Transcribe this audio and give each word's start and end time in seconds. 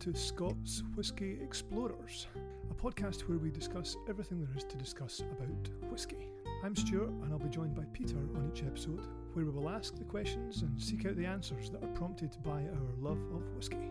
to 0.00 0.14
Scots 0.14 0.82
Whisky 0.94 1.36
Explorers, 1.42 2.26
a 2.70 2.74
podcast 2.74 3.28
where 3.28 3.36
we 3.36 3.50
discuss 3.50 3.98
everything 4.08 4.40
there 4.40 4.56
is 4.56 4.64
to 4.64 4.78
discuss 4.78 5.20
about 5.20 5.68
whisky. 5.90 6.30
I'm 6.64 6.74
Stuart, 6.74 7.10
and 7.10 7.30
I'll 7.30 7.38
be 7.38 7.50
joined 7.50 7.74
by 7.74 7.84
Peter 7.92 8.16
on 8.16 8.50
each 8.50 8.62
episode, 8.62 9.04
where 9.34 9.44
we 9.44 9.50
will 9.50 9.68
ask 9.68 9.98
the 9.98 10.04
questions 10.04 10.62
and 10.62 10.80
seek 10.80 11.04
out 11.04 11.16
the 11.16 11.26
answers 11.26 11.68
that 11.68 11.84
are 11.84 11.94
prompted 11.94 12.34
by 12.42 12.62
our 12.62 12.94
love 12.98 13.20
of 13.34 13.42
whisky. 13.54 13.90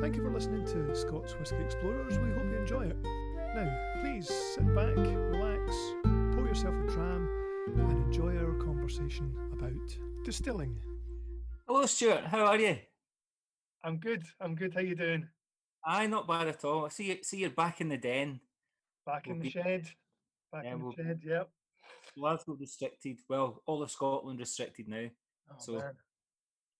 Thank 0.00 0.16
you 0.16 0.22
for 0.22 0.30
listening 0.30 0.64
to 0.64 0.96
Scots 0.96 1.34
Whisky 1.38 1.62
Explorers. 1.62 2.18
We 2.18 2.30
hope 2.30 2.50
you 2.50 2.56
enjoy 2.56 2.86
it. 2.86 2.96
Now, 3.58 4.00
please 4.00 4.28
sit 4.54 4.72
back, 4.72 4.94
relax, 4.96 5.74
pour 6.32 6.46
yourself 6.46 6.76
a 6.76 6.86
dram, 6.92 7.28
and 7.76 7.90
enjoy 8.04 8.36
our 8.36 8.54
conversation 8.64 9.34
about 9.52 9.74
distilling. 10.24 10.80
Hello, 11.66 11.84
Stuart. 11.86 12.24
How 12.26 12.44
are 12.46 12.56
you? 12.56 12.78
I'm 13.82 13.96
good. 13.96 14.22
I'm 14.40 14.54
good. 14.54 14.74
How 14.74 14.80
you 14.80 14.94
doing? 14.94 15.26
Aye, 15.84 16.06
not 16.06 16.28
bad 16.28 16.46
at 16.46 16.64
all. 16.64 16.86
I 16.86 16.90
see 16.90 17.06
you, 17.06 17.16
see 17.24 17.38
you're 17.38 17.50
back 17.50 17.80
in 17.80 17.88
the 17.88 17.96
den. 17.96 18.38
Back 19.04 19.24
We'll 19.26 19.34
in 19.34 19.38
the 19.40 19.44
be- 19.46 19.50
shed. 19.50 19.88
Back 20.52 20.62
Yeah, 20.62 20.74
in 20.74 20.78
the 20.78 20.84
we'll- 20.84 20.94
shed. 20.94 21.20
Yep. 21.24 21.50
Glasgow 22.16 22.56
restricted. 22.60 23.18
Well, 23.28 23.60
all 23.66 23.82
of 23.82 23.90
Scotland 23.90 24.38
restricted 24.38 24.86
now. 24.86 25.08
Oh, 25.50 25.54
So- 25.58 25.78
man. 25.78 25.96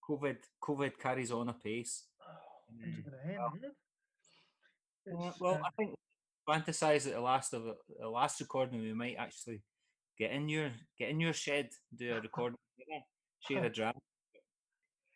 COVID 0.09 0.37
COVID 0.63 0.97
carries 0.97 1.29
on 1.33 1.49
apace. 1.49 2.05
Oh, 2.21 2.25
when's 2.69 3.05
Mm. 3.05 3.25
end? 3.25 3.37
Well- 3.37 3.51
man? 3.51 3.71
It's, 5.27 5.39
well, 5.41 5.55
uh, 5.55 5.61
I 5.67 5.69
think 5.71 5.95
fantasize 6.49 7.03
that 7.03 7.13
the 7.13 7.21
last 7.21 7.53
of 7.53 7.63
the 7.99 8.09
last 8.09 8.39
recording 8.41 8.81
we 8.81 8.93
might 8.93 9.15
actually 9.19 9.61
get 10.17 10.31
in 10.31 10.49
your 10.49 10.71
get 10.97 11.09
in 11.09 11.19
your 11.19 11.33
shed, 11.33 11.69
do 11.95 12.15
a 12.15 12.21
recording, 12.27 12.57
share 13.47 13.63
a 13.65 13.69
dram. 13.77 13.93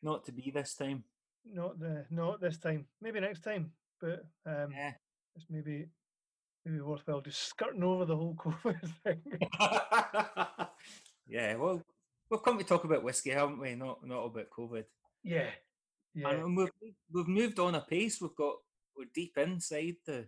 Not 0.01 0.25
to 0.25 0.31
be 0.31 0.51
this 0.53 0.75
time. 0.75 1.03
not 1.45 1.79
the 1.79 2.05
not 2.09 2.39
this 2.41 2.57
time. 2.57 2.85
Maybe 3.01 3.19
next 3.19 3.41
time. 3.41 3.71
But 4.01 4.25
um, 4.45 4.69
Yeah. 4.71 4.93
it's 5.35 5.45
maybe 5.49 5.87
maybe 6.65 6.81
worthwhile 6.81 7.21
just 7.21 7.41
skirting 7.49 7.83
over 7.83 8.05
the 8.05 8.15
whole 8.15 8.35
COVID 8.45 8.79
thing. 9.03 9.21
yeah. 11.27 11.55
Well, 11.55 11.81
we've 12.29 12.43
come 12.43 12.57
to 12.57 12.63
talk 12.63 12.83
about 12.83 13.03
whiskey, 13.03 13.31
haven't 13.31 13.59
we? 13.59 13.75
Not 13.75 14.05
not 14.05 14.25
about 14.25 14.49
COVID. 14.57 14.85
yeah. 15.23 15.49
Yeah. 16.15 16.29
And 16.29 16.55
we've 16.55 16.69
we've 17.11 17.27
moved 17.27 17.57
on 17.59 17.73
a 17.75 17.81
pace. 17.81 18.21
We've 18.21 18.35
got 18.35 18.55
we're 18.95 19.05
deep 19.15 19.35
inside 19.37 19.95
the 20.05 20.27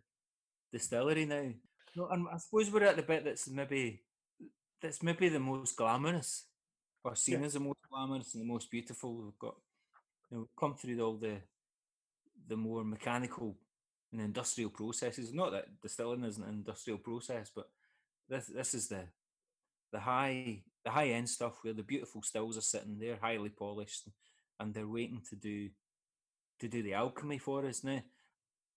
distillery 0.72 1.26
now. 1.26 1.52
No, 1.96 2.08
and 2.10 2.28
I 2.32 2.38
suppose 2.38 2.72
we're 2.72 2.84
at 2.84 2.96
the 2.98 3.04
bit 3.04 3.24
that's 3.24 3.48
maybe 3.50 4.04
that's 4.82 5.02
maybe 5.02 5.30
the 5.30 5.40
most 5.40 5.76
glamorous, 5.78 6.48
or 7.04 7.16
seen 7.16 7.40
Yeah. 7.40 7.46
as 7.46 7.54
the 7.54 7.60
most 7.62 7.80
glamorous 7.90 8.34
and 8.34 8.44
the 8.44 8.48
most 8.48 8.70
beautiful. 8.70 9.16
We've 9.24 9.40
got 9.40 9.56
you 10.30 10.38
know 10.38 10.42
we've 10.42 10.56
come 10.60 10.76
through 10.76 11.00
all 11.02 11.18
the 11.18 11.42
the 12.48 12.58
more 12.58 12.84
mechanical 12.84 13.58
and 14.12 14.22
industrial 14.22 14.70
processes. 14.70 15.34
Not 15.34 15.52
that 15.52 15.82
distilling 15.82 16.24
isn't 16.24 16.44
an 16.44 16.54
industrial 16.54 17.00
process, 17.00 17.50
but 17.56 17.70
this 18.28 18.48
this 18.48 18.74
is 18.74 18.88
the 18.90 19.08
the 19.92 20.00
high 20.00 20.64
the 20.84 20.92
high 20.92 21.10
end 21.10 21.30
stuff 21.30 21.64
where 21.64 21.74
the 21.74 21.84
beautiful 21.84 22.22
stills 22.22 22.58
are 22.58 22.62
sitting 22.62 23.00
there, 23.00 23.18
highly 23.22 23.50
polished, 23.50 24.08
and 24.60 24.74
they're 24.74 24.88
waiting 24.88 25.22
to 25.30 25.36
do 25.36 25.70
to 26.60 26.68
do 26.68 26.84
the 26.84 26.94
alchemy 26.94 27.38
for 27.38 27.66
us 27.66 27.84
now. 27.84 28.02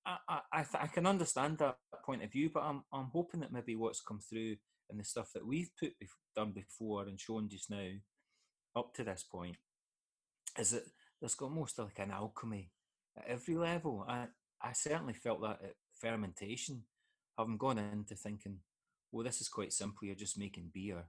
I 0.09 0.41
I, 0.53 0.65
I, 0.75 0.87
can 0.87 1.07
understand 1.07 1.59
that 1.59 1.77
point 2.05 2.23
of 2.23 2.33
view, 2.33 2.51
but 2.53 2.63
I'm 2.63 2.83
I'm 2.93 3.11
hoping 3.13 3.41
that 3.41 3.53
maybe 3.53 3.77
what's 3.77 4.01
come 4.01 4.21
through 4.21 4.57
and 4.91 4.99
the 4.99 5.05
stuff 5.05 5.31
that 5.35 5.47
we've 5.47 5.71
put 5.79 5.93
done 6.35 6.53
before 6.53 7.03
and 7.03 7.21
shown 7.21 7.49
just 7.49 7.71
now, 7.71 7.91
up 8.75 8.95
to 8.95 9.05
this 9.05 9.25
point, 9.31 9.57
is 10.59 10.71
that 10.71 10.85
there's 11.21 11.35
got 11.35 11.47
almost 11.47 11.79
like 11.79 11.99
an 11.99 12.11
alchemy 12.11 12.71
at 13.19 13.27
every 13.29 13.57
level. 13.57 14.05
I 14.09 14.27
I 14.63 14.73
certainly 14.73 15.15
felt 15.15 15.43
that 15.43 15.61
at 15.63 15.75
fermentation, 16.01 16.85
having 17.37 17.59
gone 17.59 17.79
into 17.79 18.15
thinking, 18.15 18.59
well, 19.13 19.25
this 19.25 19.41
is 19.41 19.49
quite 19.49 19.73
simple. 19.73 20.07
You're 20.07 20.15
just 20.15 20.39
making 20.39 20.71
beer, 20.73 21.05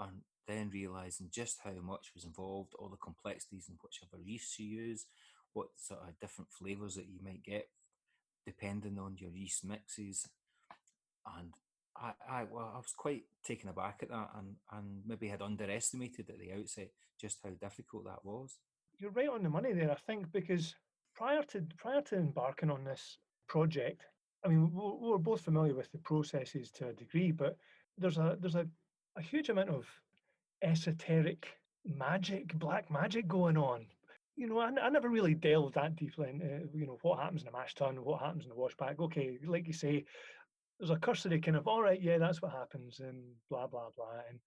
and 0.00 0.22
then 0.48 0.70
realizing 0.72 1.28
just 1.30 1.60
how 1.62 1.74
much 1.82 2.10
was 2.14 2.24
involved, 2.24 2.74
all 2.78 2.88
the 2.88 2.96
complexities 2.96 3.66
in 3.68 3.76
whichever 3.80 4.20
yeast 4.20 4.58
you 4.58 4.66
use, 4.66 5.06
what 5.52 5.68
sort 5.76 6.00
of 6.00 6.18
different 6.20 6.50
flavors 6.50 6.96
that 6.96 7.08
you 7.08 7.20
might 7.22 7.44
get 7.44 7.68
depending 8.44 8.98
on 8.98 9.16
your 9.18 9.30
yeast 9.30 9.64
mixes. 9.64 10.28
And 11.36 11.52
I, 11.96 12.12
I, 12.28 12.44
well, 12.44 12.72
I 12.74 12.78
was 12.78 12.94
quite 12.96 13.24
taken 13.44 13.68
aback 13.68 14.00
at 14.02 14.08
that, 14.08 14.30
and 14.38 14.56
and 14.72 15.02
maybe 15.06 15.28
had 15.28 15.42
underestimated 15.42 16.30
at 16.30 16.38
the 16.38 16.52
outset 16.52 16.90
just 17.20 17.38
how 17.44 17.50
difficult 17.50 18.04
that 18.04 18.24
was. 18.24 18.58
You're 18.98 19.10
right 19.10 19.28
on 19.28 19.42
the 19.42 19.50
money 19.50 19.72
there, 19.72 19.90
I 19.90 19.96
think, 20.06 20.32
because 20.32 20.74
prior 21.14 21.42
to 21.44 21.62
prior 21.76 22.02
to 22.02 22.16
embarking 22.16 22.70
on 22.70 22.84
this 22.84 23.18
project, 23.48 24.02
I 24.44 24.48
mean, 24.48 24.70
we're, 24.72 25.18
both 25.18 25.42
familiar 25.42 25.74
with 25.74 25.90
the 25.92 25.98
processes 25.98 26.70
to 26.72 26.88
a 26.88 26.92
degree, 26.92 27.30
but 27.30 27.56
there's 27.98 28.18
a 28.18 28.36
there's 28.40 28.56
a, 28.56 28.66
a 29.16 29.22
huge 29.22 29.48
amount 29.48 29.70
of 29.70 29.86
esoteric 30.62 31.46
magic, 31.84 32.58
black 32.58 32.90
magic 32.90 33.28
going 33.28 33.56
on. 33.56 33.86
You 34.36 34.48
know, 34.48 34.60
I, 34.60 34.88
never 34.88 35.08
really 35.08 35.34
delved 35.34 35.74
that 35.74 35.96
deeply 35.96 36.30
into, 36.30 36.68
you 36.74 36.86
know, 36.86 36.98
what 37.02 37.18
happens 37.18 37.42
in 37.42 37.48
a 37.48 37.52
mash 37.52 37.74
tun, 37.74 38.02
what 38.02 38.22
happens 38.22 38.44
in 38.44 38.48
the 38.48 38.54
washback. 38.54 38.98
Okay, 38.98 39.38
like 39.46 39.66
you 39.66 39.74
say, 39.74 40.04
there's 40.78 40.90
a 40.90 40.96
cursory 40.96 41.40
kind 41.40 41.56
of, 41.56 41.68
all 41.68 41.82
right, 41.82 42.00
yeah, 42.00 42.18
that's 42.18 42.40
what 42.40 42.52
happens, 42.52 43.00
and 43.00 43.22
blah, 43.50 43.66
blah, 43.66 43.90
blah. 43.94 44.20
And 44.28 44.38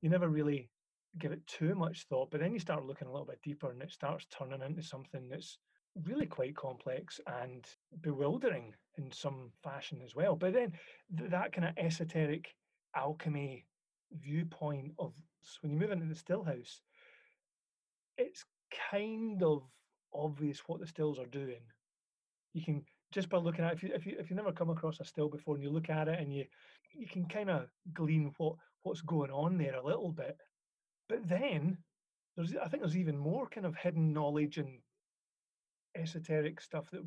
you 0.00 0.08
never 0.08 0.28
really 0.28 0.70
give 1.18 1.32
it 1.32 1.46
too 1.46 1.74
much 1.74 2.06
thought, 2.08 2.30
but 2.30 2.40
then 2.40 2.52
you 2.52 2.58
start 2.58 2.84
looking 2.84 3.06
a 3.06 3.10
little 3.12 3.26
bit 3.26 3.40
deeper 3.42 3.70
and 3.70 3.82
it 3.82 3.92
starts 3.92 4.26
turning 4.26 4.62
into 4.62 4.82
something 4.82 5.28
that's 5.28 5.58
really 6.02 6.26
quite 6.26 6.56
complex 6.56 7.20
and 7.42 7.66
bewildering 8.00 8.74
in 8.98 9.12
some 9.12 9.50
fashion 9.62 10.00
as 10.04 10.14
well. 10.14 10.34
But 10.34 10.54
then 10.54 10.72
th- 11.16 11.30
that 11.30 11.52
kind 11.52 11.68
of 11.68 11.74
esoteric 11.78 12.54
alchemy 12.96 13.66
viewpoint 14.20 14.92
of 14.98 15.12
so 15.42 15.58
when 15.60 15.72
you 15.72 15.78
move 15.78 15.90
into 15.90 16.06
the 16.06 16.14
still 16.14 16.42
house, 16.42 16.80
it's 18.16 18.44
kind 18.90 19.42
of 19.42 19.62
obvious 20.12 20.62
what 20.66 20.80
the 20.80 20.86
stills 20.86 21.18
are 21.18 21.26
doing. 21.26 21.62
You 22.52 22.62
can 22.62 22.84
just 23.12 23.28
by 23.28 23.38
looking 23.38 23.64
at 23.64 23.74
if 23.74 23.82
you 23.82 23.90
if 23.94 24.06
you 24.06 24.16
if 24.18 24.30
you 24.30 24.36
never 24.36 24.52
come 24.52 24.70
across 24.70 25.00
a 25.00 25.04
still 25.04 25.28
before 25.28 25.54
and 25.54 25.62
you 25.62 25.70
look 25.70 25.90
at 25.90 26.08
it 26.08 26.18
and 26.18 26.34
you 26.34 26.44
you 26.92 27.06
can 27.06 27.26
kind 27.26 27.50
of 27.50 27.68
glean 27.92 28.32
what 28.38 28.56
what's 28.82 29.00
going 29.00 29.30
on 29.30 29.58
there 29.58 29.76
a 29.76 29.84
little 29.84 30.12
bit. 30.12 30.36
But 31.08 31.28
then 31.28 31.78
there's 32.36 32.54
I 32.56 32.68
think 32.68 32.82
there's 32.82 32.96
even 32.96 33.16
more 33.16 33.46
kind 33.48 33.66
of 33.66 33.76
hidden 33.76 34.12
knowledge 34.12 34.58
and 34.58 34.80
esoteric 35.96 36.60
stuff 36.60 36.90
that 36.90 37.02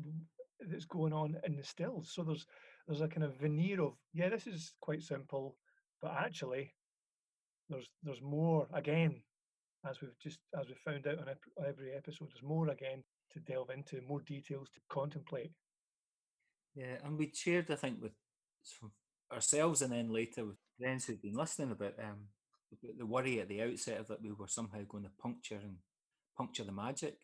that's 0.60 0.86
going 0.86 1.12
on 1.12 1.36
in 1.44 1.56
the 1.56 1.62
stills. 1.62 2.10
So 2.12 2.22
there's 2.22 2.46
there's 2.86 3.00
a 3.00 3.08
kind 3.08 3.24
of 3.24 3.36
veneer 3.38 3.82
of 3.82 3.94
yeah, 4.12 4.28
this 4.28 4.46
is 4.46 4.72
quite 4.80 5.02
simple, 5.02 5.56
but 6.00 6.12
actually 6.12 6.74
there's 7.68 7.88
there's 8.02 8.22
more 8.22 8.66
again, 8.72 9.20
as 9.84 10.00
we've 10.00 10.18
just 10.22 10.38
as 10.58 10.66
we 10.68 10.74
found 10.84 11.06
out 11.06 11.18
on 11.18 11.28
every 11.66 11.92
episode. 11.94 12.28
There's 12.32 12.42
more 12.42 12.68
again 12.68 13.04
to 13.32 13.40
delve 13.40 13.70
into, 13.70 14.00
more 14.06 14.20
details 14.20 14.68
to 14.74 14.80
contemplate. 14.90 15.52
Yeah, 16.74 16.96
and 17.04 17.18
we 17.18 17.32
shared, 17.34 17.70
I 17.70 17.76
think, 17.76 18.00
with 18.00 18.12
ourselves 19.32 19.82
and 19.82 19.92
then 19.92 20.10
later 20.12 20.44
with 20.44 20.56
friends 20.78 21.04
who've 21.06 21.22
been 21.22 21.34
listening 21.34 21.70
about 21.70 21.94
um 22.02 22.28
the 22.98 23.06
worry 23.06 23.40
at 23.40 23.48
the 23.48 23.62
outset 23.62 24.00
of 24.00 24.08
that 24.08 24.22
we 24.22 24.30
were 24.32 24.48
somehow 24.48 24.80
going 24.88 25.04
to 25.04 25.10
puncture 25.20 25.56
and 25.62 25.76
puncture 26.36 26.64
the 26.64 26.72
magic. 26.72 27.16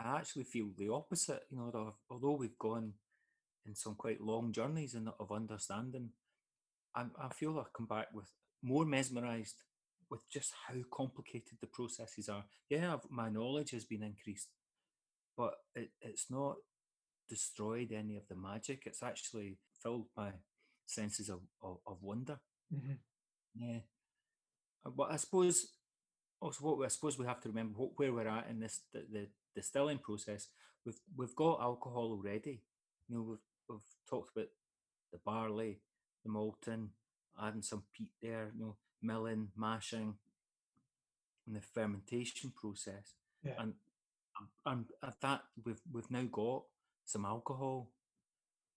I 0.00 0.16
actually 0.18 0.44
feel 0.44 0.68
the 0.76 0.88
opposite. 0.92 1.42
You 1.50 1.58
know, 1.58 1.94
although- 2.10 2.36
we've 2.36 2.58
gone 2.58 2.94
in 3.66 3.74
some 3.74 3.94
quite 3.94 4.20
long 4.20 4.52
journeys 4.52 4.94
and 4.94 5.08
of 5.20 5.32
understanding, 5.32 6.10
I, 6.94 7.06
I 7.20 7.28
feel 7.32 7.58
I've 7.58 7.72
come 7.72 7.86
back 7.86 8.08
with 8.12 8.26
more 8.62 8.84
mesmerised 8.84 9.62
with 10.10 10.20
just 10.30 10.52
how 10.68 10.74
complicated 10.92 11.58
the 11.60 11.66
processes 11.66 12.28
are. 12.28 12.44
Yeah, 12.68 12.94
I've, 12.94 13.10
my 13.10 13.28
knowledge 13.28 13.70
has 13.72 13.84
been 13.84 14.02
increased, 14.02 14.48
but 15.36 15.54
it, 15.74 15.90
it's 16.00 16.30
not 16.30 16.56
destroyed 17.28 17.92
any 17.92 18.16
of 18.16 18.26
the 18.28 18.36
magic. 18.36 18.82
It's 18.86 19.02
actually 19.02 19.58
filled 19.82 20.06
my 20.16 20.30
senses 20.86 21.28
of, 21.28 21.40
of, 21.62 21.78
of 21.86 21.98
wonder. 22.02 22.40
Mhm. 22.74 22.98
Yeah. 23.54 23.80
But 24.84 25.12
I 25.12 25.16
suppose 25.16 25.72
also 26.40 26.64
what 26.64 26.78
we, 26.78 26.84
I 26.84 26.88
suppose 26.88 27.18
we 27.18 27.26
have 27.26 27.40
to 27.42 27.48
remember 27.48 27.78
what, 27.78 27.90
where 27.96 28.12
we're 28.12 28.28
at 28.28 28.48
in 28.48 28.60
this 28.60 28.80
the, 28.92 29.04
the 29.12 29.26
distilling 29.54 29.98
process. 29.98 30.48
We've 30.86 30.98
we've 31.16 31.34
got 31.36 31.60
alcohol 31.60 32.12
already. 32.12 32.62
You 33.08 33.16
know, 33.16 33.22
we've 33.22 33.38
we've 33.68 33.88
talked 34.08 34.30
about 34.36 34.48
the 35.12 35.18
barley, 35.24 35.80
the 36.24 36.30
malting, 36.30 36.90
adding 37.42 37.62
some 37.62 37.82
peat 37.92 38.12
there. 38.22 38.50
You 38.54 38.60
know, 38.60 38.76
milling, 39.02 39.48
mashing, 39.56 40.14
and 41.46 41.56
the 41.56 41.60
fermentation 41.60 42.52
process. 42.54 43.14
Yeah. 43.44 43.54
And 43.58 43.74
and 44.66 44.84
at 45.02 45.20
that 45.20 45.42
we've 45.64 45.80
we've 45.92 46.10
now 46.10 46.24
got 46.30 46.62
some 47.04 47.24
alcohol. 47.24 47.90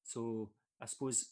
So 0.03 0.49
I 0.81 0.85
suppose 0.85 1.29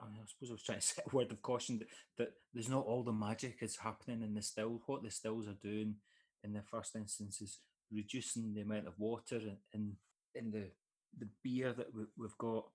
I 0.00 0.06
mean, 0.06 0.20
I 0.22 0.26
suppose 0.26 0.50
I 0.50 0.52
was 0.52 0.62
trying 0.62 0.80
to 0.80 0.86
set 0.86 1.04
a 1.10 1.16
word 1.16 1.32
of 1.32 1.42
caution 1.42 1.78
that, 1.78 1.88
that 2.18 2.32
there's 2.54 2.68
not 2.68 2.86
all 2.86 3.02
the 3.02 3.12
magic 3.12 3.58
is 3.60 3.76
happening 3.76 4.22
in 4.22 4.34
the 4.34 4.42
still. 4.42 4.80
What 4.86 5.02
the 5.02 5.10
stills 5.10 5.48
are 5.48 5.56
doing 5.62 5.96
in 6.44 6.52
the 6.52 6.62
first 6.62 6.94
instance 6.94 7.40
is 7.40 7.58
reducing 7.92 8.54
the 8.54 8.60
amount 8.60 8.86
of 8.86 8.98
water 8.98 9.40
in 9.72 9.96
in, 10.34 10.50
the 10.50 10.70
the 11.18 11.28
beer 11.42 11.72
that 11.72 11.92
we, 11.94 12.04
we've 12.16 12.38
got 12.38 12.66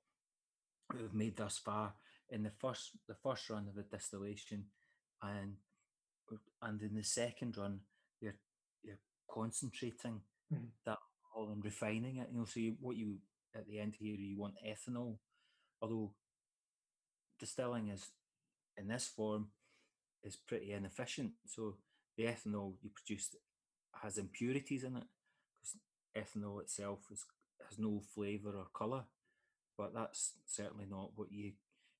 that 0.89 1.01
we've 1.01 1.13
made 1.13 1.38
thus 1.38 1.57
far 1.57 1.94
in 2.30 2.44
the 2.44 2.51
first 2.59 2.92
the 3.07 3.16
first 3.16 3.50
run 3.50 3.68
of 3.68 3.75
the 3.75 3.83
distillation 3.83 4.66
and 5.24 5.56
and 6.62 6.81
in 6.81 6.96
the 6.96 7.04
second 7.04 7.58
run 7.58 7.80
you're 8.22 8.36
you're 8.84 9.00
concentrating 9.30 10.22
Mhm. 10.52 10.70
that 10.86 11.00
alcohol 11.25 11.52
and 11.54 11.64
refining 11.66 12.18
it 12.18 12.30
you 12.31 12.38
know 12.38 12.46
so 12.46 12.60
you, 12.60 12.75
what 12.80 12.96
you 12.98 13.18
at 13.56 13.66
the 13.68 13.80
end 13.80 13.96
here 13.96 14.16
you 14.16 14.38
want 14.38 14.56
ethanol 14.66 15.18
although 15.81 16.14
distilling 17.40 17.90
is 17.90 18.12
in 18.78 18.88
this 18.88 19.08
form 19.08 19.52
is 20.24 20.36
pretty 20.36 20.72
inefficient. 20.72 21.31
So 21.46 21.78
the 22.18 22.24
ethanol 22.26 22.76
you 22.81 22.90
produce 22.90 23.36
has 24.02 24.18
impurities 24.18 24.84
in 24.84 24.96
it 24.98 25.04
because 25.62 25.78
ethanol 26.16 26.62
itself 26.62 27.00
is, 27.12 27.26
has 27.69 27.78
no 27.78 28.02
flavour 28.16 28.58
or 28.58 28.68
colour. 28.74 29.04
But 29.78 29.94
that's 29.94 30.34
certainly 30.46 30.86
not 30.90 31.12
what 31.16 31.31
you 31.31 31.54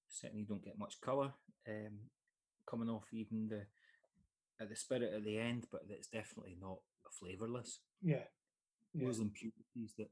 certainly 0.10 0.46
don't 0.46 0.64
get 0.64 0.78
much 0.78 1.02
colour 1.02 1.34
um, 1.68 2.00
coming 2.69 2.89
off 2.89 3.06
even 3.12 3.48
the 3.50 3.65
at 4.62 4.69
the 4.69 4.75
spirit 4.75 5.13
at 5.13 5.24
the 5.24 5.38
end, 5.38 5.65
but 5.71 5.81
it's 5.89 6.07
definitely 6.07 6.57
not 6.62 6.77
flavourless. 7.19 7.80
Yeah. 8.01 8.24
Yeah. 8.94 9.07
Those 9.07 9.19
impurities 9.19 9.94
that 9.98 10.10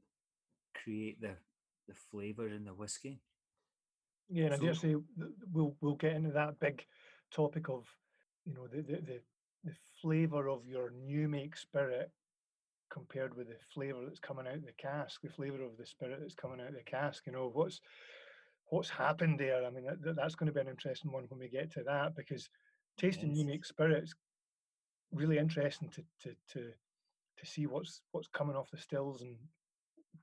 create 0.82 1.20
the 1.20 1.36
the 1.88 1.94
flavour 2.10 2.48
in 2.48 2.64
the 2.64 2.74
whiskey. 2.74 3.20
Yeah, 4.28 4.46
and 4.46 4.54
I 4.54 4.56
dare 4.58 4.74
say 4.74 4.96
we'll 5.52 5.76
we'll 5.80 5.94
get 5.94 6.12
into 6.12 6.30
that 6.30 6.58
big 6.60 6.84
topic 7.34 7.68
of 7.68 7.86
you 8.44 8.54
know 8.54 8.66
the 8.66 8.82
the 8.82 9.00
the, 9.00 9.20
the 9.64 9.72
flavour 10.00 10.48
of 10.48 10.66
your 10.66 10.90
new 10.90 11.28
make 11.28 11.56
spirit 11.56 12.10
compared 12.90 13.34
with 13.36 13.48
the 13.48 13.56
flavour 13.74 14.00
that's 14.04 14.20
coming 14.20 14.46
out 14.46 14.56
of 14.56 14.66
the 14.66 14.72
cask, 14.72 15.22
the 15.22 15.28
flavour 15.28 15.62
of 15.62 15.76
the 15.78 15.86
spirit 15.86 16.18
that's 16.20 16.34
coming 16.34 16.60
out 16.60 16.68
of 16.68 16.74
the 16.74 16.82
cask. 16.82 17.24
You 17.26 17.32
know 17.32 17.50
what's 17.52 17.80
what's 18.72 18.90
happened 18.90 19.38
there. 19.40 19.64
I 19.66 19.70
mean 19.70 19.84
that, 19.86 20.02
that- 20.02 20.16
that's 20.16 20.34
going 20.36 20.48
to 20.48 20.52
be 20.52 20.60
an 20.60 20.68
interesting 20.68 21.12
one 21.12 21.26
when 21.28 21.40
we 21.40 21.48
get 21.48 21.70
to 21.72 21.84
that 21.84 22.16
because 22.16 22.50
tasting 22.98 23.32
new 23.32 23.44
Yes. 23.44 23.46
make 23.46 23.64
spirits 23.66 24.14
really 25.12 25.38
interesting 25.38 25.90
to 25.90 26.04
to 26.20 26.36
to 26.48 26.74
to 27.38 27.46
see 27.46 27.66
what's 27.66 28.02
what's 28.12 28.28
coming 28.28 28.56
off 28.56 28.70
the 28.70 28.78
stills 28.78 29.22
and 29.22 29.38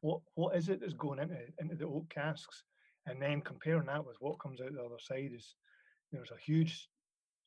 what 0.02 0.22
what 0.36 0.56
is 0.56 0.70
it 0.70 0.80
that's 0.82 0.94
going 0.94 1.20
into 1.20 1.54
into 1.60 1.76
the 1.76 1.88
oak 1.88 2.10
casks 2.10 2.66
and 3.06 3.22
then 3.22 3.42
comparing 3.42 3.88
that 3.88 4.06
with 4.06 4.18
what 4.22 4.40
comes 4.40 4.62
out 4.62 4.74
the 4.74 4.84
other 4.84 5.00
side 5.00 5.32
is 5.34 5.58
you 6.12 6.18
know, 6.18 6.20
there's 6.26 6.32
a 6.32 6.38
huge 6.44 6.90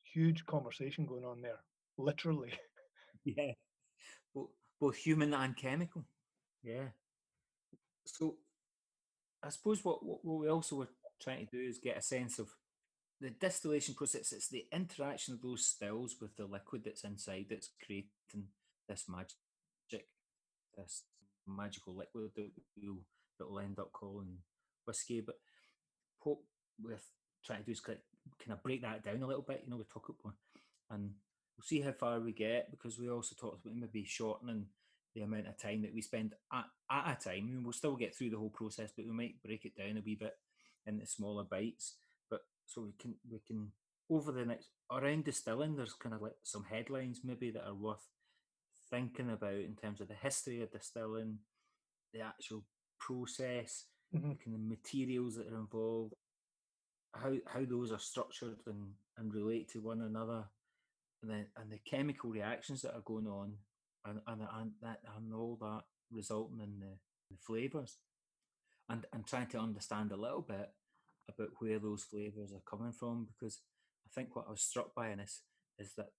huge 0.03 0.45
conversation 0.45 1.05
going 1.05 1.25
on 1.25 1.41
there 1.41 1.65
literally 1.97 2.53
Yeah, 3.25 3.53
both, 4.33 4.51
both 4.79 4.97
human 4.97 5.33
and 5.33 5.55
chemical. 5.57 6.05
Yeah. 6.63 6.91
So, 8.05 8.42
I 9.43 9.49
suppose 9.49 9.83
what, 9.83 10.03
what 10.03 10.23
we 10.23 10.47
also 10.47 10.77
were 10.77 10.89
trying 11.21 11.45
to 11.45 11.51
do 11.51 11.61
is 11.61 11.77
get 11.77 11.97
a 11.97 12.01
sense 12.01 12.39
of 12.39 12.49
the 13.19 13.29
distillation 13.29 13.93
process. 13.93 14.31
It's 14.31 14.49
the 14.49 14.65
interaction 14.71 15.33
of 15.33 15.41
those 15.41 15.67
stills 15.67 16.15
with 16.21 16.35
the 16.35 16.45
liquid 16.45 16.83
that's 16.85 17.03
inside 17.03 17.47
that's 17.49 17.69
creating 17.85 18.47
this 18.87 19.05
magic, 19.09 20.07
this 20.77 21.03
magical 21.47 21.95
liquid 21.95 22.31
that 22.35 22.51
we'll 22.81 22.99
that 23.39 23.49
will 23.49 23.59
end 23.59 23.79
up 23.79 23.91
calling 23.91 24.37
whiskey. 24.85 25.21
But 25.21 25.35
what 26.21 26.37
we're 26.81 26.99
trying 27.45 27.59
to 27.59 27.65
do 27.65 27.71
is 27.71 27.79
kind 27.79 27.99
of 28.49 28.63
break 28.63 28.81
that 28.81 29.03
down 29.03 29.21
a 29.21 29.27
little 29.27 29.43
bit. 29.43 29.63
You 29.65 29.71
know, 29.71 29.77
we 29.77 29.83
talk 29.83 30.09
about 30.09 30.33
and 30.91 31.11
we'll 31.57 31.63
see 31.63 31.81
how 31.81 31.91
far 31.91 32.19
we 32.19 32.31
get 32.31 32.71
because 32.71 32.99
we 32.99 33.09
also 33.09 33.35
talked 33.39 33.65
about 33.65 33.77
maybe 33.77 34.05
shortening 34.05 34.67
the 35.13 35.21
amount 35.21 35.47
of 35.47 35.57
time 35.57 35.81
that 35.83 35.93
we 35.93 36.01
spend 36.01 36.33
at, 36.51 36.65
at 36.89 37.17
a 37.21 37.23
time. 37.23 37.37
I 37.37 37.41
mean, 37.41 37.63
we'll 37.63 37.73
still 37.73 37.95
get 37.95 38.15
through 38.15 38.31
the 38.31 38.37
whole 38.37 38.49
process, 38.49 38.91
but 38.95 39.05
we 39.05 39.11
might 39.11 39.41
break 39.43 39.65
it 39.65 39.75
down 39.77 39.97
a 39.97 40.01
wee 40.03 40.15
bit 40.15 40.37
into 40.85 41.05
smaller 41.05 41.43
bites. 41.43 41.95
But 42.29 42.41
so 42.65 42.81
we 42.81 42.93
can 42.99 43.15
we 43.29 43.39
can 43.45 43.71
over 44.09 44.31
the 44.31 44.45
next 44.45 44.69
around 44.91 45.23
distilling, 45.25 45.75
there's 45.75 45.93
kind 45.93 46.15
of 46.15 46.21
like 46.21 46.35
some 46.43 46.65
headlines 46.65 47.21
maybe 47.23 47.51
that 47.51 47.67
are 47.67 47.75
worth 47.75 48.05
thinking 48.89 49.29
about 49.31 49.53
in 49.53 49.75
terms 49.75 50.01
of 50.01 50.07
the 50.07 50.13
history 50.15 50.61
of 50.61 50.71
distilling, 50.71 51.39
the 52.13 52.21
actual 52.21 52.63
process, 52.99 53.85
Mhm. 54.13 54.39
kind 54.43 54.55
of 54.55 54.61
materials 54.61 55.35
that 55.35 55.47
are 55.47 55.57
involved, 55.57 56.13
how 57.13 57.33
how 57.47 57.65
those 57.65 57.91
are 57.91 57.99
structured 57.99 58.59
and, 58.67 58.93
and 59.17 59.33
relate 59.33 59.69
to 59.69 59.79
one 59.81 60.01
another, 60.01 60.45
and 61.21 61.31
then 61.31 61.47
and 61.57 61.71
the 61.71 61.79
chemical 61.79 62.29
reactions 62.31 62.81
that 62.81 62.95
are 62.95 63.01
going 63.01 63.27
on, 63.27 63.57
and 64.05 64.19
and 64.27 64.41
and 64.41 64.71
that 64.81 64.99
and 65.15 65.33
all 65.33 65.57
that 65.61 65.83
resulting 66.11 66.59
in 66.59 66.79
the, 66.79 66.97
the 67.31 67.37
flavors, 67.37 67.97
and 68.89 69.05
and 69.13 69.25
trying 69.25 69.47
to 69.47 69.59
understand 69.59 70.11
a 70.11 70.17
little 70.17 70.41
bit 70.41 70.69
about 71.29 71.49
where 71.59 71.79
those 71.79 72.03
flavors 72.03 72.51
are 72.53 72.69
coming 72.69 72.91
from, 72.91 73.25
because 73.25 73.59
I 74.05 74.09
think 74.13 74.35
what 74.35 74.45
I 74.47 74.51
was 74.51 74.61
struck 74.61 74.93
by 74.93 75.09
in 75.09 75.19
this 75.19 75.41
is 75.79 75.93
that 75.95 76.09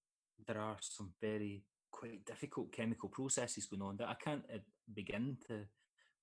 there 0.46 0.58
are 0.58 0.76
some 0.80 1.12
very 1.20 1.64
quite 1.90 2.24
difficult 2.24 2.72
chemical 2.72 3.08
processes 3.08 3.66
going 3.66 3.82
on 3.82 3.96
that 3.98 4.08
I 4.08 4.14
can't 4.14 4.42
uh, 4.52 4.58
begin 4.92 5.36
to 5.48 5.60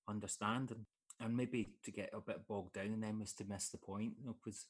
understand 0.08 0.70
and, 0.70 0.84
and 1.20 1.36
maybe 1.36 1.74
to 1.84 1.90
get 1.90 2.10
a 2.12 2.20
bit 2.20 2.46
bogged 2.46 2.74
down 2.74 2.86
in 2.86 3.00
them 3.00 3.22
is 3.22 3.32
to 3.34 3.44
miss 3.48 3.70
the 3.70 3.78
point, 3.78 4.12
you 4.18 4.26
know, 4.26 4.36
because 4.44 4.66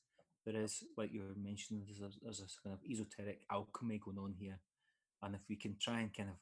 there 0.47 0.63
is, 0.63 0.85
like 0.97 1.13
you 1.13 1.23
were 1.23 1.43
mentioning, 1.43 1.85
there's 1.87 2.03
a, 2.03 2.15
there's 2.23 2.41
a 2.41 2.63
kind 2.63 2.75
of 2.75 2.89
esoteric 2.89 3.41
alchemy 3.51 3.99
going 3.99 4.19
on 4.19 4.35
here. 4.39 4.59
And 5.23 5.35
if 5.35 5.41
we 5.49 5.57
can 5.57 5.77
try 5.81 6.01
and 6.01 6.15
kind 6.15 6.29
of 6.29 6.37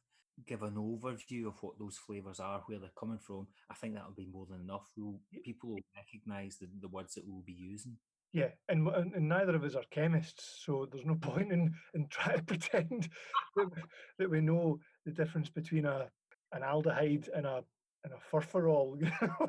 give 0.46 0.62
an 0.62 0.74
overview 0.74 1.46
of 1.46 1.62
what 1.62 1.78
those 1.78 1.96
flavors 1.96 2.40
are, 2.40 2.62
where 2.66 2.78
they're 2.78 2.90
coming 2.98 3.18
from, 3.18 3.46
I 3.70 3.74
think 3.74 3.94
that'll 3.94 4.12
be 4.12 4.26
more 4.32 4.46
than 4.50 4.60
enough. 4.60 4.90
We'll, 4.96 5.20
people 5.44 5.70
will 5.70 5.80
recognize 5.96 6.56
the, 6.58 6.68
the 6.80 6.88
words 6.88 7.14
that 7.14 7.24
we'll 7.26 7.42
be 7.44 7.52
using. 7.52 7.96
yeah 8.32 8.48
and, 8.68 8.86
and 8.88 9.28
neither 9.28 9.56
of 9.56 9.64
us 9.64 9.74
are 9.74 9.82
chemists 9.90 10.62
so 10.64 10.86
there's 10.90 11.06
no 11.06 11.14
point 11.20 11.52
in 11.52 11.72
in 11.94 12.06
trying 12.08 12.38
to 12.38 12.44
pretend 12.44 13.08
that, 13.56 13.68
that 14.18 14.30
we 14.30 14.40
know 14.40 14.78
the 15.04 15.12
difference 15.12 15.48
between 15.48 15.84
a 15.84 16.08
an 16.52 16.62
aldehyde 16.62 17.28
and 17.34 17.46
a 17.46 17.62
and 18.04 18.12
a 18.12 18.36
furfurol 18.36 18.96
you 19.00 19.10
know? 19.20 19.46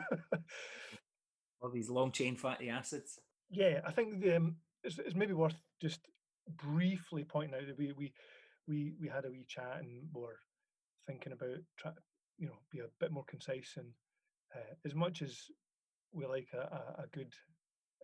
All 1.62 1.70
these 1.70 1.90
long 1.90 2.12
chain 2.12 2.36
fatty 2.36 2.70
acids. 2.70 3.20
Yeah, 3.52 3.82
I 3.86 3.92
think 3.92 4.22
the, 4.22 4.38
um, 4.38 4.56
it's, 4.84 4.98
it's 4.98 5.16
maybe 5.16 5.34
worth 5.34 5.56
just 5.80 6.00
briefly 6.58 7.24
pointing 7.24 7.54
out 7.56 7.68
that 7.68 7.78
we 7.78 7.94
we 7.98 8.14
we 8.68 8.94
we 9.00 9.08
had 9.08 9.26
a 9.26 9.30
wee 9.30 9.46
chat 9.48 9.80
and 9.82 10.10
were 10.12 10.40
thinking 11.12 11.34
about 11.34 11.58
try, 11.78 11.92
you 12.38 12.48
know 12.48 12.60
be 12.72 12.80
a 12.80 12.86
bit 13.00 13.12
more 13.12 13.26
concise 13.28 13.74
and 13.78 13.88
uh, 14.56 14.74
as 14.86 14.96
much 14.96 15.22
as 15.22 15.46
we 16.14 16.26
like 16.26 16.50
a, 16.54 16.58
a, 16.58 17.04
a 17.04 17.08
good 17.14 17.34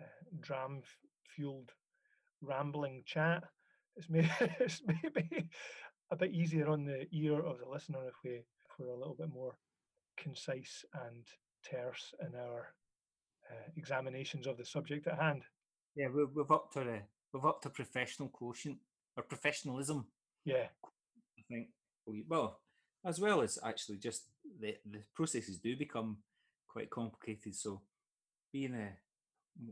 uh, 0.02 0.06
dram 0.40 0.82
fueled 1.36 1.72
rambling 2.42 3.04
chat, 3.06 3.44
it's 3.96 4.10
maybe 4.10 4.30
it's 4.60 4.82
maybe 4.86 5.50
a 6.12 6.16
bit 6.16 6.32
easier 6.34 6.70
on 6.70 6.86
the 6.86 7.06
ear 7.12 7.40
of 7.40 7.60
the 7.60 7.70
listener 7.70 8.00
if 8.08 8.16
we 8.24 8.32
if 8.32 8.72
we're 8.80 8.94
a 8.94 8.98
little 8.98 9.16
bit 9.18 9.30
more 9.34 9.58
concise 10.18 10.86
and 11.08 11.26
terse 11.70 12.14
in 12.22 12.40
our 12.40 12.74
uh, 13.52 13.70
examinations 13.76 14.48
of 14.48 14.58
the 14.58 14.66
subject 14.66 15.08
at 15.08 15.20
hand. 15.20 15.44
Yeah, 15.96 16.08
we've, 16.14 16.28
we've 16.34 16.52
upped 16.52 16.78
our 16.78 16.90
uh, 16.90 17.00
we've 17.34 17.46
upped 17.46 17.66
our 17.66 17.72
professional 17.72 18.30
quotient 18.30 18.78
or 19.16 19.24
professionalism. 19.24 20.06
Yeah, 20.46 20.68
I 20.86 21.42
think 21.50 21.68
we, 22.06 22.24
well, 22.30 22.62
as 23.08 23.20
well 23.22 23.42
as 23.42 23.58
actually 23.64 23.98
just 23.98 24.24
the 24.60 24.76
the 24.92 25.02
processes 25.16 25.58
do 25.58 25.76
become 25.76 26.18
quite 26.68 26.90
complicated. 26.90 27.56
So 27.56 27.82
being 28.52 28.76
a 28.76 28.90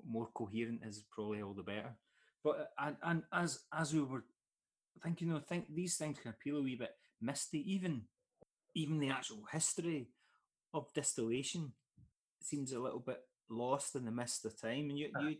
more 0.07 0.29
coherent 0.33 0.81
is 0.85 1.03
probably 1.11 1.41
all 1.41 1.53
the 1.53 1.63
better. 1.63 1.95
But 2.43 2.59
uh, 2.59 2.87
and 2.87 2.95
and 3.03 3.23
as 3.33 3.59
as 3.73 3.93
we 3.93 4.01
were 4.01 4.23
thinking, 5.03 5.27
you 5.27 5.33
know, 5.33 5.39
think 5.39 5.65
these 5.73 5.97
things 5.97 6.17
can 6.19 6.31
appeal 6.31 6.57
a 6.57 6.61
wee 6.61 6.75
bit 6.75 6.95
misty. 7.21 7.59
Even 7.73 8.03
even 8.73 8.99
the 8.99 9.09
actual 9.09 9.43
history 9.51 10.09
of 10.73 10.93
distillation 10.93 11.73
seems 12.41 12.71
a 12.71 12.79
little 12.79 12.99
bit 12.99 13.21
lost 13.49 13.95
in 13.95 14.05
the 14.05 14.11
mist 14.11 14.45
of 14.45 14.59
time. 14.59 14.89
And 14.89 14.97
you 14.97 15.09
you 15.21 15.35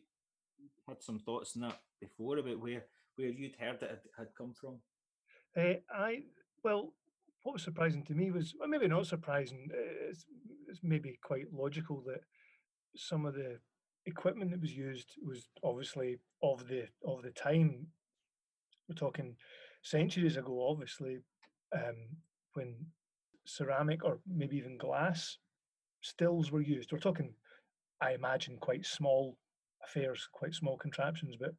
had 0.87 1.01
some 1.01 1.19
thoughts 1.19 1.55
on 1.55 1.61
that 1.61 1.79
before 2.01 2.37
about 2.37 2.59
where 2.59 2.85
where 3.15 3.29
you'd 3.29 3.55
heard 3.59 3.81
it 3.81 3.89
had, 3.89 3.99
had 4.17 4.27
come 4.37 4.53
from? 4.59 4.79
Uh, 5.57 5.79
I 5.89 6.23
well, 6.63 6.93
what 7.45 7.53
was 7.53 7.63
surprising 7.63 8.03
to 8.03 8.15
me 8.15 8.31
was 8.31 8.55
well, 8.59 8.67
maybe 8.67 8.87
not 8.87 9.05
surprising. 9.05 9.69
It's, 10.09 10.25
it's 10.67 10.79
maybe 10.81 11.19
quite 11.23 11.45
logical 11.53 12.01
that 12.07 12.21
some 12.95 13.23
of 13.27 13.35
the 13.35 13.59
equipment 14.07 14.49
that 14.49 14.61
was 14.61 14.73
used 14.73 15.11
was 15.23 15.47
obviously 15.63 16.17
of 16.41 16.67
the 16.67 16.87
of 17.07 17.21
the 17.21 17.29
time. 17.29 17.85
We're 18.89 18.95
talking 18.95 19.35
centuries 19.83 20.37
ago, 20.37 20.67
obviously, 20.67 21.19
um, 21.71 22.17
when 22.55 22.75
ceramic 23.45 24.03
or 24.03 24.19
maybe 24.27 24.57
even 24.57 24.79
glass 24.79 25.37
stills 26.01 26.51
were 26.51 26.61
used. 26.61 26.91
We're 26.91 26.97
talking, 26.97 27.35
I 28.01 28.13
imagine, 28.13 28.57
quite 28.57 28.87
small 28.87 29.37
affairs, 29.83 30.27
quite 30.31 30.55
small 30.55 30.77
contraptions. 30.77 31.35
But 31.39 31.51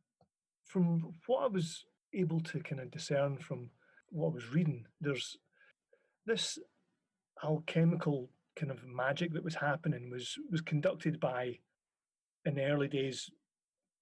from 0.64 1.12
what 1.28 1.44
I 1.44 1.46
was 1.46 1.84
able 2.12 2.40
to 2.40 2.58
kind 2.58 2.80
of 2.80 2.90
discern 2.90 3.38
from 3.38 3.70
what 4.08 4.30
I 4.30 4.34
was 4.34 4.52
reading, 4.52 4.84
there's 5.00 5.36
this 6.26 6.58
alchemical 7.44 8.30
kind 8.58 8.70
of 8.70 8.84
magic 8.84 9.32
that 9.34 9.44
was 9.44 9.54
happening 9.54 10.10
was 10.10 10.34
was 10.50 10.60
conducted 10.60 11.20
by 11.20 11.58
in 12.46 12.54
the 12.54 12.64
early 12.64 12.88
days 12.88 13.30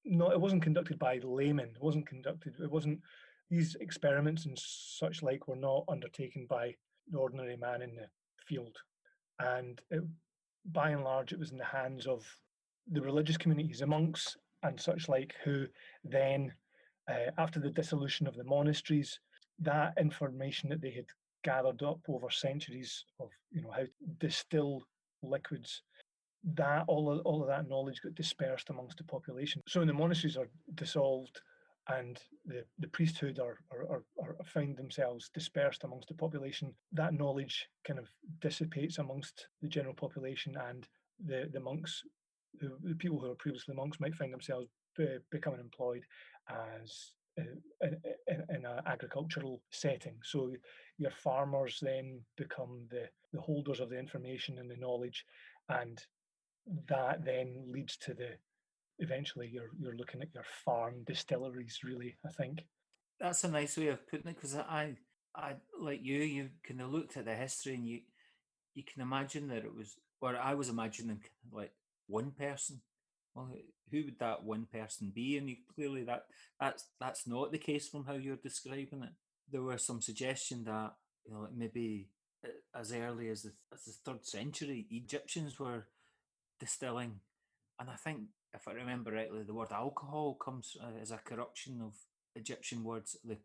no 0.04 0.30
it 0.30 0.40
wasn't 0.40 0.62
conducted 0.62 0.98
by 0.98 1.18
laymen. 1.22 1.70
It 1.74 1.82
wasn't 1.82 2.06
conducted 2.06 2.54
it 2.60 2.70
wasn't 2.70 3.00
these 3.50 3.76
experiments 3.80 4.46
and 4.46 4.58
such 4.58 5.22
like 5.22 5.48
were 5.48 5.56
not 5.56 5.84
undertaken 5.88 6.46
by 6.48 6.74
the 7.10 7.18
ordinary 7.18 7.56
man 7.56 7.82
in 7.82 7.94
the 7.94 8.06
field. 8.46 8.76
And 9.38 9.80
it, 9.90 10.02
by 10.72 10.90
and 10.90 11.04
large 11.04 11.32
it 11.32 11.38
was 11.38 11.50
in 11.50 11.58
the 11.58 11.64
hands 11.64 12.06
of 12.06 12.24
the 12.90 13.02
religious 13.02 13.36
communities 13.36 13.80
the 13.80 13.86
monks 13.86 14.36
and 14.62 14.80
such 14.80 15.08
like 15.08 15.34
who 15.44 15.66
then 16.04 16.52
uh, 17.08 17.30
after 17.36 17.60
the 17.60 17.70
dissolution 17.70 18.26
of 18.26 18.34
the 18.34 18.44
monasteries 18.44 19.18
that 19.58 19.94
information 19.98 20.70
that 20.70 20.80
they 20.80 20.90
had 20.90 21.06
gathered 21.44 21.82
up 21.82 22.00
over 22.08 22.30
centuries 22.30 23.04
of 23.20 23.28
you 23.52 23.62
know 23.62 23.70
how 23.70 23.82
to 23.82 23.88
distill 24.18 24.82
liquids 25.22 25.82
that 26.56 26.84
all 26.88 27.10
of, 27.10 27.20
all 27.24 27.40
of 27.42 27.48
that 27.48 27.68
knowledge 27.68 28.02
got 28.02 28.14
dispersed 28.14 28.70
amongst 28.70 28.98
the 28.98 29.04
population. 29.04 29.62
So 29.66 29.80
when 29.80 29.88
the 29.88 29.94
monasteries 29.94 30.36
are 30.36 30.48
dissolved 30.74 31.40
and 31.88 32.18
the, 32.46 32.64
the 32.78 32.88
priesthood 32.88 33.38
are, 33.38 33.58
are, 33.70 34.02
are, 34.22 34.36
find 34.44 34.76
themselves 34.76 35.30
dispersed 35.32 35.84
amongst 35.84 36.08
the 36.08 36.14
population 36.14 36.74
that 36.92 37.14
knowledge 37.14 37.66
kind 37.86 37.98
of 37.98 38.08
dissipates 38.40 38.98
amongst 38.98 39.48
the 39.62 39.68
general 39.68 39.94
population 39.94 40.54
and 40.68 40.88
the, 41.24 41.48
the 41.52 41.60
monks 41.60 42.02
who, 42.60 42.70
the 42.82 42.94
people 42.94 43.18
who 43.18 43.30
are 43.30 43.36
previously 43.36 43.74
monks 43.74 44.00
might 44.00 44.14
find 44.14 44.32
themselves 44.32 44.68
be, 44.96 45.06
becoming 45.30 45.60
employed 45.60 46.02
as 46.48 47.12
uh, 47.38 47.86
in, 48.28 48.44
in 48.48 48.64
an 48.64 48.80
agricultural 48.86 49.62
setting. 49.70 50.16
So 50.22 50.52
your 50.98 51.10
farmers 51.10 51.78
then 51.82 52.20
become 52.36 52.86
the, 52.90 53.08
the 53.32 53.40
holders 53.40 53.80
of 53.80 53.90
the 53.90 53.98
information 53.98 54.58
and 54.58 54.70
the 54.70 54.76
knowledge, 54.76 55.24
and 55.68 56.00
that 56.88 57.24
then 57.24 57.64
leads 57.68 57.96
to 57.98 58.14
the 58.14 58.30
eventually 59.00 59.48
you're 59.52 59.70
you're 59.78 59.96
looking 59.96 60.22
at 60.22 60.34
your 60.34 60.44
farm 60.64 61.02
distilleries. 61.06 61.80
Really, 61.82 62.16
I 62.24 62.30
think 62.30 62.64
that's 63.20 63.44
a 63.44 63.50
nice 63.50 63.76
way 63.76 63.88
of 63.88 64.06
putting 64.08 64.28
it 64.28 64.36
because 64.36 64.56
I 64.56 64.94
I 65.34 65.54
like 65.78 66.00
you 66.02 66.18
you 66.18 66.50
kind 66.66 66.80
of 66.80 66.92
looked 66.92 67.16
at 67.16 67.24
the 67.24 67.34
history 67.34 67.74
and 67.74 67.86
you 67.86 68.00
you 68.74 68.82
can 68.84 69.02
imagine 69.02 69.48
that 69.48 69.64
it 69.64 69.74
was 69.74 69.96
or 70.20 70.36
I 70.36 70.54
was 70.54 70.68
imagining 70.68 71.22
like 71.52 71.72
one 72.06 72.30
person 72.32 72.80
well, 73.34 73.50
who 73.90 74.04
would 74.04 74.18
that 74.20 74.44
one 74.44 74.66
person 74.72 75.12
be? 75.14 75.36
And 75.36 75.48
you, 75.48 75.56
clearly, 75.74 76.04
that 76.04 76.26
that's 76.60 76.88
that's 77.00 77.26
not 77.26 77.52
the 77.52 77.58
case 77.58 77.88
from 77.88 78.04
how 78.04 78.14
you're 78.14 78.36
describing 78.36 79.02
it. 79.02 79.12
There 79.50 79.62
was 79.62 79.84
some 79.84 80.00
suggestion 80.00 80.64
that 80.64 80.92
you 81.26 81.32
know, 81.32 81.48
maybe 81.54 82.08
uh, 82.44 82.78
as 82.78 82.92
early 82.92 83.28
as 83.28 83.42
the, 83.42 83.52
as 83.72 83.84
the 83.84 83.92
third 84.04 84.26
century, 84.26 84.86
Egyptians 84.90 85.58
were 85.58 85.86
distilling, 86.60 87.20
and 87.80 87.90
I 87.90 87.96
think 87.96 88.20
if 88.54 88.68
I 88.68 88.72
remember 88.72 89.12
rightly, 89.12 89.42
the 89.42 89.54
word 89.54 89.72
alcohol 89.72 90.34
comes 90.34 90.76
uh, 90.80 91.00
as 91.00 91.10
a 91.10 91.18
corruption 91.18 91.80
of 91.82 91.94
Egyptian 92.36 92.84
words. 92.84 93.16
The 93.24 93.38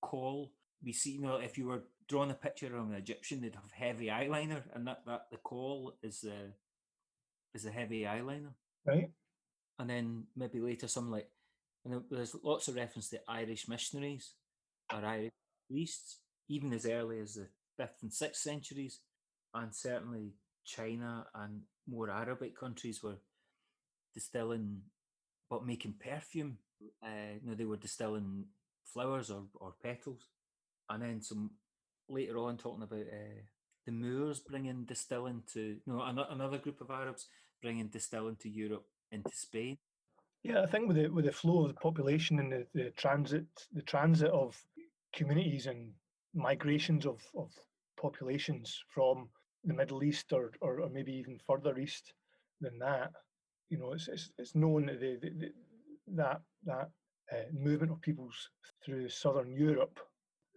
call 0.00 0.52
we 0.84 0.92
see, 0.92 1.12
you 1.12 1.22
know, 1.22 1.36
if 1.36 1.58
you 1.58 1.66
were 1.66 1.84
drawing 2.08 2.30
a 2.30 2.34
picture 2.34 2.76
of 2.76 2.88
an 2.88 2.94
Egyptian, 2.94 3.40
they'd 3.40 3.56
have 3.56 3.72
heavy 3.72 4.06
eyeliner, 4.06 4.62
and 4.72 4.86
that 4.86 5.02
that 5.06 5.26
the 5.30 5.38
call 5.38 5.96
is 6.02 6.20
the 6.20 6.52
is 7.54 7.64
the 7.64 7.70
heavy 7.70 8.02
eyeliner 8.02 8.52
right? 8.86 9.10
And 9.78 9.90
then 9.90 10.24
maybe 10.36 10.60
later 10.60 10.88
some 10.88 11.10
like, 11.10 11.28
and 11.84 12.02
there's 12.10 12.34
lots 12.42 12.68
of 12.68 12.76
reference 12.76 13.08
to 13.10 13.20
Irish 13.28 13.68
missionaries 13.68 14.32
or 14.92 15.04
Irish 15.04 15.32
priests, 15.70 16.18
even 16.48 16.72
as 16.72 16.86
early 16.86 17.20
as 17.20 17.34
the 17.34 17.48
fifth 17.76 18.02
and 18.02 18.12
sixth 18.12 18.42
centuries, 18.42 19.00
and 19.54 19.74
certainly 19.74 20.32
China 20.64 21.26
and 21.34 21.62
more 21.88 22.10
Arabic 22.10 22.58
countries 22.58 23.02
were 23.02 23.18
distilling, 24.14 24.82
but 25.48 25.66
making 25.66 25.94
perfume. 26.00 26.58
Uh, 27.02 27.38
you 27.42 27.48
know, 27.48 27.54
they 27.54 27.64
were 27.64 27.76
distilling 27.76 28.44
flowers 28.84 29.30
or, 29.30 29.44
or 29.54 29.74
petals, 29.82 30.28
and 30.90 31.02
then 31.02 31.22
some 31.22 31.50
later 32.08 32.38
on 32.38 32.56
talking 32.56 32.82
about 32.82 33.00
uh, 33.00 33.42
the 33.86 33.92
Moors 33.92 34.40
bringing 34.40 34.84
distilling 34.84 35.42
to 35.54 35.60
you 35.60 35.80
know 35.86 36.02
another 36.30 36.58
group 36.58 36.80
of 36.80 36.90
Arabs 36.90 37.28
bringing 37.62 37.88
distilling 37.88 38.36
to 38.36 38.48
Europe 38.48 38.84
into 39.12 39.30
Spain? 39.34 39.78
Yeah, 40.42 40.62
I 40.62 40.66
think 40.66 40.88
with 40.88 40.96
the 40.96 41.08
with 41.08 41.24
the 41.24 41.32
flow 41.32 41.62
of 41.62 41.68
the 41.68 41.80
population 41.80 42.38
and 42.38 42.52
the, 42.52 42.66
the 42.74 42.90
transit 42.90 43.46
the 43.72 43.82
transit 43.82 44.30
of 44.30 44.56
communities 45.12 45.66
and 45.66 45.92
migrations 46.34 47.06
of, 47.06 47.20
of 47.34 47.50
populations 47.96 48.84
from 48.88 49.28
the 49.64 49.74
Middle 49.74 50.04
East 50.04 50.32
or, 50.32 50.52
or, 50.60 50.80
or 50.80 50.88
maybe 50.88 51.12
even 51.12 51.40
further 51.46 51.76
east 51.78 52.12
than 52.60 52.78
that, 52.78 53.10
you 53.68 53.78
know, 53.78 53.92
it's 53.92 54.08
it's, 54.08 54.30
it's 54.38 54.54
known 54.54 54.86
that 54.86 55.00
the, 55.00 55.18
the, 55.20 55.30
the, 55.30 55.52
that 56.14 56.40
that 56.64 56.90
uh, 57.32 57.48
movement 57.52 57.90
of 57.90 58.00
peoples 58.00 58.50
through 58.84 59.08
southern 59.08 59.52
Europe, 59.52 59.98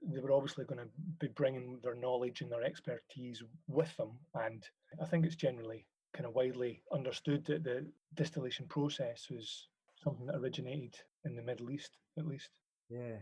they 0.03 0.19
were 0.21 0.31
obviously 0.31 0.65
going 0.65 0.79
to 0.79 0.89
be 1.19 1.27
bringing 1.29 1.79
their 1.81 1.95
knowledge 1.95 2.41
and 2.41 2.51
their 2.51 2.63
expertise 2.63 3.41
with 3.67 3.95
them, 3.97 4.11
and 4.35 4.63
I 5.01 5.05
think 5.05 5.25
it's 5.25 5.35
generally 5.35 5.85
kind 6.13 6.25
of 6.25 6.35
widely 6.35 6.81
understood 6.91 7.45
that 7.45 7.63
the 7.63 7.85
distillation 8.13 8.65
process 8.67 9.27
was 9.29 9.67
something 10.03 10.25
that 10.25 10.35
originated 10.35 10.95
in 11.25 11.35
the 11.35 11.41
Middle 11.41 11.71
East, 11.71 11.97
at 12.17 12.25
least. 12.25 12.49
Yeah, 12.89 13.17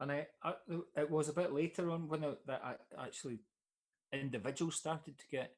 and 0.00 0.10
I, 0.10 0.26
I 0.42 0.54
it 0.96 1.10
was 1.10 1.28
a 1.28 1.34
bit 1.34 1.52
later 1.52 1.90
on 1.90 2.08
when 2.08 2.24
I, 2.24 2.32
that 2.46 2.62
I 2.64 3.04
actually 3.04 3.40
individuals 4.12 4.76
started 4.76 5.18
to 5.18 5.26
get 5.30 5.52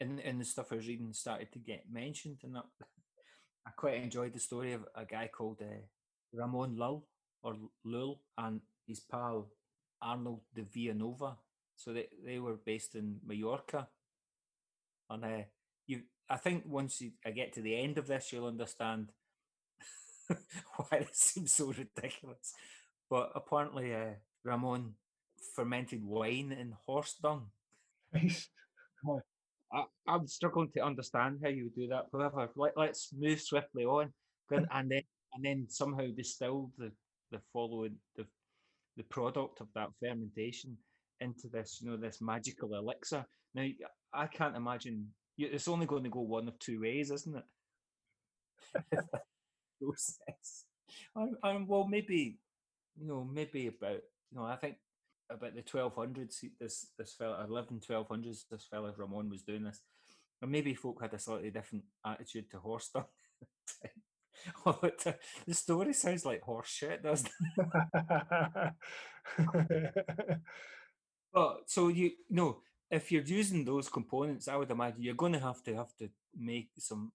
in 0.00 0.18
in 0.20 0.38
the 0.38 0.44
stuff 0.44 0.72
I 0.72 0.76
was 0.76 0.88
reading 0.88 1.12
started 1.12 1.52
to 1.52 1.58
get 1.58 1.84
mentioned, 1.92 2.38
and 2.42 2.56
that, 2.56 2.64
I 3.66 3.70
quite 3.70 4.02
enjoyed 4.02 4.32
the 4.32 4.40
story 4.40 4.72
of 4.72 4.84
a 4.94 5.04
guy 5.04 5.28
called 5.32 5.62
uh, 5.62 5.82
Ramon 6.32 6.76
Lull 6.76 7.06
or 7.42 7.56
Lull 7.84 8.20
and 8.38 8.60
his 8.86 9.00
pal 9.00 9.48
Arnold 10.02 10.40
de 10.54 10.62
Villanova. 10.62 11.36
So 11.76 11.92
they, 11.92 12.08
they 12.24 12.38
were 12.38 12.56
based 12.56 12.94
in 12.94 13.20
Mallorca, 13.26 13.88
and 15.08 15.24
uh, 15.24 15.42
I 16.30 16.36
think 16.36 16.62
once 16.66 17.00
you, 17.00 17.10
I 17.26 17.30
get 17.32 17.52
to 17.54 17.60
the 17.60 17.76
end 17.76 17.98
of 17.98 18.06
this, 18.06 18.32
you'll 18.32 18.46
understand 18.46 19.10
why 20.28 20.98
it 20.98 21.14
seems 21.14 21.52
so 21.52 21.66
ridiculous. 21.66 22.54
But 23.10 23.32
apparently, 23.34 23.92
uh, 23.92 24.14
Ramon 24.44 24.94
fermented 25.56 26.04
wine 26.04 26.52
in 26.52 26.74
horse 26.86 27.16
dung. 27.20 27.46
I, 28.14 29.84
I'm 30.06 30.26
struggling 30.28 30.70
to 30.76 30.84
understand 30.84 31.40
how 31.42 31.48
you 31.48 31.64
would 31.64 31.74
do 31.74 31.88
that. 31.88 32.06
However, 32.12 32.48
let, 32.56 32.76
let's 32.76 33.10
move 33.16 33.40
swiftly 33.40 33.84
on, 33.84 34.12
and 34.50 34.90
then 34.90 35.02
and 35.34 35.44
then 35.44 35.66
somehow 35.68 36.06
distill 36.16 36.70
the 36.78 36.92
the 37.32 37.40
following 37.52 37.96
the 38.16 38.26
the 38.96 39.04
product 39.04 39.60
of 39.60 39.68
that 39.74 39.88
fermentation 40.00 40.76
into 41.20 41.48
this 41.52 41.80
you 41.80 41.90
know 41.90 41.96
this 41.96 42.20
magical 42.20 42.74
elixir. 42.74 43.24
Now 43.54 43.66
I 44.12 44.26
can't 44.26 44.56
imagine 44.56 45.08
it's 45.46 45.68
only 45.68 45.86
going 45.86 46.04
to 46.04 46.10
go 46.10 46.20
one 46.20 46.48
of 46.48 46.58
two 46.58 46.80
ways, 46.80 47.10
isn't 47.10 47.36
it? 47.36 47.44
Process. 49.82 50.64
And, 51.14 51.36
and 51.42 51.68
well, 51.68 51.86
maybe 51.88 52.38
you 53.00 53.06
know, 53.06 53.28
maybe 53.30 53.68
about 53.68 54.00
you 54.30 54.38
know, 54.38 54.44
I 54.44 54.56
think 54.56 54.76
about 55.30 55.54
the 55.54 55.62
twelve 55.62 55.94
hundreds. 55.94 56.44
This 56.60 56.88
this 56.98 57.14
fella, 57.14 57.46
twelve 57.86 58.08
hundreds. 58.08 58.46
This 58.50 58.66
fella 58.70 58.92
Ramon 58.96 59.30
was 59.30 59.42
doing 59.42 59.64
this, 59.64 59.80
and 60.42 60.50
maybe 60.50 60.74
folk 60.74 61.00
had 61.00 61.14
a 61.14 61.18
slightly 61.18 61.50
different 61.50 61.84
attitude 62.04 62.50
to 62.50 62.58
horse 62.58 62.86
stuff. 62.86 63.06
oh, 64.66 64.78
the, 64.82 65.10
uh, 65.10 65.12
the 65.46 65.54
story 65.54 65.92
sounds 65.92 66.24
like 66.24 66.42
horse 66.42 66.68
shit, 66.68 67.02
doesn't 67.02 67.30
it? 67.58 68.72
but 71.32 71.58
so 71.66 71.88
you, 71.88 72.04
you 72.04 72.36
know 72.36 72.58
if 72.90 73.12
you're 73.12 73.22
using 73.22 73.64
those 73.64 73.88
components, 73.88 74.48
I 74.48 74.56
would 74.56 74.70
imagine 74.70 75.02
you're 75.02 75.14
going 75.14 75.32
to 75.32 75.40
have 75.40 75.62
to 75.64 75.74
have 75.76 75.96
to 75.98 76.08
make 76.36 76.70
some 76.78 77.12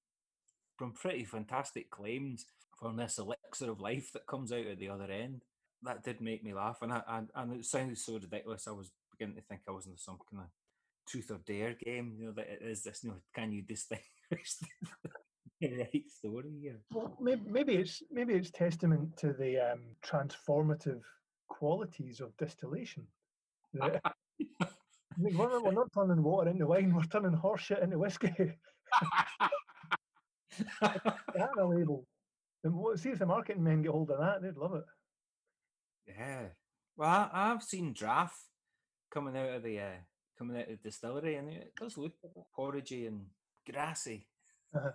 some 0.80 0.92
pretty 0.92 1.24
fantastic 1.24 1.90
claims 1.90 2.46
from 2.78 2.98
this 2.98 3.18
elixir 3.18 3.72
of 3.72 3.80
life 3.80 4.12
that 4.12 4.28
comes 4.28 4.52
out 4.52 4.66
at 4.66 4.78
the 4.78 4.90
other 4.90 5.10
end. 5.10 5.42
that 5.84 6.04
did 6.04 6.20
make 6.20 6.44
me 6.44 6.54
laugh, 6.54 6.80
and 6.82 6.92
I, 6.92 7.02
and, 7.08 7.30
and 7.36 7.54
it 7.54 7.66
sounded 7.66 7.98
so 7.98 8.14
ridiculous. 8.14 8.68
I 8.68 8.72
was 8.72 8.92
beginning 9.12 9.36
to 9.36 9.42
think 9.42 9.62
I 9.68 9.72
was 9.72 9.86
in 9.86 9.98
some 9.98 10.18
kind 10.30 10.44
of 10.44 10.50
truth 11.08 11.32
or 11.32 11.40
dare 11.46 11.74
game. 11.74 12.16
You 12.18 12.28
know 12.28 12.32
that 12.34 12.50
it 12.50 12.62
is 12.62 12.84
this. 12.84 13.04
You 13.04 13.12
know, 13.12 13.18
can 13.34 13.52
you 13.52 13.62
distinguish 13.62 14.04
the 15.62 15.78
right 15.78 16.04
story 16.10 16.54
here? 16.62 16.80
Well, 16.92 17.16
maybe, 17.22 17.42
maybe 17.48 17.76
it's 17.76 18.02
maybe 18.12 18.34
it's 18.34 18.52
testament 18.52 19.16
to 19.18 19.34
the 19.34 19.74
um, 19.74 19.82
transformative 20.04 21.02
qualities 21.48 22.20
of 22.20 22.36
distillation. 22.38 23.08
I 25.18 25.22
mean, 25.22 25.38
we're, 25.38 25.62
we're 25.62 25.72
not 25.72 25.94
turning 25.94 26.24
water 26.24 26.50
into 26.50 26.68
wine, 26.68 26.94
we're 26.94 27.04
turning 27.04 27.34
horse 27.34 27.62
shit 27.62 27.80
into 27.80 27.98
whiskey. 27.98 28.34
that 30.82 31.50
a 31.58 31.66
label. 31.66 32.06
And 32.64 32.76
what, 32.76 33.00
see 33.00 33.10
if 33.10 33.20
the 33.20 33.26
marketing 33.26 33.64
men 33.64 33.82
get 33.82 33.92
hold 33.92 34.12
of 34.12 34.20
that, 34.20 34.42
they'd 34.42 34.58
love 34.58 34.76
it. 34.76 34.84
yeah. 36.08 36.48
Well, 36.98 37.10
I, 37.10 37.30
I've 37.34 37.64
seen 37.64 37.94
draff 37.94 38.36
coming 39.12 39.38
out 39.38 39.56
of 39.56 39.64
the 39.64 39.80
uh, 39.80 39.98
coming 40.38 40.58
out 40.58 40.70
of 40.70 40.78
the 40.82 40.90
distillery, 40.90 41.36
and 41.36 41.50
it 41.50 41.74
does 41.80 41.98
look 41.98 42.14
porridgey 42.58 43.08
and 43.08 43.26
grassy. 43.70 44.28
Uh-huh. 44.76 44.92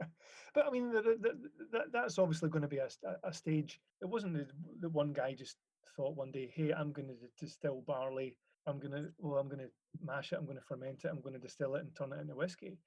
but 0.54 0.66
I 0.66 0.70
mean, 0.70 0.92
the, 0.92 1.02
the, 1.02 1.16
the, 1.20 1.30
that, 1.72 1.92
that's 1.92 2.18
obviously 2.18 2.50
going 2.50 2.62
to 2.62 2.68
be 2.68 2.78
a, 2.78 2.88
a 3.24 3.32
stage. 3.32 3.80
It 4.02 4.08
wasn't 4.08 4.46
the 4.80 4.88
one 4.88 5.12
guy 5.12 5.34
just 5.34 5.56
thought 5.96 6.16
one 6.16 6.32
day, 6.32 6.50
"Hey, 6.54 6.72
I'm 6.72 6.92
going 6.92 7.08
to 7.08 7.14
distill 7.38 7.82
barley. 7.86 8.36
I'm 8.70 8.80
to, 8.92 9.08
well, 9.18 9.36
oh, 9.36 9.40
I'm 9.40 9.48
going 9.48 9.60
to 9.60 9.70
mash 10.02 10.32
it. 10.32 10.36
I'm 10.36 10.46
to 10.56 10.64
ferment 10.64 11.04
it. 11.04 11.08
I'm 11.08 11.20
to 11.34 11.40
distill 11.40 11.74
it 11.74 11.80
and 11.80 11.94
turn 11.94 12.12
it 12.12 12.20
into 12.20 12.34
whiskey." 12.34 12.78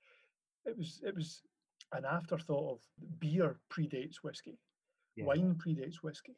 It 0.65 0.77
was, 0.77 1.01
it 1.05 1.13
was 1.13 1.41
an 1.91 2.05
afterthought 2.05 2.71
of 2.73 2.79
beer 3.19 3.59
predates 3.69 4.17
whiskey, 4.23 4.57
Yeah. 5.15 5.25
wine 5.25 5.55
predates 5.55 5.97
whiskey. 6.01 6.37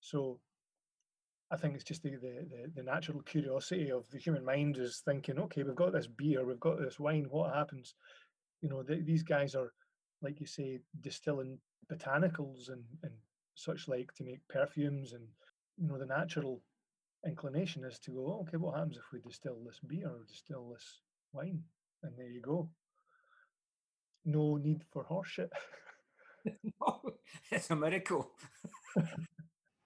So 0.00 0.40
I 1.50 1.56
think 1.56 1.74
it's 1.74 1.84
just 1.84 2.02
the, 2.02 2.10
the, 2.10 2.46
the, 2.50 2.72
the 2.74 2.82
natural 2.82 3.22
curiosity 3.22 3.90
of 3.90 4.08
the 4.10 4.18
human 4.18 4.44
mind 4.44 4.78
is 4.78 5.02
thinking, 5.04 5.38
okay, 5.38 5.62
we've 5.62 5.74
got 5.74 5.92
this 5.92 6.06
beer, 6.06 6.44
we've 6.44 6.60
got 6.60 6.78
this 6.78 6.98
wine, 6.98 7.26
what 7.30 7.54
happens? 7.54 7.94
You 8.62 8.68
know, 8.68 8.82
th 8.82 9.04
these 9.04 9.22
guys 9.22 9.54
are, 9.54 9.72
like 10.22 10.40
you 10.40 10.46
say, 10.46 10.80
distilling 11.00 11.58
botanicals 11.90 12.68
and, 12.68 12.84
and 13.02 13.12
such 13.54 13.88
like 13.88 14.12
to 14.14 14.24
make 14.24 14.40
perfumes. 14.48 15.12
And, 15.12 15.24
you 15.76 15.86
know, 15.88 15.98
the 15.98 16.06
natural 16.06 16.62
inclination 17.26 17.84
is 17.84 17.98
to 18.00 18.12
go, 18.12 18.38
okay, 18.42 18.56
what 18.56 18.76
happens 18.76 18.96
if 18.96 19.04
we 19.12 19.20
distill 19.20 19.58
this 19.64 19.80
beer 19.86 20.08
or 20.08 20.24
distill 20.26 20.70
this 20.72 21.00
wine? 21.32 21.62
And 22.02 22.12
there 22.16 22.28
you 22.28 22.40
go. 22.40 22.68
No 24.24 24.56
need 24.56 24.82
for 24.92 25.04
horseshit. 25.04 25.50
it's 27.50 27.70
a 27.70 27.76
miracle. 27.76 28.30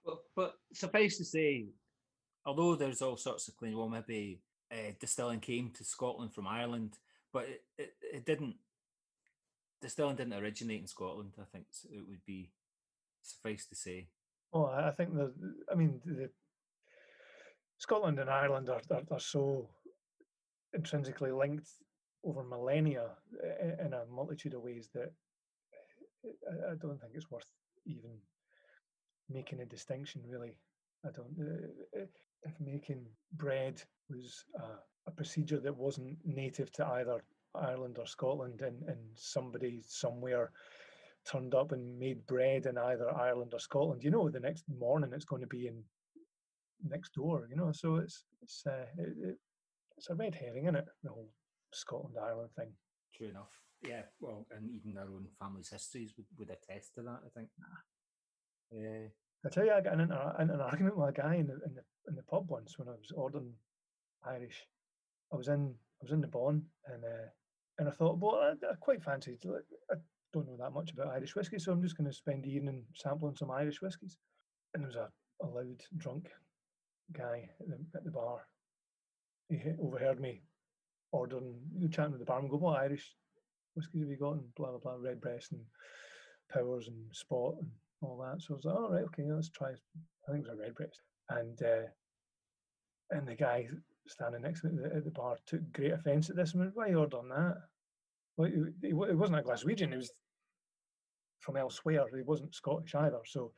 but, 0.05 0.17
but 0.35 0.53
suffice 0.73 1.17
to 1.17 1.25
say, 1.25 1.67
although 2.45 2.75
there's 2.75 3.01
all 3.01 3.17
sorts 3.17 3.47
of 3.47 3.55
claims, 3.57 3.75
well, 3.75 3.89
maybe 3.89 4.41
uh, 4.71 4.91
distilling 4.99 5.39
came 5.39 5.71
to 5.71 5.83
Scotland 5.83 6.33
from 6.33 6.47
Ireland, 6.47 6.97
but 7.33 7.43
it, 7.43 7.63
it, 7.77 7.93
it 8.13 8.25
didn't. 8.25 8.55
Distilling 9.81 10.15
didn't 10.15 10.33
originate 10.33 10.81
in 10.81 10.87
Scotland. 10.87 11.33
I 11.39 11.45
think 11.51 11.65
it 11.91 12.07
would 12.07 12.23
be 12.25 12.51
suffice 13.23 13.65
to 13.67 13.75
say. 13.75 14.07
Well, 14.51 14.67
I 14.67 14.89
I 14.89 14.91
think 14.91 15.13
the, 15.13 15.33
I 15.71 15.75
mean, 15.75 15.99
the 16.05 16.29
Scotland 17.81 18.19
and 18.19 18.29
Ireland 18.29 18.69
are, 18.69 18.81
are, 18.91 19.01
are 19.09 19.19
so 19.19 19.67
intrinsically 20.73 21.31
linked 21.31 21.67
over 22.23 22.43
millennia 22.43 23.09
eh, 23.43 23.67
eh, 23.67 23.85
in 23.85 23.93
a 23.93 24.05
multitude 24.05 24.53
of 24.53 24.61
ways 24.61 24.89
that 24.93 25.11
eh, 26.23 26.29
I, 26.47 26.73
I 26.73 26.75
don't 26.79 27.01
think 27.01 27.13
it's 27.15 27.31
worth 27.31 27.51
even 27.87 28.11
making 29.31 29.61
a 29.61 29.65
distinction, 29.65 30.21
really. 30.27 30.59
I 31.03 31.09
don't. 31.09 31.35
If 32.43 32.53
making 32.59 33.07
bread 33.33 33.81
was 34.11 34.45
a, 34.55 35.09
a 35.09 35.11
procedure 35.11 35.59
that 35.59 35.75
wasn't 35.75 36.17
native 36.23 36.71
to 36.73 36.85
either 36.85 37.17
Ireland 37.55 37.97
or 37.97 38.05
Scotland, 38.05 38.61
and, 38.61 38.83
and 38.83 38.99
somebody 39.15 39.81
somewhere 39.87 40.51
turned 41.25 41.55
up 41.55 41.71
and 41.71 41.97
made 41.97 42.27
bread 42.27 42.67
in 42.67 42.77
either 42.77 43.09
Ireland 43.09 43.53
or 43.53 43.59
Scotland, 43.59 44.03
you 44.03 44.11
know, 44.11 44.29
the 44.29 44.39
next 44.39 44.65
morning 44.69 45.13
it's 45.13 45.25
going 45.25 45.41
to 45.41 45.47
be 45.47 45.65
in 45.65 45.83
next 46.87 47.13
door, 47.13 47.47
you 47.49 47.55
know. 47.55 47.71
So 47.71 47.95
it's 47.97 48.23
it's 48.41 48.63
uh, 48.67 48.85
it, 48.97 49.09
it, 49.29 49.37
it's 49.97 50.09
a 50.09 50.15
red 50.15 50.35
herring, 50.35 50.65
isn't 50.65 50.75
it? 50.75 50.85
The 51.03 51.09
whole 51.09 51.29
Scotland 51.73 52.15
Ireland 52.21 52.49
thing. 52.57 52.71
True 53.15 53.29
enough. 53.29 53.51
Yeah. 53.87 54.03
Well, 54.19 54.45
and 54.55 54.69
even 54.69 54.97
our 54.97 55.05
own 55.09 55.27
family's 55.39 55.69
histories 55.69 56.13
would, 56.17 56.27
would 56.37 56.49
attest 56.49 56.95
to 56.95 57.01
that. 57.01 57.19
I 57.25 57.29
think. 57.35 57.49
Yeah. 58.71 59.07
I 59.45 59.49
tell 59.49 59.65
you, 59.65 59.71
I 59.71 59.81
got 59.81 59.99
into, 59.99 60.13
a- 60.13 60.41
into 60.41 60.53
an 60.53 60.61
argument 60.61 60.97
with 60.97 61.09
a 61.09 61.21
guy 61.21 61.35
in 61.35 61.47
the, 61.47 61.53
in 61.65 61.73
the 61.73 61.81
in 62.07 62.15
the 62.15 62.23
pub 62.23 62.45
once 62.47 62.77
when 62.77 62.87
I 62.87 62.91
was 62.91 63.11
ordering 63.15 63.53
Irish. 64.25 64.67
I 65.33 65.35
was 65.35 65.47
in 65.47 65.73
I 66.01 66.03
was 66.03 66.11
in 66.11 66.21
the 66.21 66.27
Bon 66.27 66.61
and 66.87 67.03
uh, 67.03 67.27
and 67.79 67.87
I 67.87 67.91
thought, 67.91 68.19
well, 68.19 68.35
I, 68.35 68.51
I 68.65 68.73
quite 68.79 69.01
fancied. 69.01 69.39
like, 69.45 69.63
I 69.91 69.95
don't 70.33 70.47
know 70.47 70.57
that 70.59 70.73
much 70.73 70.91
about 70.91 71.07
Irish 71.07 71.35
whiskey, 71.35 71.57
so 71.57 71.71
I'm 71.71 71.81
just 71.81 71.97
going 71.97 72.09
to 72.09 72.15
spend 72.15 72.43
the 72.43 72.53
evening 72.53 72.83
sampling 72.95 73.35
some 73.35 73.49
Irish 73.51 73.81
whiskies. 73.81 74.17
And 74.73 74.83
there 74.83 74.87
was 74.87 74.95
a, 74.95 75.09
a 75.43 75.47
loud 75.47 75.81
drunk 75.97 76.29
guy 77.13 77.49
at 77.59 77.67
the, 77.67 77.77
at 77.95 78.03
the 78.03 78.11
bar. 78.11 78.47
He 79.49 79.57
he 79.57 79.71
overheard 79.81 80.19
me 80.19 80.43
ordering, 81.11 81.55
chatting 81.91 82.11
with 82.11 82.19
the 82.21 82.25
barman, 82.25 82.49
go, 82.49 82.57
what 82.57 82.79
Irish 82.79 83.15
whiskies 83.73 84.01
have 84.01 84.09
you 84.09 84.17
got? 84.17 84.33
And 84.33 84.55
blah 84.55 84.69
blah 84.69 84.79
blah, 84.79 84.95
Redbreast 84.99 85.51
and 85.51 85.61
Powers 86.51 86.87
and 86.87 86.97
Spot 87.13 87.55
and 87.59 87.69
all 88.01 88.17
that. 88.17 88.41
So 88.41 88.53
I 88.53 88.55
was 88.55 88.65
like, 88.65 88.75
all 88.75 88.91
right, 88.91 89.03
okay, 89.03 89.23
let's 89.29 89.49
try. 89.49 89.69
I 89.69 90.31
think 90.31 90.45
it 90.45 90.49
was 90.49 90.59
a 90.59 90.61
Redbreast. 90.61 90.99
And 91.29 91.61
uh, 91.61 91.87
and 93.11 93.27
the 93.27 93.35
guy 93.35 93.67
standing 94.07 94.41
next 94.41 94.61
to 94.61 94.67
me 94.67 94.83
at 94.83 94.89
the, 94.91 94.97
at 94.97 95.03
the 95.05 95.11
bar 95.11 95.37
took 95.45 95.71
great 95.73 95.91
offence 95.91 96.29
at 96.29 96.35
this 96.35 96.53
and 96.53 96.61
went, 96.61 96.75
why 96.75 96.85
are 96.85 96.89
you 96.89 96.99
ordering 96.99 97.29
that? 97.29 97.57
Well, 98.37 98.47
it, 98.47 98.73
it 98.83 98.93
it 98.93 99.17
wasn't 99.17 99.39
a 99.39 99.43
Glaswegian, 99.43 99.93
it 99.93 99.97
was 99.97 100.11
from 101.41 101.57
elsewhere. 101.57 102.05
He 102.15 102.21
wasn't 102.21 102.55
Scottish 102.55 102.95
either. 102.95 103.19
So 103.25 103.51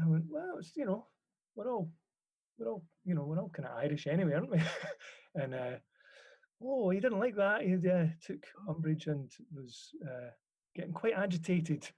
I 0.00 0.06
went, 0.06 0.24
well, 0.30 0.58
it's, 0.58 0.72
you 0.76 0.84
know, 0.84 1.06
we're 1.56 1.72
all, 1.72 1.90
we're 2.58 2.68
all, 2.68 2.84
you 3.04 3.14
know, 3.14 3.24
we're 3.24 3.38
all 3.38 3.50
kind 3.50 3.68
of 3.68 3.76
Irish 3.76 4.06
anyway, 4.06 4.34
aren't 4.34 4.50
we? 4.50 4.60
and 5.34 5.54
uh, 5.54 5.76
oh, 6.62 6.90
he 6.90 7.00
didn't 7.00 7.20
like 7.20 7.36
that. 7.36 7.62
He 7.62 7.74
uh, 7.74 8.06
took 8.24 8.44
umbrage 8.68 9.06
and 9.06 9.30
was 9.54 9.90
uh, 10.04 10.30
getting 10.74 10.92
quite 10.92 11.14
agitated. 11.16 11.88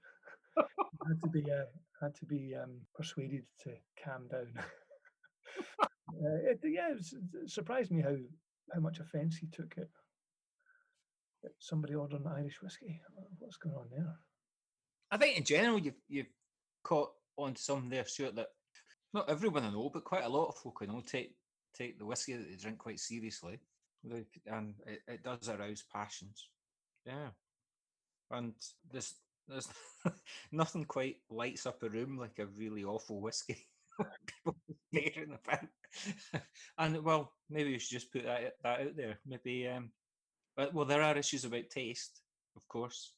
had 0.57 1.21
to 1.23 1.29
be 1.29 1.43
uh, 1.51 1.65
had 2.01 2.15
to 2.15 2.25
be 2.25 2.53
um, 2.61 2.77
persuaded 2.95 3.43
to 3.63 3.71
calm 4.03 4.27
down. 4.29 4.53
uh, 5.81 6.51
it, 6.51 6.59
yeah, 6.63 6.91
it, 6.91 6.97
was, 6.97 7.13
it 7.13 7.49
surprised 7.49 7.91
me 7.91 8.01
how 8.01 8.15
how 8.73 8.79
much 8.79 8.99
offence 8.99 9.37
he 9.37 9.47
took 9.47 9.73
it. 9.77 9.89
Somebody 11.59 11.95
ordering 11.95 12.27
Irish 12.27 12.61
whiskey. 12.61 13.01
What's 13.39 13.57
going 13.57 13.75
on 13.75 13.87
there? 13.89 14.15
I 15.09 15.17
think 15.17 15.37
in 15.37 15.43
general 15.43 15.79
you've 15.79 15.99
you've 16.07 16.29
caught 16.83 17.11
on 17.37 17.53
to 17.53 17.61
something 17.61 17.89
there, 17.89 18.05
Stuart, 18.05 18.35
that 18.35 18.49
not 19.13 19.29
everyone 19.29 19.63
I 19.63 19.69
know, 19.69 19.89
but 19.93 20.03
quite 20.03 20.23
a 20.23 20.29
lot 20.29 20.47
of 20.47 20.55
folk 20.55 20.79
I 20.81 20.85
know 20.85 21.01
take 21.05 21.35
take 21.75 21.97
the 21.97 22.05
whiskey 22.05 22.33
that 22.33 22.49
they 22.49 22.55
drink 22.55 22.77
quite 22.77 22.99
seriously. 22.99 23.59
And 24.47 24.75
it, 24.85 25.01
it 25.07 25.23
does 25.23 25.47
arouse 25.47 25.83
passions. 25.93 26.47
Yeah. 27.05 27.29
And 28.31 28.53
there's 28.91 29.15
there's 29.47 29.67
nothing 30.51 30.85
quite 30.85 31.17
lights 31.29 31.65
up 31.65 31.83
a 31.83 31.89
room 31.89 32.17
like 32.17 32.39
a 32.39 32.45
really 32.45 32.83
awful 32.83 33.21
whiskey. 33.21 33.67
People 34.25 34.57
beer 34.91 35.11
in 35.23 35.31
the 35.31 35.37
pint. 35.37 35.69
and 36.77 37.03
well, 37.03 37.33
maybe 37.49 37.71
we 37.71 37.79
should 37.79 37.99
just 37.99 38.11
put 38.11 38.23
that 38.23 38.53
that 38.63 38.81
out 38.81 38.95
there. 38.95 39.19
Maybe 39.25 39.67
um 39.67 39.91
but 40.55 40.73
well 40.73 40.85
there 40.85 41.03
are 41.03 41.17
issues 41.17 41.45
about 41.45 41.69
taste, 41.69 42.21
of 42.55 42.67
course 42.67 43.13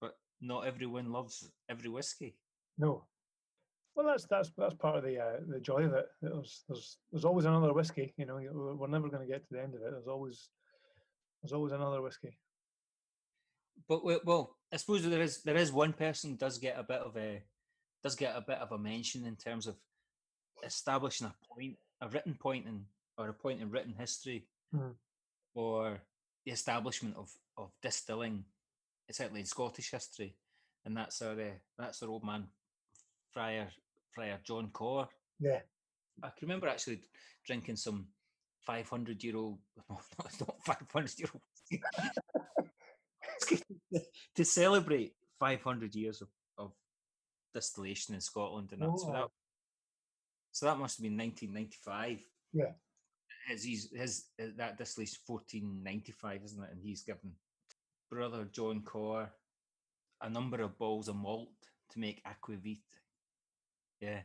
but 0.00 0.16
not 0.40 0.66
everyone 0.66 1.12
loves 1.12 1.50
every 1.68 1.90
whiskey. 1.90 2.36
No. 2.78 3.04
Well, 3.94 4.06
that's 4.06 4.24
that's 4.26 4.50
that's 4.56 4.74
part 4.74 4.96
of 4.96 5.04
the 5.04 5.18
uh, 5.18 5.36
the 5.48 5.60
joy 5.60 5.82
of 5.84 5.92
it. 5.94 6.06
There's 6.22 6.64
there's 6.68 6.98
there's 7.10 7.24
always 7.24 7.44
another 7.44 7.72
whiskey. 7.72 8.14
You 8.16 8.26
know, 8.26 8.40
we're 8.78 8.86
never 8.88 9.08
going 9.08 9.26
to 9.26 9.32
get 9.32 9.46
to 9.48 9.54
the 9.54 9.62
end 9.62 9.74
of 9.74 9.82
it. 9.82 9.90
There's 9.90 10.06
always 10.06 10.48
there's 11.42 11.52
always 11.52 11.72
another 11.72 12.00
whiskey. 12.00 12.38
But 13.88 14.04
we- 14.04 14.20
well, 14.24 14.56
I 14.72 14.76
suppose 14.76 15.02
there 15.08 15.20
is 15.22 15.42
there 15.42 15.56
is 15.56 15.72
one 15.72 15.92
person 15.92 16.36
does 16.36 16.58
get 16.58 16.78
a 16.78 16.82
bit 16.84 17.00
of 17.00 17.16
a 17.16 17.42
does 18.02 18.14
get 18.14 18.36
a 18.36 18.40
bit 18.40 18.58
of 18.58 18.72
a 18.72 18.78
mention 18.78 19.26
in 19.26 19.36
terms 19.36 19.66
of 19.66 19.76
establishing 20.64 21.26
a 21.26 21.34
point, 21.52 21.76
a 22.00 22.08
written 22.08 22.34
point 22.34 22.66
in 22.66 22.86
or 23.18 23.28
a 23.28 23.34
point 23.34 23.60
in 23.60 23.70
written 23.70 23.94
history, 23.98 24.46
Mhm. 24.74 24.94
or 25.54 26.00
the 26.46 26.52
establishment 26.52 27.16
of 27.16 27.30
of 27.56 27.72
distilling, 27.82 28.44
certainly 29.10 29.40
in 29.40 29.46
Scottish 29.46 29.90
history, 29.90 30.36
and 30.84 30.96
that's 30.96 31.20
our 31.20 31.38
uh, 31.38 31.58
that's 31.76 32.02
our 32.02 32.08
old 32.08 32.24
man, 32.24 32.48
Friar 33.32 33.68
Friar 34.12 34.38
John 34.44 34.70
Corr. 34.72 35.08
Yeah. 35.38 35.60
I 36.22 36.28
can 36.28 36.48
remember 36.48 36.68
actually 36.68 37.00
drinking 37.46 37.76
some 37.76 38.06
500 38.66 39.22
year 39.24 39.36
old, 39.36 39.58
no, 39.88 40.00
not, 40.18 40.40
not 40.40 40.56
500 40.66 41.18
year 41.18 41.28
old, 41.32 41.42
to 44.36 44.44
celebrate 44.44 45.14
500 45.38 45.94
years 45.94 46.20
of, 46.20 46.28
of 46.58 46.72
distillation 47.54 48.14
in 48.14 48.20
Scotland. 48.20 48.70
And 48.72 48.82
that, 48.82 48.98
so 48.98 49.08
Oh. 49.08 49.12
that, 49.12 49.28
So 50.52 50.66
that 50.66 50.78
must 50.78 50.98
have 50.98 51.04
been 51.04 51.16
1995. 51.16 52.18
Yeah. 52.52 52.72
His, 53.48 53.64
his, 53.64 53.90
his 53.96 54.24
that 54.56 54.76
distillery's 54.76 55.18
1495, 55.26 56.42
isn't 56.44 56.62
it? 56.62 56.70
And 56.72 56.82
he's 56.82 57.02
given 57.02 57.32
brother 58.10 58.44
John 58.52 58.82
Corr 58.82 59.28
a 60.20 60.28
number 60.28 60.60
of 60.60 60.76
balls 60.76 61.08
of 61.08 61.16
malt 61.16 61.48
to 61.92 61.98
make 61.98 62.22
aquavit. 62.24 62.82
Yeah. 64.00 64.20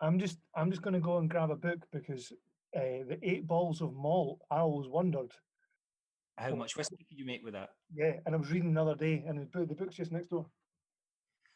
I'm 0.00 0.18
just 0.18 0.38
I'm 0.54 0.70
just 0.70 0.82
going 0.82 0.94
to 0.94 1.00
go 1.00 1.18
and 1.18 1.28
grab 1.28 1.50
a 1.50 1.56
book 1.56 1.86
because 1.92 2.32
uh, 2.76 3.04
the 3.08 3.18
eight 3.22 3.46
balls 3.46 3.80
of 3.80 3.94
malt. 3.94 4.40
I 4.50 4.58
always 4.58 4.88
wondered. 4.88 5.32
How 6.36 6.54
much 6.54 6.76
whiskey 6.76 7.04
could 7.08 7.18
you 7.18 7.24
make 7.24 7.44
with 7.44 7.54
that? 7.54 7.70
Yeah, 7.92 8.12
and 8.24 8.32
I 8.32 8.38
was 8.38 8.52
reading 8.52 8.72
the 8.72 8.80
other 8.80 8.94
day, 8.94 9.24
and 9.26 9.40
the 9.40 9.46
book 9.46 9.68
the 9.68 9.74
book's 9.74 9.96
just 9.96 10.12
next 10.12 10.28
door. 10.28 10.46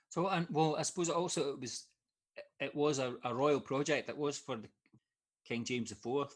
So, 0.08 0.26
and 0.26 0.46
well, 0.50 0.74
I 0.76 0.82
suppose 0.82 1.08
also 1.08 1.52
it 1.52 1.60
was 1.60 1.86
it 2.58 2.74
was 2.74 2.98
a, 2.98 3.14
a 3.24 3.32
royal 3.32 3.60
project. 3.60 4.08
It 4.08 4.16
was 4.16 4.38
for 4.38 4.56
the 4.56 4.68
King 5.46 5.64
James 5.64 5.90
the 5.90 5.96
Fourth. 5.96 6.34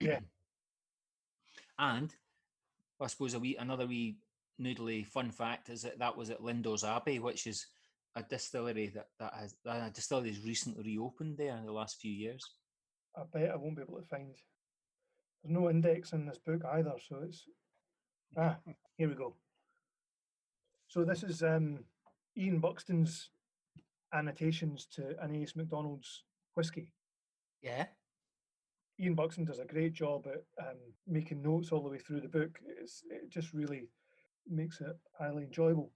Yeah. 0.00 0.20
and 1.78 2.14
I 3.00 3.06
suppose 3.08 3.34
a 3.34 3.38
wee 3.38 3.56
another 3.58 3.86
wee 3.86 4.16
noodly 4.60 5.06
fun 5.06 5.30
fact 5.30 5.68
is 5.68 5.82
that 5.82 5.98
that 5.98 6.16
was 6.16 6.30
at 6.30 6.40
Lindores 6.40 6.88
Abbey, 6.88 7.18
which 7.18 7.46
is 7.46 7.66
a 8.14 8.22
distillery 8.22 8.88
that 8.94 9.08
that 9.18 9.32
has 9.34 9.54
that 9.64 9.88
a 9.88 9.90
distillery 9.90 10.28
has 10.28 10.44
recently 10.44 10.82
reopened 10.84 11.38
there 11.38 11.56
in 11.56 11.66
the 11.66 11.72
last 11.72 12.00
few 12.00 12.12
years. 12.12 12.44
I 13.16 13.22
bet 13.32 13.50
I 13.50 13.56
won't 13.56 13.76
be 13.76 13.82
able 13.82 14.00
to 14.00 14.06
find. 14.06 14.34
There's 15.42 15.54
no 15.54 15.70
index 15.70 16.12
in 16.12 16.26
this 16.26 16.38
book 16.38 16.62
either, 16.72 16.92
so 17.08 17.22
it's 17.24 17.44
ah 18.36 18.56
here 18.96 19.08
we 19.08 19.14
go. 19.14 19.36
So 20.88 21.04
this 21.04 21.22
is 21.22 21.42
um, 21.42 21.80
Ian 22.36 22.58
Buxton's 22.58 23.30
annotations 24.12 24.86
to 24.94 25.14
Aeneas 25.22 25.56
MacDonald's 25.56 26.24
whiskey. 26.54 26.88
Yeah. 27.62 27.86
Ian 29.00 29.14
Buxton 29.14 29.44
does 29.44 29.58
a 29.58 29.64
great 29.64 29.94
job 29.94 30.26
at 30.26 30.44
um, 30.62 30.76
making 31.06 31.42
notes 31.42 31.72
all 31.72 31.82
the 31.82 31.88
way 31.88 31.98
through 31.98 32.20
the 32.20 32.28
book. 32.28 32.58
It's, 32.78 33.02
it 33.10 33.30
just 33.30 33.54
really 33.54 33.88
makes 34.48 34.80
it 34.80 34.96
highly 35.18 35.44
enjoyable. 35.44 35.90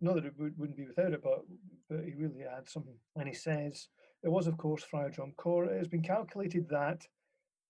Not 0.00 0.14
that 0.14 0.26
it 0.26 0.34
would, 0.38 0.56
wouldn't 0.58 0.76
be 0.76 0.86
without 0.86 1.12
it, 1.12 1.22
but, 1.22 1.40
but 1.88 2.04
he 2.04 2.14
really 2.14 2.44
adds 2.44 2.72
something. 2.72 2.96
And 3.16 3.28
he 3.28 3.34
says, 3.34 3.88
it 4.22 4.28
was, 4.28 4.46
of 4.46 4.56
course, 4.56 4.84
Friar 4.84 5.10
John 5.10 5.32
Corr. 5.36 5.68
It 5.68 5.78
has 5.78 5.88
been 5.88 6.02
calculated 6.02 6.68
that 6.68 7.04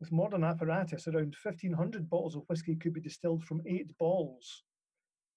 with 0.01 0.13
modern 0.13 0.45
apparatus, 0.45 1.09
around 1.09 1.35
1,500 1.43 2.09
bottles 2.09 2.37
of 2.37 2.45
whisky 2.49 2.77
could 2.77 2.93
be 2.93 3.01
distilled 3.01 3.45
from 3.45 3.63
eight 3.67 3.97
balls. 3.99 4.63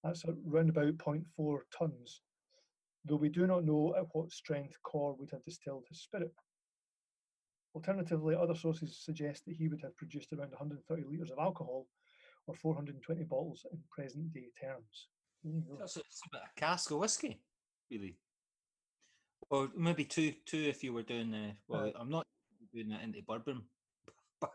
That's 0.04 0.24
around 0.24 0.70
about 0.70 0.98
0.4 0.98 1.58
tons, 1.76 2.22
though 3.04 3.16
we 3.16 3.28
do 3.28 3.46
not 3.46 3.64
know 3.64 3.94
at 3.96 4.06
what 4.12 4.30
strength 4.30 4.76
Corr 4.84 5.18
would 5.18 5.30
have 5.30 5.42
distilled 5.42 5.86
his 5.88 6.02
spirit. 6.02 6.34
Alternatively, 7.74 8.34
other 8.34 8.54
sources 8.54 9.02
suggest 9.02 9.44
that 9.46 9.56
he 9.56 9.68
would 9.68 9.80
have 9.82 9.96
produced 9.96 10.32
around 10.32 10.50
130 10.50 11.04
litres 11.08 11.30
of 11.30 11.38
alcohol 11.38 11.86
or 12.46 12.54
420 12.54 13.24
bottles 13.24 13.64
in 13.72 13.78
present 13.90 14.32
day 14.32 14.50
terms. 14.60 15.08
That's 15.78 15.96
a, 15.96 16.00
a 16.00 16.40
cask 16.56 16.90
of 16.90 16.98
whiskey, 16.98 17.40
really. 17.90 18.16
Or 19.50 19.68
maybe 19.76 20.04
two, 20.04 20.32
two 20.46 20.58
if 20.58 20.82
you 20.84 20.92
were 20.92 21.02
doing 21.02 21.30
the. 21.30 21.52
Well, 21.68 21.86
uh, 21.86 21.90
I'm 21.98 22.10
not 22.10 22.26
doing 22.72 22.88
that 22.88 23.02
into 23.02 23.20
bourbon. 23.26 23.62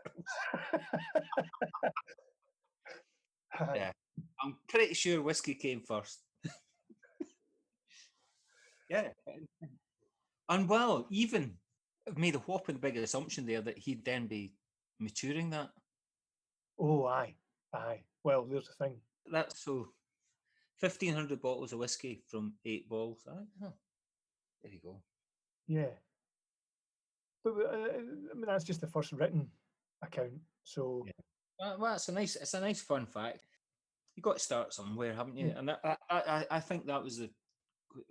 yeah, 3.76 3.92
I'm 4.44 4.56
pretty 4.68 4.94
sure 4.94 5.22
whiskey 5.22 5.56
came 5.56 5.82
first. 5.82 6.22
yeah, 8.90 9.10
and 10.50 10.70
well, 10.70 11.08
even 11.10 11.54
I've 12.08 12.18
made 12.18 12.36
a 12.36 12.40
whopping 12.40 12.78
big 12.78 12.98
assumption 12.98 13.46
there 13.46 13.62
that 13.62 13.78
he'd 13.78 14.06
then 14.06 14.28
be 14.28 14.54
maturing 15.00 15.50
that. 15.52 15.70
Oh, 16.80 17.06
aye, 17.06 17.36
aye. 17.74 18.02
Well, 18.24 18.46
there's 18.46 18.68
the 18.68 18.86
thing. 18.86 18.98
That's 19.32 19.64
so. 19.64 19.90
Fifteen 20.78 21.14
hundred 21.14 21.42
bottles 21.42 21.74
of 21.74 21.80
whiskey 21.80 22.24
from 22.28 22.54
eight 22.66 22.88
balls. 22.88 23.26
Huh. 23.28 23.70
there 24.62 24.72
you 24.72 24.80
go. 24.84 25.02
Yeah, 25.68 25.88
but 27.44 27.52
uh, 27.52 28.00
I 28.32 28.34
mean 28.36 28.46
that's 28.46 28.64
just 28.64 28.82
the 28.82 28.88
first 28.88 29.12
written 29.12 29.50
account. 30.04 30.34
So 30.64 31.06
yeah. 31.06 31.76
well, 31.78 31.96
it's 31.96 32.10
a 32.10 32.12
nice, 32.12 32.36
it's 32.36 32.54
a 32.54 32.62
nice 32.62 32.82
fun 32.82 33.06
fact. 33.06 33.48
You 34.16 34.24
got 34.24 34.38
to 34.38 34.44
start 34.44 34.74
somewhere, 34.74 35.14
haven't 35.14 35.38
you? 35.38 35.48
Mm. 35.48 35.60
And 35.60 35.72
I, 35.72 35.98
I, 36.10 36.46
I 36.52 36.60
think 36.60 36.86
that 36.88 37.04
was 37.04 37.18
the. 37.18 37.30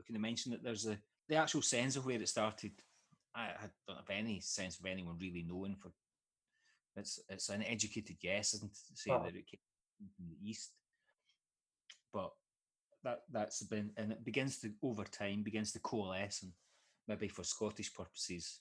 Can 0.06 0.16
I 0.16 0.18
mention 0.18 0.52
that 0.52 0.62
there's 0.62 0.86
a 0.86 0.98
the 1.28 1.36
actual 1.36 1.62
sense 1.62 1.96
of 1.96 2.06
where 2.06 2.20
it 2.20 2.28
started. 2.28 2.72
I, 3.34 3.40
I 3.40 3.66
don't 3.86 3.96
have 3.96 4.10
any 4.10 4.40
sense 4.40 4.78
of 4.78 4.86
anyone 4.86 5.16
really 5.20 5.44
knowing 5.46 5.76
for. 5.76 5.92
It's 6.96 7.20
it's 7.28 7.50
an 7.50 7.62
educated 7.62 8.16
guess, 8.20 8.54
isn't 8.54 8.72
to 8.72 8.96
say 8.96 9.10
oh. 9.10 9.22
that 9.22 9.36
it 9.36 9.46
came 9.46 10.08
from 10.16 10.26
the 10.28 10.48
east, 10.48 10.72
but 12.12 12.30
that 13.06 13.22
that's 13.30 13.62
been 13.62 13.90
and 13.96 14.10
it 14.10 14.24
begins 14.24 14.58
to 14.58 14.72
over 14.82 15.04
time 15.04 15.42
begins 15.44 15.72
to 15.72 15.78
coalesce 15.78 16.42
and 16.42 16.52
maybe 17.06 17.28
for 17.28 17.44
Scottish 17.44 17.94
purposes, 17.94 18.60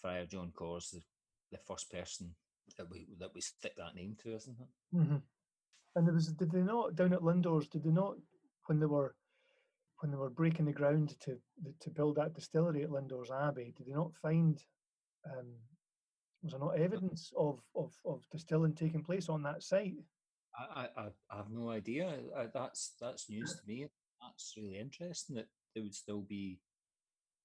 Friar 0.00 0.26
John 0.26 0.52
Corr's 0.54 0.90
the 0.90 1.02
the 1.50 1.58
first 1.66 1.90
person 1.90 2.34
that 2.76 2.88
we 2.90 3.08
that 3.18 3.34
we 3.34 3.40
stick 3.40 3.74
that 3.76 3.94
name 3.94 4.16
to, 4.22 4.34
isn't 4.34 4.56
it? 4.60 4.96
Mm-hmm. 4.96 5.16
And 5.96 6.06
there 6.06 6.14
was 6.14 6.28
did 6.28 6.52
they 6.52 6.60
not 6.60 6.94
down 6.94 7.12
at 7.12 7.20
Lindores? 7.22 7.68
Did 7.68 7.82
they 7.82 7.90
not 7.90 8.14
when 8.66 8.78
they 8.78 8.86
were 8.86 9.14
when 10.00 10.12
they 10.12 10.16
were 10.16 10.30
breaking 10.30 10.66
the 10.66 10.72
ground 10.72 11.16
to 11.20 11.36
to 11.80 11.90
build 11.90 12.16
that 12.16 12.34
distillery 12.34 12.84
at 12.84 12.90
Lindores 12.90 13.32
Abbey? 13.32 13.74
Did 13.76 13.86
they 13.86 13.92
not 13.92 14.14
find 14.14 14.62
um, 15.26 15.48
was 16.42 16.52
there 16.52 16.60
not 16.60 16.78
evidence 16.78 17.32
of, 17.36 17.60
of 17.74 17.92
of 18.04 18.22
distilling 18.30 18.74
taking 18.74 19.02
place 19.02 19.28
on 19.28 19.42
that 19.42 19.62
site? 19.62 19.96
I 20.58 20.88
I, 20.96 21.06
I 21.30 21.36
have 21.36 21.50
no 21.50 21.70
idea. 21.70 22.12
I, 22.36 22.46
that's 22.52 22.94
that's 23.00 23.30
news 23.30 23.54
to 23.54 23.60
me. 23.66 23.86
That's 24.20 24.54
really 24.56 24.78
interesting 24.78 25.36
that 25.36 25.48
there 25.74 25.82
would 25.82 25.94
still 25.94 26.22
be 26.22 26.58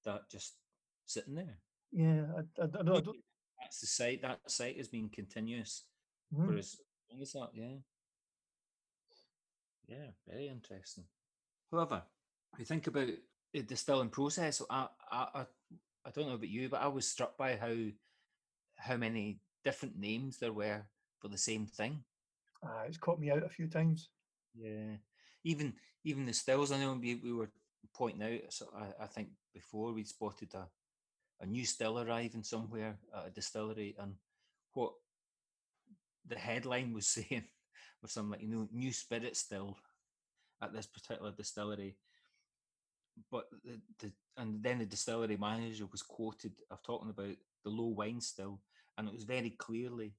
that 0.05 0.29
just 0.29 0.55
sitting 1.05 1.35
there. 1.35 1.57
Yeah, 1.91 2.25
I, 2.35 2.61
I, 2.61 2.65
I, 2.65 2.83
don't, 2.83 3.17
that's 3.61 3.79
the 3.79 3.87
site. 3.87 4.21
That 4.23 4.39
site 4.47 4.77
has 4.77 4.87
been 4.87 5.09
continuous 5.09 5.85
mm. 6.33 6.45
for 6.45 6.57
as 6.57 6.77
long 7.11 7.21
as 7.21 7.31
that. 7.33 7.49
Yeah, 7.53 7.75
yeah, 9.87 10.07
very 10.27 10.47
interesting. 10.47 11.03
However, 11.71 12.01
if 12.53 12.59
you 12.59 12.65
think 12.65 12.87
about 12.87 13.09
the 13.53 13.61
distilling 13.61 14.09
process, 14.09 14.61
I, 14.69 14.87
I, 15.11 15.45
I 16.05 16.11
don't 16.11 16.27
know 16.27 16.35
about 16.35 16.49
you, 16.49 16.69
but 16.69 16.81
I 16.81 16.87
was 16.87 17.07
struck 17.07 17.37
by 17.37 17.55
how 17.55 17.75
how 18.75 18.97
many 18.97 19.39
different 19.63 19.97
names 19.97 20.37
there 20.37 20.53
were 20.53 20.83
for 21.19 21.27
the 21.27 21.37
same 21.37 21.65
thing. 21.65 22.03
Uh, 22.63 22.83
it's 22.87 22.97
caught 22.97 23.19
me 23.19 23.29
out 23.31 23.43
a 23.43 23.49
few 23.49 23.67
times. 23.67 24.09
Yeah, 24.55 24.97
even 25.43 25.73
even 26.03 26.25
the 26.25 26.33
stills. 26.33 26.71
I 26.71 26.79
know 26.79 26.93
we, 26.93 27.15
we 27.15 27.33
were 27.33 27.49
pointing 27.93 28.23
out. 28.23 28.53
So 28.53 28.67
I, 28.75 29.03
I 29.03 29.07
think 29.07 29.29
before 29.53 29.93
we'd 29.93 30.07
spotted 30.07 30.53
a 30.53 30.67
a 31.41 31.45
new 31.45 31.65
still 31.65 31.99
arriving 31.99 32.43
somewhere 32.43 32.97
at 33.17 33.27
a 33.27 33.29
distillery, 33.31 33.95
and 33.99 34.13
what 34.73 34.93
the 36.27 36.37
headline 36.37 36.93
was 36.93 37.07
saying 37.29 37.43
was 38.01 38.11
something 38.11 38.31
like, 38.31 38.41
you 38.41 38.47
know, 38.47 38.67
new 38.71 38.91
spirit 38.93 39.35
still 39.35 39.77
at 40.61 40.73
this 40.73 40.87
particular 40.87 41.31
distillery. 41.31 41.97
But 43.29 43.47
the, 43.63 43.79
the 43.99 44.11
and 44.37 44.63
then 44.63 44.79
the 44.79 44.85
distillery 44.85 45.37
manager 45.37 45.85
was 45.91 46.01
quoted 46.01 46.53
of 46.71 46.81
talking 46.81 47.09
about 47.09 47.35
the 47.63 47.69
low 47.69 47.89
wine 47.89 48.21
still, 48.21 48.61
and 48.97 49.07
it 49.07 49.13
was 49.13 49.25
very 49.25 49.51
clearly 49.51 50.13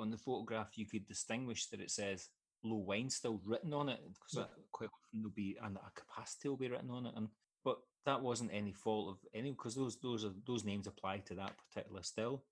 on 0.00 0.10
the 0.10 0.16
photograph 0.16 0.76
you 0.76 0.86
could 0.86 1.06
distinguish 1.06 1.66
that 1.66 1.80
it 1.80 1.90
says 1.90 2.28
low 2.62 2.76
wine 2.76 3.08
still 3.08 3.40
written 3.44 3.72
on 3.72 3.88
it 3.88 4.00
because 4.06 4.36
yeah. 4.36 4.62
quite 4.72 4.88
often 4.88 5.20
there'll 5.20 5.30
be 5.30 5.56
and 5.62 5.76
a 5.76 6.00
capacity 6.00 6.48
will 6.48 6.56
be 6.56 6.68
written 6.68 6.90
on 6.90 7.06
it 7.06 7.14
and 7.16 7.28
but 7.64 7.78
that 8.06 8.22
wasn't 8.22 8.50
any 8.52 8.72
fault 8.72 9.10
of 9.10 9.18
any 9.34 9.50
because 9.50 9.74
those 9.74 9.98
those 10.00 10.24
are 10.24 10.32
those 10.46 10.64
names 10.64 10.86
apply 10.86 11.18
to 11.18 11.34
that 11.34 11.52
particular 11.68 12.02
still. 12.02 12.42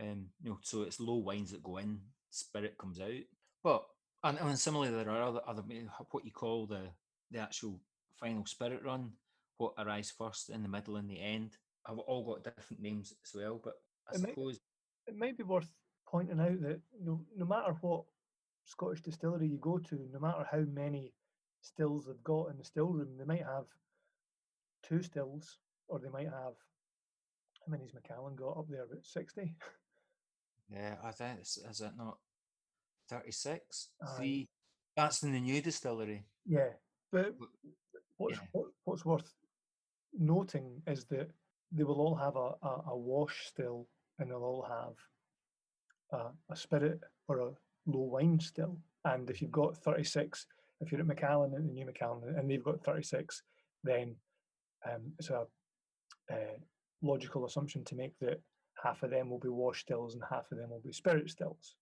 Um, 0.00 0.26
you 0.42 0.50
know, 0.50 0.58
so 0.62 0.82
it's 0.82 1.00
low 1.00 1.16
wines 1.16 1.50
that 1.50 1.62
go 1.62 1.76
in, 1.76 2.00
spirit 2.30 2.78
comes 2.78 3.00
out. 3.00 3.10
But 3.62 3.84
and, 4.22 4.38
and 4.38 4.58
similarly, 4.58 4.92
there 4.92 5.10
are 5.10 5.22
other 5.22 5.40
other 5.46 5.62
what 6.10 6.24
you 6.24 6.30
call 6.30 6.66
the 6.66 6.82
the 7.30 7.38
actual 7.38 7.80
final 8.18 8.46
spirit 8.46 8.82
run, 8.84 9.12
what 9.58 9.74
arrives 9.78 10.10
first, 10.10 10.50
in 10.50 10.62
the 10.62 10.68
middle, 10.68 10.96
and 10.96 11.10
the 11.10 11.20
end. 11.20 11.56
Have 11.86 11.98
all 11.98 12.24
got 12.24 12.44
different 12.44 12.82
names 12.82 13.14
as 13.24 13.34
well. 13.34 13.60
But 13.62 13.74
I 14.08 14.14
it 14.14 14.20
suppose 14.20 14.60
might, 15.06 15.14
it 15.14 15.18
might 15.18 15.38
be 15.38 15.44
worth 15.44 15.68
pointing 16.10 16.40
out 16.40 16.60
that 16.62 16.80
no, 17.02 17.20
no 17.36 17.46
matter 17.46 17.76
what 17.80 18.04
Scottish 18.64 19.02
distillery 19.02 19.48
you 19.48 19.58
go 19.58 19.78
to, 19.78 20.08
no 20.12 20.18
matter 20.18 20.46
how 20.50 20.64
many 20.72 21.12
stills 21.60 22.06
they've 22.06 22.24
got 22.24 22.50
in 22.50 22.58
the 22.58 22.64
still 22.64 22.88
room, 22.88 23.16
they 23.18 23.24
might 23.24 23.44
have 23.44 23.66
two 24.82 25.02
stills, 25.02 25.58
or 25.88 25.98
they 25.98 26.08
might 26.08 26.24
have 26.24 26.54
how 27.66 27.70
many's 27.70 27.94
Macallan 27.94 28.36
got 28.36 28.56
up 28.56 28.66
there? 28.68 28.84
About 28.84 29.04
sixty. 29.04 29.54
Yeah, 30.72 30.96
I 31.04 31.10
think 31.12 31.40
is 31.40 31.80
it 31.80 31.92
not 31.96 32.18
thirty 33.08 33.32
six? 33.32 33.88
Three. 34.16 34.48
That's 34.96 35.22
in 35.22 35.32
the 35.32 35.40
new 35.40 35.60
distillery. 35.60 36.24
Yeah, 36.46 36.70
but 37.12 37.34
what's 38.16 38.38
yeah. 38.38 38.46
What, 38.52 38.66
what's 38.84 39.04
worth 39.04 39.32
noting 40.18 40.82
is 40.86 41.04
that 41.06 41.30
they 41.72 41.84
will 41.84 42.00
all 42.00 42.16
have 42.16 42.36
a, 42.36 42.66
a, 42.66 42.90
a 42.92 42.98
wash 42.98 43.46
still 43.46 43.86
and 44.18 44.30
they'll 44.30 44.42
all 44.42 44.66
have 44.68 44.94
a, 46.12 46.26
a 46.50 46.56
spirit 46.56 47.00
or 47.28 47.40
a 47.40 47.50
low 47.86 48.02
wine 48.02 48.40
still. 48.40 48.76
And 49.04 49.30
if 49.30 49.40
you've 49.40 49.52
got 49.52 49.76
36, 49.76 50.46
if 50.80 50.92
you're 50.92 51.00
at 51.00 51.06
Macallan 51.06 51.54
and 51.54 51.68
the 51.68 51.72
new 51.72 51.86
Macallan 51.86 52.34
and 52.36 52.50
they've 52.50 52.64
got 52.64 52.84
36, 52.84 53.42
then 53.84 54.14
um, 54.86 55.12
it's 55.18 55.30
a, 55.30 55.46
a 56.30 56.36
logical 57.02 57.46
assumption 57.46 57.84
to 57.84 57.94
make 57.94 58.18
that 58.20 58.40
half 58.82 59.02
of 59.02 59.10
them 59.10 59.30
will 59.30 59.38
be 59.38 59.48
wash 59.48 59.80
stills 59.80 60.14
and 60.14 60.22
half 60.30 60.50
of 60.50 60.58
them 60.58 60.70
will 60.70 60.82
be 60.84 60.92
spirit 60.92 61.30
stills. 61.30 61.74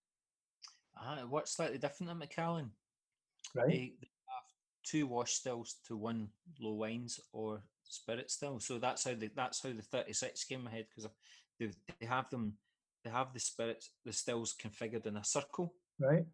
Ah, 0.97 1.21
it 1.21 1.29
works 1.29 1.55
slightly 1.55 1.79
different 1.79 2.11
at 2.11 2.17
Macallan. 2.17 2.71
Right. 3.55 3.69
They, 3.69 3.93
they 4.01 4.09
have 4.29 4.45
two 4.85 5.07
wash 5.07 5.33
stills 5.33 5.77
to 5.87 5.97
one 5.97 6.29
low 6.61 6.75
wines 6.75 7.21
or 7.33 7.63
spirit 7.85 8.31
still. 8.31 8.59
So 8.61 8.79
that's 8.79 9.05
how 9.05 9.15
the 9.15 9.31
that's 9.35 9.63
how 9.63 9.71
the 9.73 9.83
36 9.83 10.45
came 10.45 10.67
ahead 10.67 10.87
because 10.89 11.11
they 11.59 11.71
they 12.01 12.07
have 12.07 12.29
them 12.31 12.55
they 13.09 13.17
have 13.17 13.33
the 13.33 13.41
spirits 13.41 13.91
the 14.05 14.13
stills 14.13 14.55
configured 14.55 15.07
in 15.07 15.17
a 15.17 15.25
circle. 15.25 15.75
Right. 15.99 16.27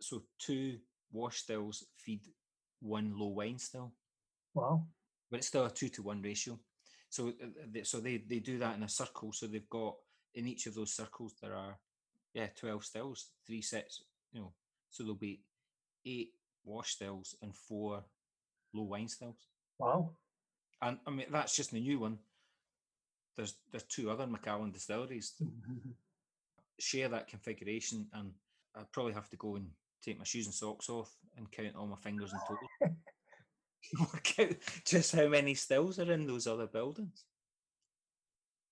So 0.00 0.22
two 0.38 0.78
wash 1.12 1.38
stills 1.38 1.84
feed 1.96 2.20
one 2.80 3.14
low 3.16 3.28
wine 3.28 3.58
still. 3.58 3.92
Wow. 4.54 4.86
But 5.30 5.38
it's 5.38 5.48
still 5.48 5.66
a 5.66 5.70
two 5.70 5.88
to 5.90 6.02
one 6.02 6.22
ratio. 6.22 6.58
So 7.08 7.28
uh, 7.28 7.84
so 7.84 8.00
they 8.00 8.18
they 8.18 8.38
do 8.38 8.58
that 8.58 8.76
in 8.76 8.82
a 8.82 8.88
circle. 8.88 9.32
So 9.32 9.46
they've 9.46 9.68
got 9.70 9.94
in 10.34 10.46
each 10.46 10.66
of 10.66 10.74
those 10.74 10.92
circles 10.92 11.34
there 11.40 11.54
are 11.54 11.78
yeah 12.34 12.48
12 12.56 12.84
stills, 12.84 13.30
three 13.46 13.62
sets, 13.62 14.02
you 14.32 14.40
know. 14.40 14.52
So 14.90 15.04
there'll 15.04 15.16
be 15.16 15.40
eight 16.04 16.32
wash 16.64 16.92
stills 16.92 17.36
and 17.40 17.54
four 17.54 18.04
low 18.74 18.84
wine 18.84 19.08
stills. 19.08 19.48
Wow. 19.78 20.10
And 20.82 20.98
I 21.06 21.10
mean 21.10 21.26
that's 21.30 21.56
just 21.56 21.70
the 21.70 21.80
new 21.80 22.00
one. 22.00 22.18
There's 23.36 23.54
there's 23.70 23.84
two 23.84 24.10
other 24.10 24.26
Macallan 24.26 24.70
distilleries 24.70 25.34
that 25.38 25.46
mm-hmm. 25.46 25.90
share 26.78 27.08
that 27.08 27.28
configuration, 27.28 28.06
and 28.12 28.32
I'd 28.76 28.92
probably 28.92 29.12
have 29.14 29.28
to 29.30 29.36
go 29.36 29.56
and 29.56 29.68
take 30.04 30.18
my 30.18 30.24
shoes 30.24 30.46
and 30.46 30.54
socks 30.54 30.88
off 30.88 31.10
and 31.36 31.50
count 31.50 31.76
all 31.76 31.86
my 31.86 31.96
fingers 31.96 32.32
and 32.32 32.40
toes. 32.46 32.90
Work 34.00 34.38
out 34.38 34.56
just 34.86 35.14
how 35.14 35.28
many 35.28 35.54
stills 35.54 35.98
are 35.98 36.10
in 36.10 36.26
those 36.26 36.46
other 36.46 36.66
buildings. 36.66 37.24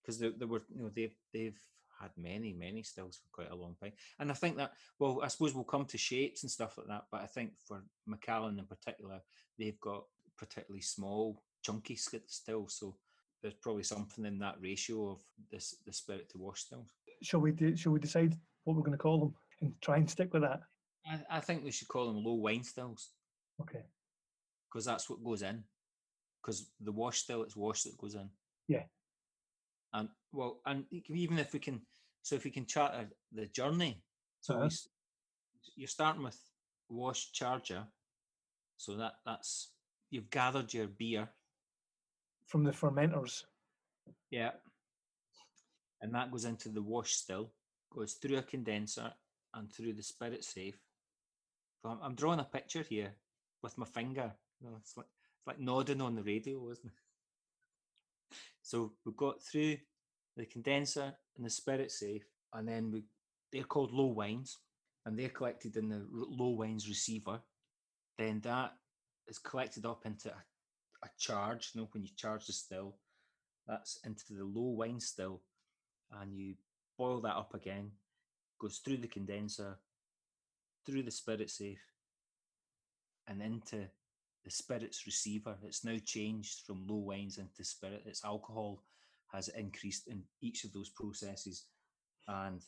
Because 0.01 0.19
there, 0.19 0.33
there 0.37 0.49
were, 0.49 0.63
you 0.75 0.83
know, 0.83 0.91
they've 0.95 1.15
they've 1.33 1.59
had 2.01 2.11
many, 2.17 2.53
many 2.53 2.83
stills 2.83 3.19
for 3.19 3.43
quite 3.43 3.53
a 3.53 3.61
long 3.61 3.77
time. 3.81 3.93
And 4.19 4.31
I 4.31 4.35
think 4.35 4.57
that, 4.57 4.73
well, 4.99 5.21
I 5.23 5.29
suppose 5.29 5.55
we'll 5.55 5.65
come 5.65 5.85
to 5.87 5.99
shapes 5.99 6.43
and 6.43 6.51
stuff 6.51 6.77
like 6.77 6.89
that, 6.89 7.05
but 7.13 7.21
I 7.21 7.27
think 7.27 7.53
for 7.67 7.83
Macallan 8.07 8.59
in 8.59 8.67
particular, 8.67 9.21
they've 9.59 9.79
got 9.81 10.05
particularly 10.37 10.83
small, 10.83 11.43
chunky 11.63 11.97
stills. 11.97 12.77
So 12.79 12.97
there's 13.43 13.55
probably 13.55 13.83
something 13.83 14.25
in 14.25 14.39
that 14.39 14.57
ratio 14.61 15.11
of 15.11 15.21
this 15.51 15.77
the 15.87 15.93
spirit 15.93 16.29
to 16.31 16.39
wash 16.39 16.63
stills. 16.63 16.89
Shall 17.23 17.41
we 17.41 17.53
do, 17.53 17.77
shall 17.77 17.93
we 17.93 18.01
decide 18.01 18.37
what 18.65 18.77
we're 18.77 18.83
going 18.83 18.93
to 18.93 18.99
call 18.99 19.19
them 19.19 19.35
and 19.61 19.75
try 19.81 19.97
and 19.97 20.09
stick 20.09 20.33
with 20.33 20.43
that? 20.43 20.61
I, 21.07 21.39
I 21.39 21.41
think 21.41 21.65
we 21.65 21.71
should 21.73 21.89
call 21.89 22.07
them 22.07 22.23
low 22.25 22.35
wine 22.35 22.63
stills 22.63 23.11
Okay. 23.61 23.83
because 24.69 24.85
that's 24.85 25.09
what 25.11 25.23
goes 25.25 25.43
in. 25.43 25.63
Because 26.41 26.71
the 26.81 26.91
wash 26.93 27.19
still, 27.21 27.43
it's 27.45 27.55
wash 27.57 27.83
that 27.85 27.97
goes 27.99 28.15
in. 28.15 28.29
Yeah. 28.69 28.85
And 29.93 30.09
well, 30.33 30.61
and 30.67 30.85
even 31.09 31.39
if 31.39 31.53
we 31.53 31.59
can, 31.61 31.83
so 32.23 32.35
if 32.37 32.45
we 32.45 32.51
can 32.51 32.67
chart 32.67 32.95
the 33.33 33.47
journey, 33.47 34.03
so 34.41 34.55
Uh-huh. 34.55 34.65
s- 34.67 34.89
you're 35.77 35.87
starting 35.89 36.23
with 36.25 36.39
wash 36.89 37.31
charger, 37.33 37.87
so 38.77 38.97
that 38.97 39.15
that's 39.25 39.73
you've 40.11 40.31
gathered 40.31 40.73
your 40.75 40.89
beer, 40.89 41.29
From 42.47 42.65
the 42.65 42.73
fermenters. 42.73 43.45
yeah, 44.31 44.51
and 46.03 46.15
that 46.15 46.31
goes 46.31 46.45
into 46.45 46.69
the 46.69 46.83
wash 46.83 47.13
still, 47.13 47.53
goes 47.91 48.15
through 48.15 48.39
a 48.39 48.43
condenser 48.43 49.13
and 49.55 49.73
through 49.73 49.95
the 49.95 50.03
spirit 50.03 50.45
safe. 50.45 50.77
So 51.81 51.91
I'm, 51.91 51.99
I'm 52.03 52.15
drawing 52.15 52.41
a 52.41 52.45
picture 52.45 52.83
here 52.83 53.13
with 53.63 53.79
my 53.79 53.87
finger. 53.87 54.33
You 54.61 54.69
know, 54.69 54.77
it's 54.81 54.97
like 54.97 55.07
it's 55.39 55.47
like 55.47 55.61
nodding 55.61 56.01
on 56.01 56.15
the 56.15 56.23
radio, 56.23 56.71
isn't 56.71 56.87
it? 56.87 56.93
So 58.65 58.93
we've 59.05 59.17
got 59.17 59.43
through 59.43 59.77
the 60.37 60.47
condenser 60.47 61.13
and 61.37 61.45
the 61.45 61.51
spirit 61.51 61.91
safe, 61.91 62.23
and 62.53 62.67
then 62.67 62.93
we 62.93 63.03
they're 63.53 63.65
called 63.65 63.93
low 63.93 64.07
wines, 64.07 64.59
and 65.05 65.19
they're 65.19 65.29
collected 65.29 65.77
in 65.77 65.89
the 65.89 66.07
low 66.11 66.51
wines 66.51 66.89
receiver. 66.89 67.41
Then 68.19 68.41
that 68.45 68.73
is 69.29 69.39
collected 69.39 69.85
up 69.85 70.07
into 70.07 70.29
a, 70.31 70.37
a 71.05 71.09
charge. 71.19 71.71
You 71.75 71.83
know, 71.83 71.89
when 71.93 72.05
you 72.05 72.11
charge 72.17 72.47
the 72.47 72.53
still, 72.53 72.97
that's 73.67 73.99
into 74.05 74.35
the 74.35 74.45
low 74.45 74.71
wine 74.71 75.01
still, 75.01 75.43
and 76.21 76.35
you 76.35 76.55
boil 76.99 77.21
that 77.21 77.37
up 77.37 77.55
again. 77.55 77.91
Goes 78.61 78.79
through 78.79 78.99
the 78.99 79.09
condenser, 79.09 79.79
through 80.87 81.03
the 81.03 81.11
spirit 81.11 81.51
safe, 81.51 81.83
and 83.27 83.43
into 83.43 83.89
the 84.45 84.51
spirits 84.51 85.07
receiver. 85.07 85.57
It's 85.65 85.85
now 85.85 85.97
changed 86.05 86.67
from 86.67 86.87
low 86.87 86.97
wines 86.97 87.39
into 87.39 87.65
spirit. 87.65 88.03
Its 88.07 88.25
alcohol 88.25 88.83
has 89.33 89.49
increased 89.49 90.09
in 90.09 90.23
each 90.41 90.65
of 90.65 90.73
those 90.73 90.91
processes, 90.91 91.65
and 92.29 92.61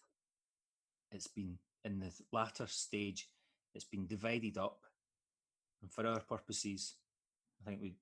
it's 1.13 1.29
been 1.29 1.59
in 1.85 2.01
the 2.01 2.11
latter 2.33 2.67
stage. 2.67 3.29
It's 3.75 3.85
been 3.85 4.07
divided 4.07 4.57
up, 4.57 4.81
and 5.83 5.93
for 5.93 6.07
our 6.07 6.21
purposes, 6.21 6.95
I 7.61 7.69
think 7.69 7.83
we 7.83 7.95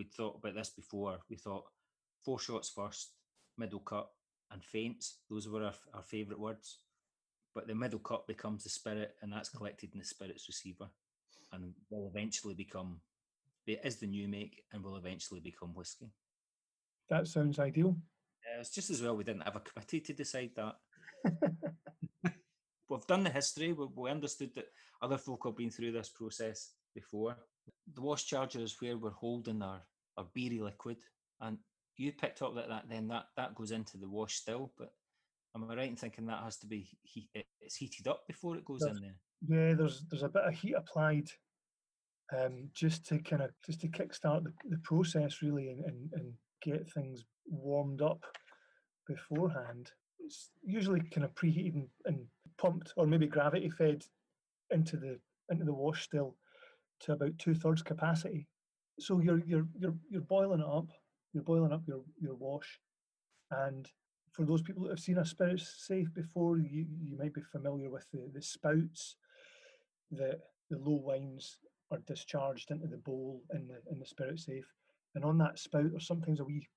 we 0.00 0.04
we 0.04 0.10
thought 0.16 0.38
about 0.38 0.54
this 0.54 0.70
before. 0.70 1.18
We 1.28 1.36
thought 1.36 1.64
foreshots 2.26 2.72
first, 2.74 3.12
middle 3.58 3.80
cut, 3.80 4.08
and 4.50 4.64
faints. 4.64 5.18
Those 5.28 5.48
were 5.48 5.64
our, 5.64 5.74
our 5.94 6.02
favourite 6.02 6.40
words. 6.40 6.78
But 7.54 7.66
the 7.66 7.74
middle 7.74 7.98
cut 7.98 8.26
becomes 8.26 8.64
the 8.64 8.70
spirit, 8.70 9.16
and 9.20 9.32
that's 9.32 9.50
collected 9.50 9.90
in 9.92 9.98
the 9.98 10.04
spirits 10.04 10.46
receiver, 10.48 10.88
and 11.52 11.74
will 11.90 12.08
eventually 12.08 12.54
become. 12.54 13.00
It 13.66 13.80
is 13.84 13.96
the 13.96 14.06
new 14.06 14.26
make, 14.26 14.62
and 14.72 14.82
will 14.82 14.96
eventually 14.96 15.40
become 15.40 15.74
whiskey. 15.74 16.10
That 17.10 17.28
sounds 17.28 17.58
ideal. 17.58 17.96
Yeah, 18.44 18.60
it's 18.60 18.70
just 18.70 18.90
as 18.90 19.02
well 19.02 19.16
we 19.16 19.24
didn't 19.24 19.42
have 19.42 19.56
a 19.56 19.60
committee 19.60 20.00
to 20.00 20.12
decide 20.14 20.50
that. 20.56 20.76
We've 22.88 23.06
done 23.06 23.24
the 23.24 23.30
history. 23.30 23.72
We, 23.72 23.86
we 23.94 24.10
understood 24.10 24.54
that 24.54 24.66
other 25.02 25.18
folk 25.18 25.42
have 25.44 25.56
been 25.56 25.70
through 25.70 25.92
this 25.92 26.08
process 26.08 26.70
before. 26.94 27.36
The 27.94 28.00
wash 28.00 28.26
charger 28.26 28.60
is 28.60 28.76
where 28.80 28.96
we're 28.96 29.10
holding 29.10 29.62
our, 29.62 29.82
our 30.20 30.26
beery 30.34 30.60
liquid, 30.60 30.98
and 31.40 31.58
you 31.96 32.12
picked 32.12 32.42
up 32.42 32.54
that, 32.54 32.68
that 32.68 32.84
then 32.88 33.08
that 33.08 33.24
that 33.36 33.54
goes 33.54 33.72
into 33.72 33.98
the 33.98 34.08
wash 34.08 34.34
still. 34.36 34.72
But 34.78 34.92
am 35.56 35.68
I 35.70 35.74
right 35.74 35.88
in 35.88 35.96
thinking 35.96 36.26
that 36.26 36.44
has 36.44 36.58
to 36.58 36.66
be 36.66 36.88
it- 37.34 37.46
it's 37.60 37.76
heated 37.76 38.06
up 38.08 38.26
before 38.26 38.56
it 38.56 38.64
goes 38.64 38.82
in 38.82 39.00
there? 39.00 39.16
Yeah, 39.48 39.74
there's 39.74 40.04
there's 40.10 40.22
a 40.22 40.28
bit 40.28 40.44
of 40.44 40.54
heat 40.54 40.74
applied, 40.74 41.28
um, 42.36 42.70
just 42.74 43.06
to 43.06 43.18
kind 43.18 43.42
of 43.42 43.50
just 43.66 43.80
to 43.80 43.88
kickstart 43.88 44.44
the, 44.44 44.52
the 44.68 44.78
process 44.78 45.42
really 45.42 45.68
and, 45.70 45.84
and 45.84 46.12
and 46.12 46.32
get 46.62 46.90
things 46.92 47.24
warmed 47.46 48.02
up 48.02 48.22
beforehand. 49.06 49.90
It's 50.18 50.50
usually 50.62 51.00
kind 51.00 51.24
of 51.24 51.34
preheated 51.34 51.74
and, 51.74 51.88
and 52.04 52.26
pumped, 52.58 52.92
or 52.96 53.06
maybe 53.06 53.26
gravity 53.26 53.70
fed 53.70 54.04
into 54.70 54.96
the 54.96 55.18
into 55.50 55.64
the 55.64 55.72
wash 55.74 56.04
still 56.04 56.36
to 57.00 57.12
about 57.12 57.38
two 57.38 57.54
thirds 57.54 57.82
capacity. 57.82 58.46
So 59.00 59.20
you're 59.20 59.42
you're 59.46 59.66
you're 59.78 59.94
you're 60.10 60.20
boiling 60.20 60.60
it 60.60 60.66
up. 60.66 60.88
You're 61.32 61.44
boiling 61.44 61.72
up 61.72 61.82
your 61.86 62.02
your 62.20 62.34
wash, 62.34 62.78
and 63.50 63.88
for 64.32 64.44
those 64.44 64.62
people 64.62 64.84
that 64.84 64.90
have 64.90 65.00
seen 65.00 65.18
a 65.18 65.24
spirit 65.24 65.60
safe 65.60 66.12
before, 66.14 66.58
you, 66.58 66.86
you 67.02 67.16
might 67.18 67.34
be 67.34 67.42
familiar 67.42 67.90
with 67.90 68.06
the, 68.12 68.30
the 68.32 68.40
spouts 68.40 69.16
that 70.12 70.38
the 70.70 70.78
low 70.78 71.00
wines 71.02 71.58
are 71.90 71.98
discharged 72.06 72.70
into 72.70 72.86
the 72.86 72.96
bowl 72.96 73.42
in 73.52 73.66
the 73.66 73.80
in 73.90 73.98
the 73.98 74.06
spirit 74.06 74.38
safe. 74.38 74.66
And 75.14 75.24
on 75.24 75.38
that 75.38 75.58
spout 75.58 75.90
there's 75.90 76.06
sometimes 76.06 76.40
a 76.40 76.44
wee 76.44 76.68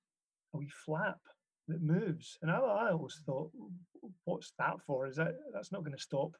a 0.54 0.58
wee 0.58 0.70
flap 0.84 1.20
that 1.68 1.82
moves. 1.82 2.38
And 2.42 2.50
I, 2.50 2.58
I 2.58 2.90
always 2.92 3.20
thought, 3.24 3.50
what's 4.24 4.52
that 4.58 4.80
for? 4.86 5.06
Is 5.06 5.16
that 5.16 5.34
that's 5.52 5.72
not 5.72 5.84
going 5.84 5.96
to 5.96 6.02
stop? 6.02 6.36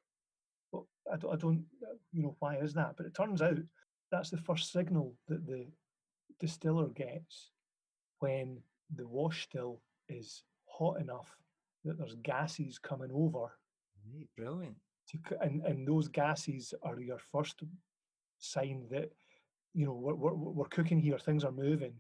Well, 0.73 0.87
I 1.13 1.17
don't, 1.17 1.33
I 1.33 1.37
don't, 1.37 1.65
you 2.13 2.23
know, 2.23 2.37
why 2.41 2.57
is 2.57 2.75
that? 2.75 2.95
But 2.97 3.07
it 3.07 3.15
turns 3.15 3.41
out 3.41 3.59
that's 4.15 4.31
the 4.31 4.37
first 4.39 4.71
signal 4.73 5.15
that 5.29 5.45
the 5.47 5.67
distiller 6.39 6.89
gets 6.89 7.51
when 8.21 8.59
the 8.95 9.07
wash 9.07 9.43
still 9.43 9.81
is 10.09 10.45
hot 10.67 11.01
enough 11.01 11.37
that 11.85 11.99
there's 11.99 12.15
gases 12.23 12.79
coming 12.79 13.11
over 13.13 13.47
brilliant. 14.37 14.77
to, 15.09 15.19
and, 15.41 15.63
and 15.67 15.87
those 15.87 16.07
gases 16.09 16.73
are 16.83 17.01
your 17.01 17.19
first 17.19 17.63
sign 18.39 18.87
that 18.91 19.11
you 19.73 19.85
know 19.87 19.93
we're, 19.93 20.15
we're, 20.15 20.35
we're 20.35 20.65
cooking 20.77 21.01
here 21.01 21.19
things 21.19 21.45
are 21.45 21.53
moving 21.67 21.95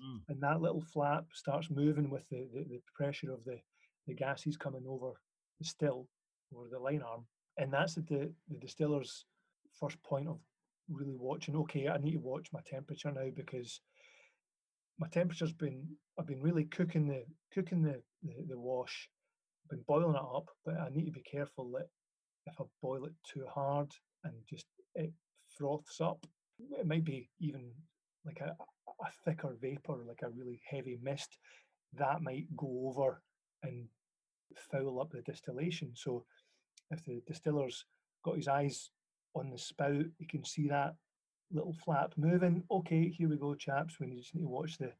Mm. 0.00 0.20
and 0.28 0.40
that 0.40 0.62
little 0.62 0.80
flap 0.80 1.24
starts 1.32 1.68
moving 1.68 2.08
with 2.10 2.26
the, 2.30 2.46
the, 2.54 2.62
the 2.62 2.80
pressure 2.94 3.32
of 3.32 3.44
the, 3.44 3.58
the 4.06 4.14
gases 4.14 4.56
coming 4.56 4.84
over 4.86 5.10
the 5.58 5.64
still 5.64 6.06
over 6.54 6.68
the 6.70 6.78
lyne 6.78 7.02
arm 7.02 7.26
and 7.58 7.72
that's 7.72 7.96
the, 7.96 8.32
the 8.48 8.58
distiller's 8.60 9.26
first 9.78 10.00
point 10.04 10.28
of 10.28 10.38
really 10.90 11.16
watching 11.18 11.56
okay 11.56 11.88
i 11.88 11.96
need 11.98 12.12
to 12.12 12.18
watch 12.18 12.48
my 12.52 12.60
temperature 12.66 13.10
now 13.12 13.28
because 13.34 13.80
my 15.00 15.08
temperature's 15.08 15.52
been 15.52 15.82
I've 16.18 16.26
been 16.26 16.42
really 16.42 16.64
cooking 16.64 17.08
the 17.08 17.24
cooking 17.54 17.82
the, 17.82 18.02
the, 18.22 18.34
the 18.50 18.58
wash, 18.58 19.08
been 19.70 19.82
boiling 19.88 20.14
it 20.14 20.20
up, 20.20 20.50
but 20.64 20.74
I 20.78 20.90
need 20.90 21.06
to 21.06 21.10
be 21.10 21.22
careful 21.22 21.72
that 21.72 21.86
if 22.46 22.60
I 22.60 22.64
boil 22.82 23.06
it 23.06 23.14
too 23.26 23.44
hard 23.52 23.90
and 24.24 24.34
just 24.48 24.66
it 24.94 25.12
froths 25.56 26.00
up, 26.00 26.26
it 26.78 26.86
might 26.86 27.04
be 27.04 27.30
even 27.40 27.70
like 28.26 28.40
a, 28.40 28.50
a 28.50 29.10
thicker 29.24 29.56
vapor, 29.60 30.04
like 30.06 30.20
a 30.22 30.28
really 30.28 30.60
heavy 30.70 30.98
mist, 31.02 31.38
that 31.98 32.20
might 32.20 32.44
go 32.54 32.84
over 32.88 33.22
and 33.62 33.86
foul 34.70 35.00
up 35.00 35.10
the 35.12 35.22
distillation. 35.22 35.92
So 35.94 36.26
if 36.90 37.02
the 37.06 37.22
distiller's 37.26 37.86
got 38.22 38.36
his 38.36 38.48
eyes 38.48 38.90
on 39.34 39.50
the 39.50 39.58
spout, 39.58 40.04
you 40.18 40.26
can 40.28 40.44
see 40.44 40.68
that 40.68 40.94
little 41.52 41.72
flap 41.72 42.12
moving. 42.16 42.62
Okay, 42.70 43.08
here 43.08 43.28
we 43.28 43.36
go, 43.36 43.54
chaps. 43.54 43.98
We 44.00 44.14
just 44.16 44.34
need 44.34 44.42
to 44.42 44.48
watch 44.48 44.78
the 44.78 44.92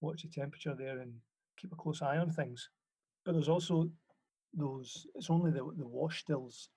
watch 0.00 0.22
the 0.22 0.28
temperature 0.28 0.74
there 0.76 0.98
and 1.00 1.12
keep 1.56 1.72
a 1.72 1.76
close 1.76 2.02
eye 2.02 2.18
on 2.18 2.30
things. 2.30 2.68
But 3.24 3.32
there's 3.32 3.48
also 3.48 3.88
those. 4.54 5.06
It's 5.14 5.30
only 5.30 5.50
the 5.50 5.64
the 5.76 5.86
wash 5.86 6.20
stills 6.20 6.68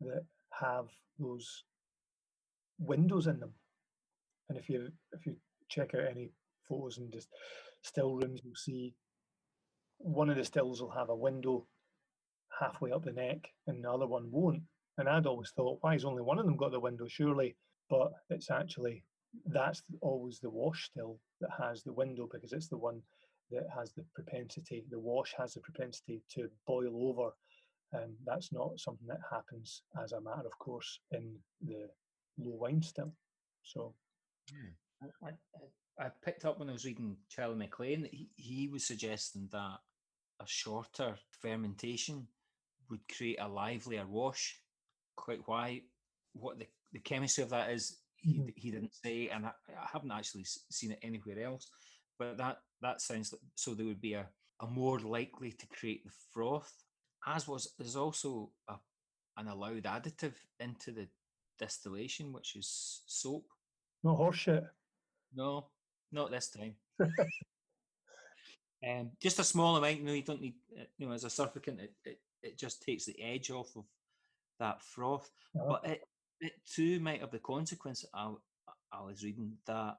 that 0.00 0.24
have 0.52 0.86
those 1.18 1.64
windows 2.78 3.26
in 3.26 3.40
them. 3.40 3.52
And 4.48 4.58
if 4.58 4.68
you 4.68 4.88
if 5.12 5.26
you 5.26 5.36
check 5.68 5.94
out 5.94 6.10
any 6.10 6.32
photos 6.68 6.98
and 6.98 7.12
just 7.12 7.28
still 7.82 8.16
rooms, 8.16 8.40
you'll 8.44 8.54
see 8.54 8.94
one 9.98 10.28
of 10.28 10.36
the 10.36 10.44
stills 10.44 10.80
will 10.80 10.90
have 10.90 11.08
a 11.08 11.16
window 11.16 11.66
halfway 12.60 12.92
up 12.92 13.04
the 13.04 13.12
neck 13.12 13.48
and 13.66 13.84
the 13.84 13.90
other 13.90 14.06
one 14.06 14.28
won't. 14.30 14.62
And 14.98 15.08
I'd 15.08 15.26
always 15.26 15.50
thought, 15.50 15.78
why 15.82 15.92
has 15.92 16.04
only 16.04 16.22
one 16.22 16.38
of 16.38 16.46
them 16.46 16.56
got 16.56 16.72
the 16.72 16.80
window? 16.80 17.06
Surely, 17.08 17.56
but 17.90 18.12
it's 18.30 18.50
actually 18.50 19.04
that's 19.46 19.82
always 20.00 20.40
the 20.40 20.48
wash 20.50 20.86
still 20.86 21.18
that 21.40 21.50
has 21.58 21.82
the 21.82 21.92
window 21.92 22.26
because 22.32 22.52
it's 22.52 22.68
the 22.68 22.78
one 22.78 23.02
that 23.50 23.66
has 23.76 23.92
the 23.92 24.04
propensity. 24.14 24.84
The 24.90 24.98
wash 24.98 25.34
has 25.38 25.54
the 25.54 25.60
propensity 25.60 26.22
to 26.34 26.48
boil 26.66 27.08
over. 27.08 27.30
and 27.92 28.14
that's 28.24 28.52
not 28.52 28.78
something 28.80 29.06
that 29.06 29.20
happens 29.30 29.82
as 30.02 30.12
a 30.12 30.20
matter 30.20 30.46
of 30.46 30.58
course 30.58 31.00
in 31.12 31.34
the 31.62 31.88
low 32.38 32.56
wine 32.56 32.82
still. 32.82 33.12
So, 33.62 33.94
yeah. 34.52 35.08
I, 35.22 35.28
I, 35.28 36.06
I 36.06 36.10
picked 36.24 36.44
up 36.44 36.58
when 36.58 36.68
I 36.68 36.72
was 36.72 36.84
reading 36.84 37.16
Charlie 37.28 37.56
MacLean, 37.56 38.02
that 38.02 38.14
he, 38.14 38.28
he 38.36 38.68
was 38.68 38.84
suggesting 38.86 39.48
that 39.52 39.78
a 40.40 40.46
shorter 40.46 41.16
fermentation 41.42 42.26
would 42.90 43.00
create 43.14 43.38
a 43.40 43.48
livelier 43.48 44.06
wash. 44.06 44.58
Quite 45.16 45.40
why, 45.46 45.82
what 46.34 46.58
the, 46.58 46.66
the 46.92 46.98
chemistry 47.00 47.42
of 47.42 47.50
that 47.50 47.70
is, 47.70 47.98
he, 48.16 48.34
mm-hmm. 48.34 48.48
he 48.54 48.70
didn't 48.70 48.94
say, 48.94 49.28
and 49.28 49.46
I, 49.46 49.50
I, 49.70 49.86
haven't 49.92 50.12
actually 50.12 50.44
seen 50.70 50.92
it 50.92 50.98
anywhere 51.02 51.44
else. 51.44 51.68
But 52.18 52.38
that 52.38 52.58
that 52.82 53.00
sounds 53.00 53.32
like, 53.32 53.42
so 53.54 53.74
there 53.74 53.86
would 53.86 54.00
be 54.00 54.14
a, 54.14 54.26
a 54.60 54.66
more 54.66 54.98
likely 54.98 55.52
to 55.52 55.66
create 55.66 56.04
the 56.04 56.12
froth, 56.32 56.72
as 57.26 57.46
was 57.46 57.74
there's 57.78 57.96
also 57.96 58.50
a, 58.68 58.74
an 59.36 59.48
allowed 59.48 59.84
additive 59.84 60.34
into 60.60 60.92
the 60.92 61.08
distillation, 61.58 62.32
which 62.32 62.56
is 62.56 63.02
soap. 63.06 63.44
Not 64.02 64.18
horseshit. 64.18 64.66
No, 65.34 65.66
not 66.12 66.30
this 66.30 66.48
time. 66.48 66.74
um, 68.88 69.10
just 69.20 69.38
a 69.38 69.44
small 69.44 69.76
amount. 69.76 69.98
You 69.98 70.04
know, 70.04 70.12
you 70.12 70.22
don't 70.22 70.40
need. 70.40 70.54
You 70.96 71.06
know, 71.06 71.12
as 71.12 71.24
a 71.24 71.28
surfactant, 71.28 71.80
it, 71.80 71.92
it 72.04 72.18
it 72.42 72.58
just 72.58 72.82
takes 72.82 73.04
the 73.04 73.20
edge 73.22 73.50
off 73.50 73.76
of 73.76 73.84
that 74.58 74.82
froth. 74.82 75.30
Uh-huh. 75.58 75.78
But 75.82 75.90
it, 75.90 76.00
it 76.40 76.52
too 76.66 77.00
might 77.00 77.20
have 77.20 77.30
the 77.30 77.38
consequence. 77.38 78.04
I, 78.14 78.32
I 78.92 79.02
was 79.02 79.22
reading 79.22 79.52
that 79.66 79.96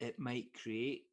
it 0.00 0.18
might 0.18 0.52
create 0.62 1.04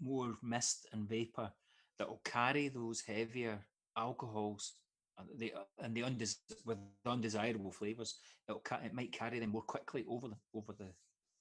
more 0.00 0.34
mist 0.42 0.86
and 0.92 1.08
vapor 1.08 1.50
that 1.98 2.08
will 2.08 2.20
carry 2.24 2.68
those 2.68 3.00
heavier 3.00 3.64
alcohols 3.96 4.74
and 5.18 5.28
the 5.38 5.52
and 5.78 5.94
the 5.94 6.02
undes- 6.02 6.40
with 6.64 6.78
undesirable 7.06 7.70
flavors. 7.70 8.18
It'll 8.48 8.62
it 8.82 8.94
might 8.94 9.12
carry 9.12 9.38
them 9.38 9.50
more 9.50 9.62
quickly 9.62 10.04
over 10.08 10.28
the 10.28 10.36
over 10.54 10.72
the 10.72 10.88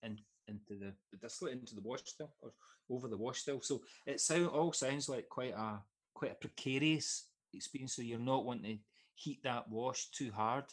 in, 0.03 0.19
into 0.47 0.77
the, 0.79 0.93
the 1.11 1.17
distillate 1.17 1.59
into 1.59 1.75
the 1.75 1.81
wash 1.81 2.01
still 2.05 2.33
or 2.41 2.51
over 2.89 3.07
the 3.07 3.17
wash 3.17 3.39
still. 3.39 3.61
So 3.61 3.81
it 4.05 4.21
sound 4.21 4.47
all 4.49 4.73
sounds 4.73 5.09
like 5.09 5.27
quite 5.29 5.53
a 5.53 5.79
quite 6.13 6.31
a 6.31 6.35
precarious 6.35 7.29
experience. 7.53 7.95
So 7.95 8.01
you're 8.01 8.19
not 8.19 8.45
wanting 8.45 8.77
to 8.77 8.83
heat 9.15 9.39
that 9.43 9.69
wash 9.69 10.09
too 10.11 10.31
hard. 10.31 10.65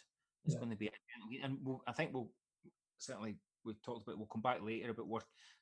It's 0.44 0.54
yeah. 0.54 0.60
going 0.60 0.70
to 0.70 0.76
be, 0.76 0.90
and 1.42 1.58
we'll, 1.62 1.82
I 1.86 1.92
think 1.92 2.12
we'll 2.12 2.30
certainly 2.98 3.36
we've 3.64 3.82
talked 3.82 4.06
about. 4.06 4.18
We'll 4.18 4.26
come 4.26 4.42
back 4.42 4.62
later, 4.62 4.92
but 4.92 5.08
we're 5.08 5.20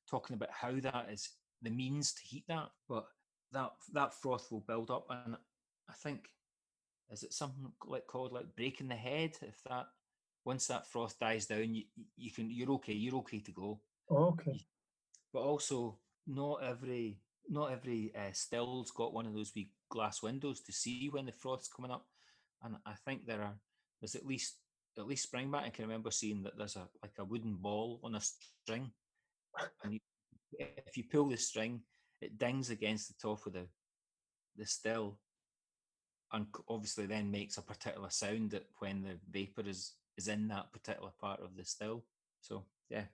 talking 0.09 0.35
about 0.35 0.51
how 0.53 0.73
that 0.81 1.09
is 1.11 1.31
the 1.63 1.71
means 1.71 2.13
to 2.15 2.23
heat 2.23 2.45
that. 2.49 2.69
But 2.89 3.07
that 3.53 3.71
that 3.93 4.15
froth 4.15 4.51
will 4.51 4.65
build 4.67 4.91
up, 4.91 5.07
and 5.11 5.37
I 5.89 5.95
think 6.03 6.29
is 7.11 7.23
it 7.23 7.33
something 7.33 7.73
like 7.87 8.07
called 8.07 8.33
like 8.33 8.55
breaking 8.57 8.89
the 8.89 8.95
head? 8.95 9.33
If 9.43 9.63
that 9.69 9.87
once 10.45 10.67
that 10.67 10.87
froth 10.87 11.19
dies 11.19 11.47
down, 11.47 11.75
you 11.75 11.85
you 12.17 12.31
can 12.31 12.51
you're 12.51 12.73
okay. 12.73 12.93
You're 12.93 13.17
okay 13.17 13.41
to 13.41 13.53
go. 13.53 13.81
Okay. 14.11 14.67
But 15.33 15.41
also, 15.41 15.99
not 16.27 16.63
every 16.63 17.21
not 17.49 17.73
every 17.73 18.13
uh, 18.15 18.33
still's 18.33 18.91
got 18.91 19.15
one 19.15 19.27
of 19.27 19.35
those 19.35 19.53
wee 19.55 19.73
glass 19.91 20.23
windows 20.23 20.61
to 20.61 20.73
see 20.73 21.09
when 21.11 21.27
the 21.27 21.33
froth's 21.33 21.69
coming 21.69 21.91
up, 21.91 22.07
and 22.63 22.77
I 22.87 22.95
think 23.05 23.27
there 23.27 23.43
are 23.43 23.55
there's 24.01 24.15
at 24.15 24.27
least 24.27 24.57
at 24.99 25.07
least 25.07 25.33
Springbank. 25.33 25.65
I 25.65 25.71
can 25.71 25.85
remember 25.85 26.11
seeing 26.11 26.43
that 26.43 26.57
there's 26.57 26.77
a 26.77 26.89
like 27.03 27.19
a 27.19 27.25
wooden 27.25 27.57
ball 27.57 28.01
on 28.03 28.15
a 28.15 28.21
string, 28.21 28.91
and 29.85 29.95
you, 29.95 30.01
if 30.59 30.97
you 30.97 31.05
pull 31.11 31.29
the 31.29 31.37
string, 31.37 31.83
it 32.21 32.39
dings 32.39 32.71
against 32.71 33.09
the 33.09 33.15
top 33.21 33.47
of 33.47 33.53
the 33.53 33.67
the 34.57 34.67
still, 34.67 35.19
and 36.33 36.47
obviously 36.69 37.07
then 37.07 37.31
makes 37.31 37.59
a 37.59 37.63
particular 37.63 38.11
sound 38.11 38.51
that 38.51 38.67
when 38.79 39.03
the 39.03 39.19
vapor 39.31 39.63
is 39.67 39.95
is 40.17 40.29
in 40.29 40.49
that 40.49 40.73
particular 40.73 41.13
part 41.21 41.41
of 41.41 41.57
the 41.57 41.65
still. 41.65 42.05
So 42.41 42.65
yeah, 42.91 43.05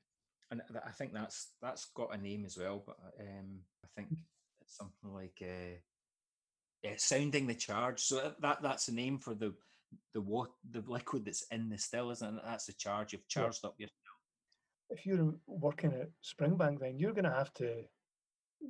and 0.51 0.63
I 0.87 0.91
think 0.91 1.13
that's 1.13 1.53
that's 1.61 1.87
got 1.95 2.15
a 2.15 2.19
name 2.19 2.45
as 2.45 2.57
well. 2.57 2.83
But 2.85 2.97
um, 3.21 3.61
I 3.85 3.89
think 3.95 4.09
it's 4.61 4.77
something 4.77 5.13
like 5.13 5.43
uh, 5.43 5.77
yeah, 6.85 6.93
sounding 6.99 7.47
the 7.47 7.55
charge. 7.55 8.01
So 8.01 8.33
that 8.41 8.63
that's 8.63 8.87
the 8.87 8.93
name 8.93 9.19
for 9.19 9.35
the 9.35 9.55
the 10.13 10.21
what 10.21 10.51
the 10.71 10.85
liquid 10.87 11.25
that's 11.25 11.45
in 11.51 11.71
the 11.71 11.79
still, 11.79 12.11
isn't 12.11 12.37
it? 12.37 12.43
That's 12.45 12.67
the 12.67 12.75
charge. 12.75 13.13
You've 13.13 13.27
charged 13.27 13.61
yeah. 13.65 13.69
up 13.69 13.75
your. 13.79 13.89
If 14.91 15.07
you're 15.07 15.35
working 15.47 15.95
at 15.95 16.11
Springbank, 16.23 16.79
then 16.79 16.99
you're 16.99 17.15
going 17.15 17.25
to 17.25 17.31
have 17.31 17.53
to 17.55 17.85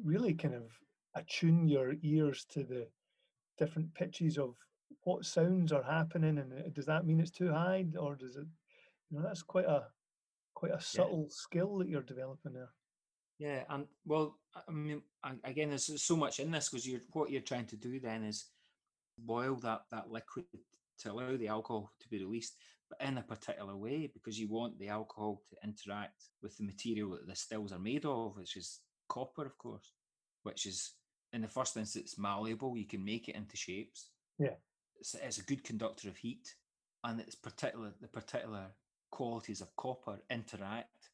really 0.05 0.33
kind 0.33 0.55
of 0.55 0.71
attune 1.17 1.67
your 1.67 1.95
ears 2.03 2.47
to 2.51 2.63
the 2.63 2.87
different 3.59 3.93
pitches 3.95 4.39
of 4.39 4.55
what 5.03 5.25
sounds 5.25 5.73
are 5.73 5.83
happening, 5.83 6.39
and 6.39 6.53
uh, 6.53 6.69
does 6.73 6.87
that 6.87 7.05
mean 7.05 7.19
it's 7.19 7.33
too 7.33 7.51
high, 7.51 7.85
or 7.99 8.15
does 8.15 8.37
it? 8.37 8.47
You 9.11 9.19
know, 9.19 9.25
that's 9.25 9.43
quite 9.43 9.67
a 9.67 9.87
quite 10.55 10.73
a 10.73 10.81
subtle 10.81 11.27
yeah. 11.29 11.35
skill 11.35 11.79
that 11.79 11.89
you're 11.89 12.03
developing 12.03 12.53
there. 12.53 12.71
Yeah, 13.39 13.65
and 13.69 13.87
well, 14.07 14.39
I 14.55 14.71
mean, 14.71 15.03
again, 15.43 15.71
there's 15.71 16.03
so 16.03 16.17
much 16.17 16.39
in 16.39 16.51
this 16.51 16.69
because 16.69 16.87
you're 16.87 17.01
what 17.13 17.31
you're 17.31 17.41
trying 17.41 17.67
to 17.67 17.77
do 17.77 17.99
then 17.99 18.25
is 18.25 18.47
boil 19.19 19.57
that 19.57 19.83
that 19.91 20.11
liquid 20.11 20.45
to 21.01 21.13
allow 21.13 21.37
the 21.37 21.49
alcohol 21.49 21.91
to 22.01 22.09
be 22.09 22.25
released, 22.25 22.55
but 22.89 23.07
in 23.07 23.19
a 23.19 23.23
particular 23.23 23.77
way 23.77 24.11
because 24.13 24.39
you 24.39 24.49
want 24.49 24.79
the 24.79 24.89
alcohol 24.89 25.43
to 25.51 25.57
interact 25.67 26.25
with 26.43 26.57
the 26.57 26.65
material 26.65 27.11
that 27.11 27.27
the 27.27 27.35
stills 27.35 27.73
are 27.73 27.79
made 27.79 28.05
of, 28.05 28.37
which 28.37 28.57
is 28.57 28.81
copper, 29.09 29.45
of 29.45 29.59
course, 29.59 29.93
which 30.45 30.67
is 30.67 30.93
in 31.33 31.43
the 31.43 31.49
first 31.49 31.77
instance 31.77 32.17
malleable. 32.17 32.77
You 32.77 32.87
can 32.87 33.05
make 33.05 33.29
it 33.29 33.35
into 33.35 33.57
shapes. 33.57 34.11
Yeah, 34.39 34.55
it's, 35.01 35.15
it's 35.15 35.39
a 35.39 35.45
good 35.45 35.65
conductor 35.65 36.09
of 36.09 36.17
heat, 36.17 36.55
and 37.03 37.21
it's 37.21 37.35
particular 37.35 37.93
the 38.01 38.07
particular 38.07 38.67
qualities 39.11 39.61
of 39.61 39.75
copper 39.75 40.21
interact 40.31 41.11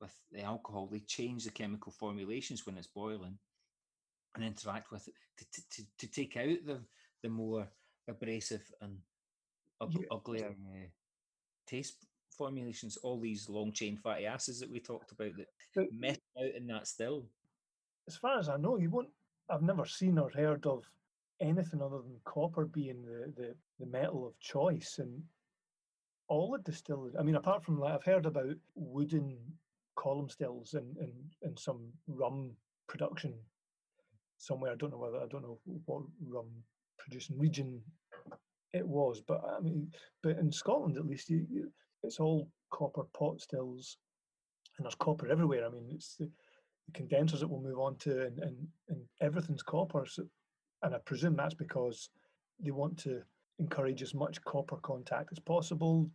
with 0.00 0.14
the 0.32 0.42
alcohol. 0.42 0.88
They 0.90 1.00
change 1.00 1.44
the 1.44 1.50
chemical 1.50 1.92
formulations 1.92 2.66
when 2.66 2.76
it's 2.76 2.86
boiling 2.86 3.38
and 4.34 4.44
interact 4.44 4.90
with 4.90 5.06
it 5.08 5.14
to, 5.52 5.62
to, 5.70 5.88
to 5.98 6.06
take 6.06 6.36
out 6.36 6.64
the 6.66 6.80
the 7.22 7.28
more 7.30 7.66
abrasive 8.08 8.70
and 8.82 8.98
ug- 9.80 9.94
yeah. 9.98 10.06
uglier 10.10 10.48
uh, 10.48 10.86
taste 11.66 12.06
formulations, 12.36 12.98
all 12.98 13.18
these 13.18 13.48
long 13.48 13.72
chain 13.72 13.96
fatty 13.96 14.26
acids 14.26 14.60
that 14.60 14.70
we 14.70 14.80
talked 14.80 15.12
about 15.12 15.32
that 15.36 15.46
but, 15.74 15.86
mess 15.92 16.18
out 16.38 16.54
in 16.54 16.66
that 16.66 16.86
still. 16.86 17.24
As 18.06 18.16
far 18.16 18.38
as 18.38 18.48
I 18.48 18.56
know, 18.56 18.76
you 18.76 18.90
won't. 18.90 19.08
I've 19.48 19.62
never 19.62 19.86
seen 19.86 20.18
or 20.18 20.30
heard 20.30 20.66
of 20.66 20.84
anything 21.40 21.82
other 21.82 21.98
than 21.98 22.20
copper 22.24 22.66
being 22.66 23.02
the, 23.02 23.32
the, 23.36 23.54
the 23.78 23.86
metal 23.86 24.26
of 24.26 24.38
choice 24.40 24.98
and 24.98 25.22
all 26.28 26.52
the 26.52 26.58
distilleries. 26.58 27.16
I 27.18 27.22
mean, 27.22 27.34
apart 27.36 27.64
from 27.64 27.80
that, 27.80 27.86
I've 27.86 28.04
heard 28.04 28.26
about 28.26 28.56
wooden 28.74 29.36
column 29.96 30.28
stills 30.28 30.74
in, 30.74 30.94
in, 31.00 31.10
in 31.42 31.56
some 31.56 31.88
rum 32.06 32.52
production 32.88 33.34
somewhere. 34.38 34.72
I 34.72 34.76
don't 34.76 34.90
know 34.90 34.98
whether 34.98 35.18
I 35.18 35.26
don't 35.28 35.42
know 35.42 35.58
what 35.86 36.02
rum 36.26 36.48
producing 36.98 37.38
region 37.38 37.80
it 38.72 38.86
was, 38.86 39.22
but 39.26 39.40
I 39.56 39.60
mean, 39.60 39.90
but 40.22 40.38
in 40.38 40.50
Scotland 40.50 40.96
at 40.96 41.06
least, 41.06 41.30
you, 41.30 41.46
you, 41.50 41.72
it's 42.02 42.18
all 42.18 42.48
copper 42.70 43.04
pot 43.16 43.40
stills, 43.40 43.98
and 44.76 44.84
there's 44.84 44.96
copper 44.96 45.28
everywhere. 45.28 45.64
I 45.64 45.70
mean, 45.70 45.86
it's 45.90 46.16
the, 46.16 46.28
the 46.86 46.92
condensers 46.92 47.40
that 47.40 47.48
we'll 47.48 47.62
move 47.62 47.78
on 47.78 47.96
to, 47.98 48.26
and, 48.26 48.38
and, 48.40 48.56
and 48.88 49.00
everything's 49.20 49.62
copper. 49.62 50.04
So, 50.06 50.24
and 50.82 50.94
I 50.94 50.98
presume 50.98 51.36
that's 51.36 51.54
because 51.54 52.10
they 52.60 52.72
want 52.72 52.98
to 52.98 53.22
encourage 53.58 54.02
as 54.02 54.14
much 54.14 54.42
copper 54.42 54.76
contact 54.78 55.30
as 55.32 55.38
possible 55.38 56.10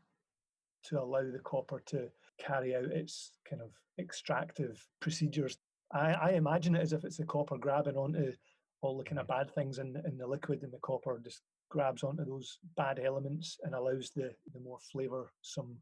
to 0.84 1.00
allow 1.00 1.24
the 1.24 1.40
copper 1.44 1.82
to 1.88 2.10
carry 2.40 2.76
out 2.76 2.86
its 2.86 3.32
kind 3.50 3.62
of 3.62 3.70
extractive 4.00 4.86
procedures. 5.00 5.58
I, 5.92 6.14
I 6.14 6.30
imagine 6.32 6.76
it 6.76 6.82
as 6.82 6.94
if 6.94 7.04
it's 7.04 7.18
the 7.18 7.26
copper 7.26 7.58
grabbing 7.58 7.98
onto 7.98 8.34
all 8.82 8.98
the 8.98 9.04
kind 9.04 9.20
of 9.20 9.28
mm-hmm. 9.28 9.40
bad 9.40 9.54
things 9.54 9.80
in, 9.80 10.02
in 10.06 10.18
the 10.18 10.28
liquid, 10.28 10.64
and 10.64 10.72
the 10.72 10.80
copper 10.80 11.20
just 11.24 11.42
grabs 11.70 12.04
onto 12.04 12.26
those 12.26 12.58
bad 12.78 13.00
elements 13.04 13.58
and 13.64 13.76
allows 13.76 14.12
the, 14.16 14.34
the 14.54 14.60
more 14.60 14.80
flavour, 14.92 15.32
some 15.42 15.76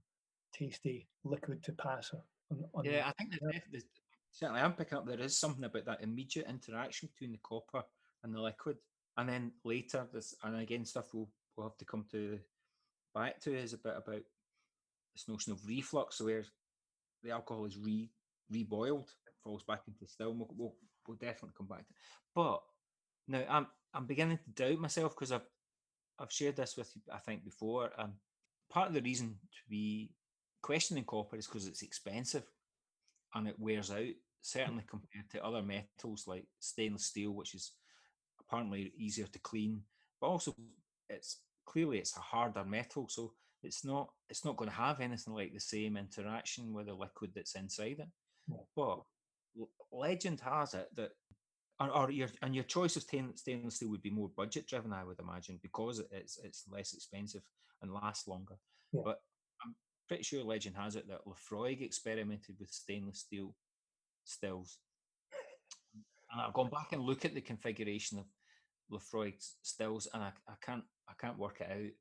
tasty 0.54 1.08
liquid 1.24 1.64
to 1.64 1.72
pass. 1.74 2.12
On, 2.52 2.64
on 2.74 2.86
yeah, 2.86 3.08
I 3.08 3.12
think 3.14 3.32
that 3.32 3.42
yeah. 3.72 3.80
certainly 4.32 4.62
I'm 4.62 4.74
picking 4.74 4.98
up 4.98 5.06
there 5.06 5.20
is 5.20 5.38
something 5.38 5.64
about 5.64 5.86
that 5.86 6.04
immediate 6.04 6.48
interaction 6.50 7.10
between 7.14 7.34
the 7.34 7.40
copper 7.44 7.84
and 8.24 8.34
the 8.34 8.42
liquid. 8.42 8.78
And 9.18 9.28
then 9.28 9.52
later, 9.64 10.08
this 10.14 10.36
and 10.44 10.60
again 10.60 10.86
stuff 10.86 11.14
we'll 11.14 11.30
we'll 11.56 11.68
have 11.68 11.78
to 11.78 11.86
come 11.86 12.06
to 12.12 12.40
back 13.16 13.40
to 13.42 13.56
is 13.56 13.74
a 13.74 13.78
bit 13.78 13.96
about 13.98 14.22
this 15.18 15.28
notion 15.28 15.52
of 15.52 15.66
reflux, 15.68 16.22
where 16.22 16.46
the 17.24 17.32
alcohol 17.32 17.66
is 17.66 17.78
re 17.78 18.10
reboiled, 18.54 19.08
falls 19.44 19.64
back 19.64 19.82
into 19.88 20.08
still. 20.08 20.34
We'll, 20.34 20.50
we'll, 20.56 20.76
we'll 21.08 21.18
definitely 21.18 21.56
come 21.58 21.68
back 21.68 21.80
to. 21.80 21.94
It. 21.94 21.96
But 22.36 22.62
now 23.28 23.44
I'm 23.50 23.68
I'm 23.94 24.06
beginning 24.06 24.38
to 24.38 24.64
doubt 24.64 24.80
myself 24.80 25.16
because 25.16 25.32
I've 25.32 25.48
I've 26.20 26.32
shared 26.32 26.56
this 26.56 26.78
with 26.78 26.92
you 26.96 27.02
I 27.14 27.18
think 27.18 27.44
before. 27.44 27.90
Um, 27.98 28.14
part 28.70 28.90
of 28.90 28.94
the 28.94 29.02
reason 29.02 29.30
to 29.30 29.70
be 29.70 30.12
questioning 30.62 31.04
copper 31.04 31.38
is 31.38 31.48
because 31.48 31.68
it's 31.68 31.82
expensive 31.82 32.46
and 33.34 33.48
it 33.48 33.60
wears 33.60 33.92
out. 33.92 34.14
Certainly 34.42 34.84
compared 34.90 35.30
to 35.32 35.44
other 35.44 35.62
metals 35.62 36.26
like 36.28 36.46
stainless 36.60 37.06
steel, 37.06 37.32
which 37.32 37.56
is 37.56 37.72
apparently 38.40 38.94
easier 38.98 39.26
to 39.26 39.40
clean, 39.40 39.82
but 40.22 40.28
also 40.28 40.56
it's 41.10 41.40
clearly 41.66 41.98
it's 41.98 42.16
a 42.16 42.22
harder 42.22 42.64
metal, 42.64 43.08
so 43.10 43.34
it's 43.68 43.84
not 43.86 44.10
it's 44.30 44.46
not 44.46 44.58
going 44.58 44.70
to 44.70 44.76
have 44.76 45.02
anything 45.02 45.34
like 45.34 45.54
the 45.54 45.60
same 45.60 45.98
interaction 45.98 46.74
with 46.74 46.88
the 46.88 46.94
liquid 46.94 47.32
that's 47.36 47.56
inside 47.56 48.00
it. 48.00 48.08
But 48.76 49.02
legend 49.92 50.42
has 50.42 50.74
it 50.74 50.88
that 50.96 51.12
or, 51.80 51.90
or, 51.90 52.12
your 52.12 52.30
and 52.42 52.56
your 52.56 52.64
choice 52.64 52.96
of 52.96 53.04
stainless 53.04 53.76
steel 53.76 53.90
would 53.90 54.02
be 54.02 54.10
more 54.10 54.32
budget 54.36 54.68
driven, 54.68 54.94
I 54.94 55.04
would 55.04 55.20
imagine, 55.20 55.60
because 55.62 56.02
it's 56.12 56.40
it's 56.44 56.64
less 56.72 56.94
expensive 56.94 57.44
and 57.82 57.94
lasts 57.94 58.28
longer. 58.28 58.56
Yeah. 58.94 59.02
But 59.06 59.20
I'm 59.64 59.76
pretty 60.08 60.24
sure 60.24 60.44
legend 60.44 60.76
has 60.78 60.96
it 60.96 61.08
that 61.10 61.26
Laphroaig 61.28 61.82
experimented 61.82 62.56
with 62.60 62.72
stainless 62.72 63.20
steel 63.20 63.54
stills, 64.24 64.80
and 66.32 66.42
I've 66.42 66.54
gone 66.54 66.70
back 66.70 66.94
and 66.94 67.02
look 67.02 67.26
at 67.26 67.36
the 67.36 67.42
configuration 67.42 68.18
of 68.18 68.26
Laphroaig's 68.92 69.58
stills, 69.62 70.08
and 70.14 70.24
I, 70.24 70.32
I 70.48 70.54
can't 70.66 70.84
I 71.08 71.14
can't 71.20 71.38
work 71.38 71.62
it 71.62 71.70
out 71.70 71.92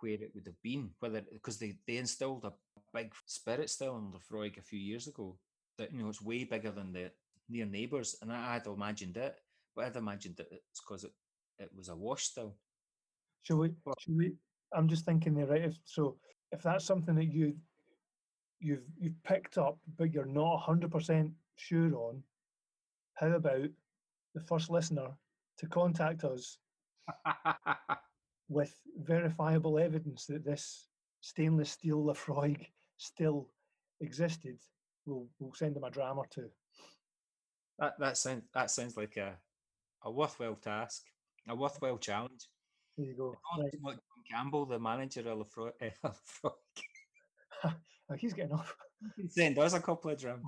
where 0.00 0.12
it 0.12 0.30
would 0.34 0.46
have 0.46 0.60
been, 0.62 0.90
whether 1.00 1.22
because 1.32 1.58
they, 1.58 1.76
they 1.86 1.96
installed 1.96 2.44
a 2.44 2.52
big 2.94 3.12
spirit 3.26 3.70
still 3.70 3.96
in 3.96 4.12
Laphroaig 4.12 4.58
a 4.58 4.62
few 4.62 4.78
years 4.78 5.06
ago 5.06 5.36
that 5.78 5.92
you 5.92 6.02
know 6.02 6.08
it's 6.08 6.22
way 6.22 6.44
bigger 6.44 6.70
than 6.70 6.92
the 6.92 7.10
near 7.48 7.66
neighbours, 7.66 8.16
and 8.22 8.32
I 8.32 8.54
had 8.54 8.66
imagined 8.66 9.16
it, 9.16 9.36
but 9.74 9.84
I'd 9.84 9.96
imagined 9.96 10.36
that 10.36 10.48
it's 10.50 10.80
because 10.80 11.04
it, 11.04 11.12
it 11.58 11.70
was 11.76 11.88
a 11.88 11.96
wash 11.96 12.24
still. 12.24 12.56
Shall 13.42 13.58
we? 13.58 13.72
But, 13.84 13.94
shall 14.00 14.16
we? 14.16 14.32
I'm 14.72 14.88
just 14.88 15.04
thinking 15.04 15.34
there, 15.34 15.46
right? 15.46 15.62
If 15.64 15.76
so, 15.84 16.16
if 16.52 16.62
that's 16.62 16.84
something 16.84 17.14
that 17.14 17.32
you 17.32 17.54
you've 18.60 18.84
you've 18.98 19.22
picked 19.22 19.58
up, 19.58 19.78
but 19.96 20.12
you're 20.12 20.24
not 20.24 20.58
hundred 20.58 20.90
percent 20.90 21.30
sure 21.56 21.94
on, 21.94 22.22
how 23.14 23.28
about 23.28 23.68
the 24.34 24.40
first 24.40 24.70
listener 24.70 25.08
to 25.58 25.66
contact 25.66 26.24
us 26.24 26.58
with 28.48 28.74
verifiable 28.98 29.78
evidence 29.78 30.26
that 30.26 30.44
this 30.44 30.86
stainless 31.20 31.70
steel 31.70 32.04
Laphroaig 32.04 32.66
still 32.96 33.48
existed? 34.00 34.58
We'll 35.04 35.28
we'll 35.38 35.54
send 35.54 35.76
them 35.76 35.84
a 35.84 35.90
dram 35.90 36.18
or 36.18 36.26
two. 36.26 36.48
That 37.78 37.94
that 37.98 38.16
sounds 38.16 38.44
that 38.54 38.70
sounds 38.70 38.96
like 38.96 39.16
a 39.16 39.36
a 40.04 40.10
worthwhile 40.10 40.56
task, 40.56 41.02
a 41.48 41.54
worthwhile 41.54 41.98
challenge. 41.98 42.48
There 42.96 43.06
you 43.06 43.14
go. 43.14 43.34
Right. 43.84 43.98
Campbell, 44.30 44.66
the 44.66 44.78
manager 44.78 45.28
of 45.28 45.38
Laphroaig. 45.38 45.92
oh, 47.64 48.14
he's 48.16 48.32
getting 48.32 48.52
off. 48.52 48.74
Send 49.28 49.58
us 49.58 49.74
a 49.74 49.80
couple 49.80 50.10
of 50.10 50.18
drums. 50.18 50.44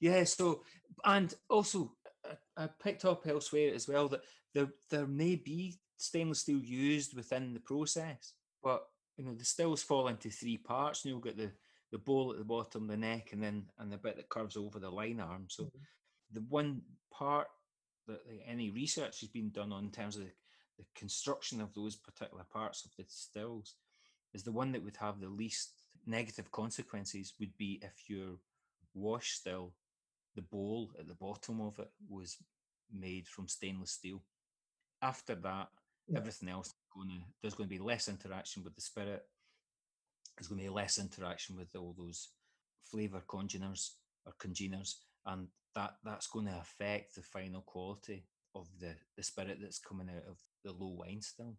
yeah. 0.00 0.24
So, 0.24 0.62
and 1.04 1.34
also, 1.50 1.92
I, 2.24 2.64
I 2.64 2.68
picked 2.82 3.04
up 3.04 3.26
elsewhere 3.26 3.74
as 3.74 3.88
well 3.88 4.08
that 4.08 4.20
there 4.54 4.68
there 4.90 5.06
may 5.06 5.36
be 5.36 5.78
stainless 5.96 6.40
steel 6.40 6.60
used 6.60 7.14
within 7.14 7.54
the 7.54 7.60
process, 7.60 8.32
but 8.62 8.86
you 9.16 9.24
know 9.24 9.34
the 9.34 9.44
stills 9.44 9.82
fall 9.82 10.08
into 10.08 10.30
three 10.30 10.56
parts. 10.56 11.04
You'll 11.04 11.20
get 11.20 11.36
the 11.36 11.50
the 11.92 11.98
bowl 11.98 12.32
at 12.32 12.38
the 12.38 12.44
bottom, 12.44 12.86
the 12.86 12.96
neck, 12.96 13.30
and 13.32 13.42
then 13.42 13.66
and 13.78 13.92
the 13.92 13.96
bit 13.96 14.16
that 14.16 14.28
curves 14.28 14.56
over 14.56 14.78
the 14.78 14.90
lyne 14.90 15.20
arm. 15.20 15.46
So 15.48 15.64
mm-hmm. 15.64 15.78
the 16.32 16.44
one 16.48 16.82
part 17.12 17.48
that 18.06 18.20
any 18.46 18.70
research 18.70 19.20
has 19.20 19.28
been 19.28 19.50
done 19.50 19.72
on 19.72 19.84
in 19.84 19.90
terms 19.90 20.16
of 20.16 20.22
the, 20.22 20.30
the 20.78 20.84
construction 20.94 21.60
of 21.60 21.72
those 21.72 21.96
particular 21.96 22.44
parts 22.52 22.84
of 22.84 22.90
the 22.96 23.04
stills 23.08 23.74
is 24.34 24.42
the 24.42 24.52
one 24.52 24.72
that 24.72 24.82
would 24.82 24.96
have 24.96 25.20
the 25.20 25.28
least 25.28 25.70
negative 26.06 26.50
consequences 26.50 27.34
would 27.40 27.56
be 27.56 27.80
if 27.82 28.10
your 28.10 28.38
wash 28.92 29.32
still, 29.32 29.72
the 30.34 30.42
bowl 30.42 30.90
at 30.98 31.06
the 31.06 31.14
bottom 31.14 31.60
of 31.60 31.78
it 31.78 31.90
was 32.08 32.36
made 32.92 33.26
from 33.26 33.48
stainless 33.48 33.92
steel. 33.92 34.22
After 35.04 35.34
that, 35.36 35.68
yeah. 36.08 36.18
everything 36.18 36.48
else 36.48 36.72
going 36.94 37.08
to, 37.08 37.20
there's 37.40 37.54
going 37.54 37.68
to 37.68 37.74
be 37.74 37.82
less 37.82 38.08
interaction 38.08 38.64
with 38.64 38.74
the 38.74 38.80
spirit 38.80 39.22
there's 40.36 40.48
going 40.48 40.60
to 40.60 40.66
be 40.66 40.70
less 40.70 40.98
interaction 40.98 41.56
with 41.56 41.74
all 41.76 41.94
those 41.96 42.30
flavour 42.84 43.22
congeners 43.28 43.96
or 44.26 44.32
congeners, 44.38 44.96
and 45.26 45.48
that 45.74 45.94
that's 46.04 46.26
going 46.26 46.46
to 46.46 46.58
affect 46.58 47.14
the 47.14 47.22
final 47.22 47.62
quality 47.62 48.26
of 48.54 48.68
the 48.80 48.94
the 49.16 49.22
spirit 49.22 49.58
that's 49.60 49.78
coming 49.78 50.08
out 50.08 50.24
of 50.28 50.38
the 50.64 50.72
low 50.72 50.96
wine 50.98 51.20
still. 51.20 51.56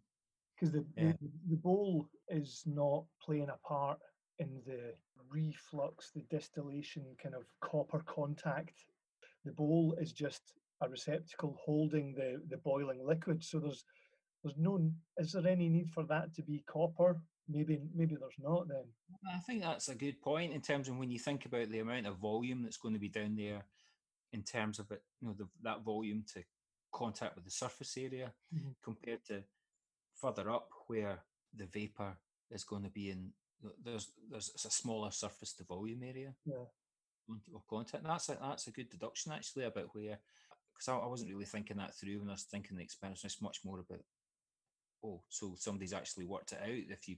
Because 0.54 0.72
the, 0.72 0.84
yeah. 0.96 1.12
the 1.20 1.30
the 1.50 1.56
bowl 1.56 2.08
is 2.28 2.62
not 2.66 3.04
playing 3.22 3.48
a 3.48 3.66
part 3.66 3.98
in 4.38 4.60
the 4.66 4.94
reflux, 5.30 6.10
the 6.14 6.22
distillation 6.30 7.04
kind 7.22 7.34
of 7.34 7.44
copper 7.60 8.02
contact. 8.06 8.84
The 9.44 9.52
bowl 9.52 9.96
is 10.00 10.12
just 10.12 10.52
a 10.82 10.88
receptacle 10.88 11.56
holding 11.64 12.14
the 12.14 12.40
the 12.48 12.58
boiling 12.58 13.04
liquid. 13.04 13.42
So 13.42 13.58
there's 13.58 13.84
there's 14.42 14.56
no 14.58 14.90
is 15.18 15.32
there 15.32 15.46
any 15.46 15.68
need 15.68 15.90
for 15.90 16.04
that 16.04 16.34
to 16.34 16.42
be 16.42 16.64
copper? 16.66 17.20
Maybe 17.48 17.80
maybe 17.94 18.16
there's 18.16 18.38
not 18.38 18.68
then. 18.68 18.84
I 19.34 19.38
think 19.40 19.62
that's 19.62 19.88
a 19.88 19.94
good 19.94 20.20
point 20.20 20.52
in 20.52 20.60
terms 20.60 20.88
of 20.88 20.96
when 20.96 21.10
you 21.10 21.18
think 21.18 21.46
about 21.46 21.70
the 21.70 21.80
amount 21.80 22.06
of 22.06 22.18
volume 22.18 22.62
that's 22.62 22.76
going 22.76 22.94
to 22.94 23.00
be 23.00 23.08
down 23.08 23.36
there 23.36 23.64
in 24.32 24.42
terms 24.42 24.78
of 24.78 24.90
it 24.90 25.02
you 25.20 25.28
know 25.28 25.34
the, 25.38 25.46
that 25.62 25.84
volume 25.84 26.24
to 26.34 26.42
contact 26.92 27.36
with 27.36 27.44
the 27.44 27.50
surface 27.50 27.96
area 27.96 28.32
mm-hmm. 28.54 28.70
compared 28.82 29.24
to 29.24 29.42
further 30.14 30.50
up 30.50 30.68
where 30.88 31.20
the 31.56 31.66
vapor 31.66 32.16
is 32.50 32.64
going 32.64 32.82
to 32.82 32.90
be 32.90 33.10
in 33.10 33.30
there's 33.84 34.08
there's 34.30 34.50
a 34.64 34.70
smaller 34.70 35.10
surface 35.10 35.52
to 35.54 35.64
volume 35.64 36.02
area. 36.02 36.34
Yeah. 36.44 36.64
Of 37.54 37.66
contact. 37.66 38.04
That's 38.04 38.28
a, 38.28 38.38
that's 38.40 38.68
a 38.68 38.70
good 38.70 38.88
deduction 38.88 39.32
actually 39.32 39.64
about 39.64 39.92
where 39.92 40.20
because 40.76 40.88
I, 40.88 41.04
I, 41.04 41.08
wasn't 41.08 41.30
really 41.30 41.44
thinking 41.44 41.78
that 41.78 41.94
through 41.94 42.20
when 42.20 42.28
I 42.28 42.32
was 42.32 42.46
thinking 42.50 42.76
the 42.76 42.82
experience 42.82 43.24
it's 43.24 43.40
much 43.40 43.60
more 43.64 43.80
about 43.80 44.02
oh 45.04 45.22
so 45.28 45.54
somebody's 45.58 45.92
actually 45.92 46.26
worked 46.26 46.52
it 46.52 46.60
out 46.62 46.90
if 46.90 47.08
you 47.08 47.16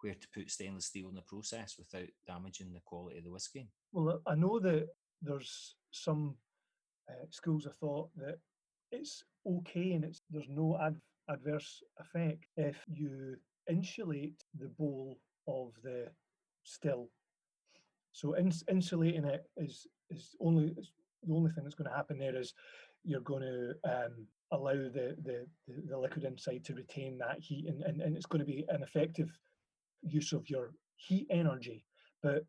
where 0.00 0.14
to 0.14 0.28
put 0.34 0.50
stainless 0.50 0.86
steel 0.86 1.08
in 1.08 1.14
the 1.14 1.22
process 1.22 1.76
without 1.78 2.08
damaging 2.26 2.72
the 2.72 2.80
quality 2.84 3.18
of 3.18 3.24
the 3.24 3.30
whiskey? 3.30 3.68
Well, 3.92 4.20
I 4.26 4.34
know 4.34 4.58
that 4.60 4.88
there's 5.22 5.74
some 5.90 6.36
uh, 7.08 7.26
schools 7.30 7.66
of 7.66 7.74
thought 7.76 8.10
that 8.16 8.38
it's 8.92 9.24
okay 9.46 9.92
and 9.92 10.04
it's 10.04 10.22
there's 10.30 10.48
no 10.48 10.78
ad- 10.80 11.00
adverse 11.28 11.82
effect 11.98 12.46
if 12.56 12.76
you 12.86 13.36
insulate 13.68 14.42
the 14.58 14.68
bowl 14.78 15.18
of 15.46 15.72
the 15.82 16.06
still. 16.64 17.10
So 18.12 18.36
ins- 18.36 18.64
insulating 18.70 19.24
it 19.24 19.44
is 19.56 19.86
is 20.10 20.34
only 20.40 20.74
the 21.24 21.34
only 21.34 21.50
thing 21.50 21.64
that's 21.64 21.74
going 21.74 21.90
to 21.90 21.96
happen 21.96 22.18
there 22.18 22.36
is 22.36 22.54
you're 23.08 23.20
going 23.20 23.42
to 23.42 23.74
um, 23.90 24.26
allow 24.52 24.74
the, 24.74 25.16
the, 25.24 25.46
the 25.88 25.98
liquid 25.98 26.24
inside 26.24 26.62
to 26.64 26.74
retain 26.74 27.16
that 27.18 27.38
heat 27.40 27.66
and, 27.66 27.82
and, 27.82 28.02
and 28.02 28.14
it's 28.14 28.26
going 28.26 28.40
to 28.40 28.44
be 28.44 28.66
an 28.68 28.82
effective 28.82 29.30
use 30.02 30.32
of 30.32 30.48
your 30.48 30.72
heat 30.96 31.26
energy, 31.30 31.84
but 32.22 32.44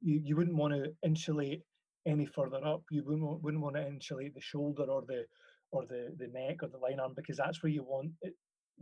you, 0.00 0.20
you 0.24 0.36
wouldn't 0.36 0.56
want 0.56 0.74
to 0.74 0.92
insulate 1.04 1.62
any 2.06 2.26
further 2.26 2.60
up. 2.66 2.82
You 2.90 3.04
wouldn't, 3.04 3.42
wouldn't 3.42 3.62
want 3.62 3.76
to 3.76 3.86
insulate 3.86 4.34
the 4.34 4.40
shoulder 4.40 4.82
or 4.84 5.02
the 5.06 5.24
or 5.70 5.86
the, 5.86 6.14
the 6.18 6.26
neck 6.28 6.62
or 6.62 6.68
the 6.68 6.76
lyne 6.76 7.00
arm 7.00 7.12
because 7.16 7.38
that's 7.38 7.62
where 7.62 7.72
you 7.72 7.82
want 7.82 8.10
it. 8.22 8.34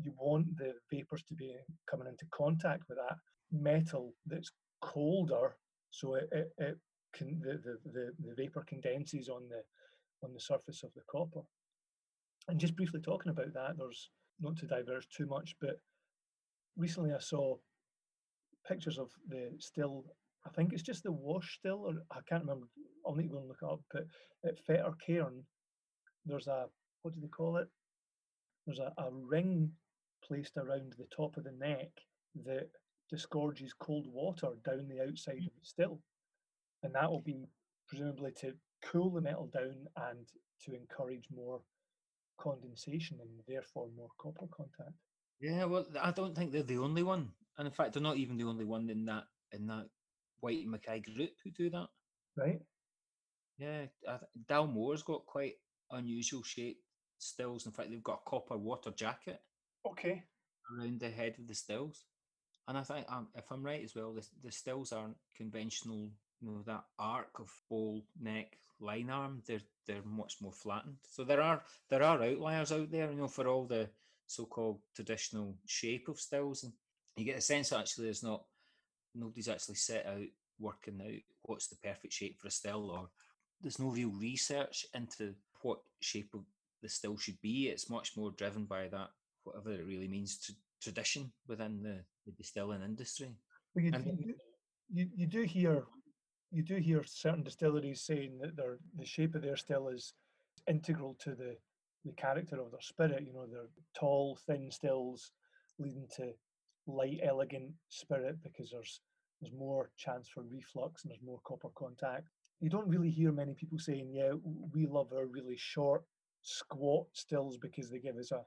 You 0.02 0.12
want 0.18 0.56
the 0.56 0.72
vapors 0.90 1.22
to 1.28 1.34
be 1.34 1.54
coming 1.88 2.08
into 2.08 2.24
contact 2.32 2.84
with 2.88 2.98
that 2.98 3.16
metal 3.52 4.14
that's 4.26 4.50
colder, 4.80 5.56
so 5.90 6.14
it, 6.14 6.28
it, 6.32 6.52
it 6.58 6.78
con- 7.16 7.40
the, 7.42 7.60
the, 7.64 7.78
the, 7.92 8.12
the 8.26 8.34
vapor 8.34 8.64
condenses 8.66 9.28
on 9.28 9.42
the 9.48 9.62
on 10.22 10.32
the 10.32 10.40
surface 10.40 10.82
of 10.82 10.90
the 10.94 11.02
copper. 11.10 11.40
And 12.48 12.58
just 12.58 12.76
briefly 12.76 13.00
talking 13.00 13.30
about 13.30 13.52
that, 13.54 13.76
there's 13.78 14.10
not 14.40 14.56
to 14.58 14.66
diverge 14.66 15.06
too 15.08 15.26
much, 15.26 15.54
but 15.60 15.76
recently 16.76 17.12
I 17.12 17.18
saw 17.18 17.56
pictures 18.66 18.98
of 18.98 19.10
the 19.28 19.50
still. 19.58 20.04
I 20.46 20.50
think 20.50 20.72
it's 20.72 20.82
just 20.82 21.02
the 21.02 21.12
wash 21.12 21.58
still, 21.58 21.84
or 21.86 21.94
I 22.10 22.20
can't 22.28 22.42
remember. 22.42 22.66
I'll 23.06 23.14
need 23.14 23.24
to 23.24 23.28
go 23.28 23.38
and 23.38 23.48
look 23.48 23.58
it 23.62 23.68
up. 23.70 23.80
But 23.92 24.04
at 24.44 24.58
Fetter 24.66 24.92
Cairn, 25.06 25.44
there's 26.24 26.46
a 26.46 26.66
what 27.02 27.14
do 27.14 27.20
they 27.20 27.28
call 27.28 27.56
it? 27.58 27.68
There's 28.66 28.78
a, 28.78 28.92
a 28.98 29.10
ring 29.12 29.70
placed 30.26 30.56
around 30.56 30.94
the 30.98 31.06
top 31.14 31.36
of 31.36 31.44
the 31.44 31.52
neck 31.52 31.88
that 32.44 32.68
disgorges 33.10 33.74
cold 33.78 34.06
water 34.06 34.48
down 34.64 34.88
the 34.88 35.02
outside 35.02 35.38
of 35.38 35.44
the 35.44 35.64
still, 35.64 36.00
and 36.82 36.94
that 36.94 37.10
will 37.10 37.22
be 37.22 37.46
presumably 37.88 38.32
to 38.40 38.52
cool 38.83 39.11
the 39.11 39.20
metal 39.20 39.51
down 39.53 39.87
and 40.09 40.26
to 40.64 40.74
encourage 40.74 41.24
more 41.35 41.61
condensation 42.39 43.18
and 43.20 43.31
therefore 43.47 43.89
more 43.97 44.09
copper 44.18 44.47
contact. 44.55 44.97
Yeah, 45.41 45.64
well, 45.64 45.87
I 46.01 46.11
don't 46.11 46.35
think 46.37 46.53
they're 46.53 46.62
the 46.62 46.78
only 46.78 47.03
one, 47.03 47.31
and 47.59 47.66
in 47.66 47.72
fact, 47.72 47.95
they're 47.95 48.03
not 48.03 48.16
even 48.18 48.37
the 48.37 48.45
only 48.45 48.64
one 48.64 48.91
in 48.91 49.05
that 49.07 49.24
in 49.53 49.66
that 49.68 49.87
Whyte 50.41 50.62
and 50.62 50.70
Mackay 50.70 51.01
group 51.01 51.31
who 51.43 51.51
do 51.51 51.70
that. 51.70 51.89
Right? 52.37 52.61
Yeah, 53.59 53.87
I 54.09 54.16
th- 54.18 54.47
Dalmore's 54.49 55.03
got 55.03 55.26
quite 55.26 55.55
unusual 55.91 56.43
shaped 56.43 56.83
stills. 57.18 57.66
In 57.66 57.72
fact, 57.72 57.91
they've 57.91 58.03
got 58.03 58.20
a 58.26 58.31
copper 58.31 58.57
water 58.57 58.91
jacket 58.91 59.41
Okay. 59.87 60.24
around 60.72 61.01
the 61.01 61.11
head 61.11 61.35
of 61.39 61.47
the 61.47 61.55
stills, 61.55 62.05
and 62.68 62.76
I 62.78 62.83
think 62.83 63.07
um, 63.11 63.28
if 63.35 63.45
I'm 63.51 63.64
right 63.64 63.83
as 63.85 63.95
well, 63.95 64.12
the 64.12 64.26
the 64.43 64.53
stills 64.53 64.93
aren't 64.93 65.16
conventional. 65.37 66.11
You 66.41 66.51
know 66.51 66.62
that 66.66 66.84
arc 66.99 67.38
of 67.38 67.51
bowl 67.68 68.05
neck 68.20 68.57
lyne 68.80 69.11
arm. 69.11 69.43
They're 69.47 69.61
they're 69.86 70.03
much 70.05 70.36
more 70.41 70.53
flattened. 70.53 70.97
So 71.11 71.24
there 71.24 71.43
are 71.43 71.62
there 71.88 72.03
are 72.03 72.22
outliers 72.22 72.72
out 72.72 72.91
there. 72.91 73.11
You 73.11 73.18
know 73.18 73.28
for 73.28 73.47
all 73.47 73.66
the 73.66 73.88
so-called 74.26 74.80
traditional 74.95 75.57
shape 75.66 76.09
of 76.09 76.20
stills, 76.20 76.62
and 76.62 76.72
you 77.16 77.24
get 77.24 77.38
a 77.38 77.41
sense 77.41 77.72
actually 77.72 78.05
there's 78.05 78.22
not 78.22 78.45
nobody's 79.14 79.49
actually 79.49 79.74
set 79.74 80.07
out 80.07 80.26
working 80.59 81.01
out 81.01 81.20
what's 81.43 81.68
the 81.68 81.76
perfect 81.76 82.12
shape 82.12 82.38
for 82.41 82.49
a 82.49 82.51
still, 82.51 82.91
or 82.91 83.09
there's 83.61 83.78
no 83.78 83.88
real 83.88 84.11
research 84.11 84.86
into 84.95 85.34
what 85.62 85.80
shape 86.01 86.30
of 86.34 86.45
the 86.82 86.88
still 86.88 87.16
should 87.16 87.41
be. 87.41 87.68
It's 87.68 87.91
much 87.91 88.16
more 88.16 88.30
driven 88.30 88.64
by 88.64 88.88
that 88.88 89.09
whatever 89.45 89.72
it 89.72 89.86
really 89.86 90.09
means 90.09 90.38
to 90.38 90.53
tradition 90.80 91.32
within 91.47 91.82
the, 91.82 92.01
the 92.26 92.32
distilling 92.32 92.82
industry. 92.82 93.36
But 93.74 93.84
you, 93.84 93.91
And 93.95 94.05
do, 94.05 94.34
you, 94.93 95.09
you 95.14 95.26
do 95.26 95.43
hear 95.43 95.84
you 96.51 96.62
do 96.62 96.76
hear 96.76 97.03
certain 97.05 97.42
distilleries 97.42 98.03
saying 98.03 98.38
that 98.40 98.57
their 98.57 98.78
the 98.98 99.07
shape 99.07 99.34
of 99.34 99.42
their 99.42 99.57
still 99.57 99.88
is 99.88 100.14
integral 100.68 101.16
to 101.20 101.34
the 101.34 101.57
the 102.05 102.12
character 102.12 102.61
of 102.61 102.70
their 102.70 102.80
spirit. 102.80 103.24
You 103.26 103.34
know, 103.34 103.46
they're 103.46 103.68
tall, 103.94 104.38
thin 104.46 104.70
stills, 104.70 105.32
leading 105.78 106.07
to 106.16 106.32
light, 106.86 107.20
elegant 107.22 107.72
spirit 107.88 108.42
because 108.42 108.70
there's 108.70 109.01
there's 109.40 109.55
more 109.55 109.90
chance 109.96 110.28
for 110.28 110.42
reflux 110.42 111.03
and 111.03 111.11
there's 111.11 111.22
more 111.22 111.40
copper 111.44 111.70
contact. 111.74 112.28
You 112.61 112.68
don't 112.68 112.88
really 112.88 113.11
hear 113.11 113.32
many 113.32 113.55
people 113.55 113.78
saying, 113.78 114.11
"Yeah, 114.12 114.32
we 114.74 114.86
love 114.86 115.12
our 115.12 115.26
really 115.26 115.57
short, 115.57 116.05
squat 116.42 117.07
stills 117.12 117.57
because 117.57 117.90
they 117.90 117.98
give 117.98 118.16
us 118.16 118.32
a, 118.32 118.44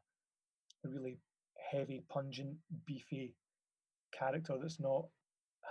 a 0.86 0.90
really 0.90 1.20
heavy, 1.72 2.04
pungent, 2.10 2.56
beefy 2.86 3.34
character 4.12 4.58
that's 4.62 4.80
not 4.80 5.06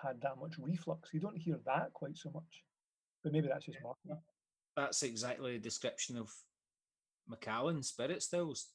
had 0.02 0.20
that 0.22 0.38
much 0.40 0.54
reflux. 0.58 1.10
You 1.12 1.20
don't 1.20 1.36
hear 1.36 1.58
that 1.66 1.92
quite 1.92 2.16
so 2.16 2.30
much. 2.32 2.64
But 3.22 3.32
maybe 3.32 3.48
that's 3.48 3.66
just 3.66 3.78
marketing. 3.82 4.18
That's 4.76 5.02
exactly 5.02 5.56
a 5.56 5.60
description 5.60 6.16
of 6.16 6.30
Macallan 7.28 7.82
spirit 7.82 8.22
stills. 8.22 8.68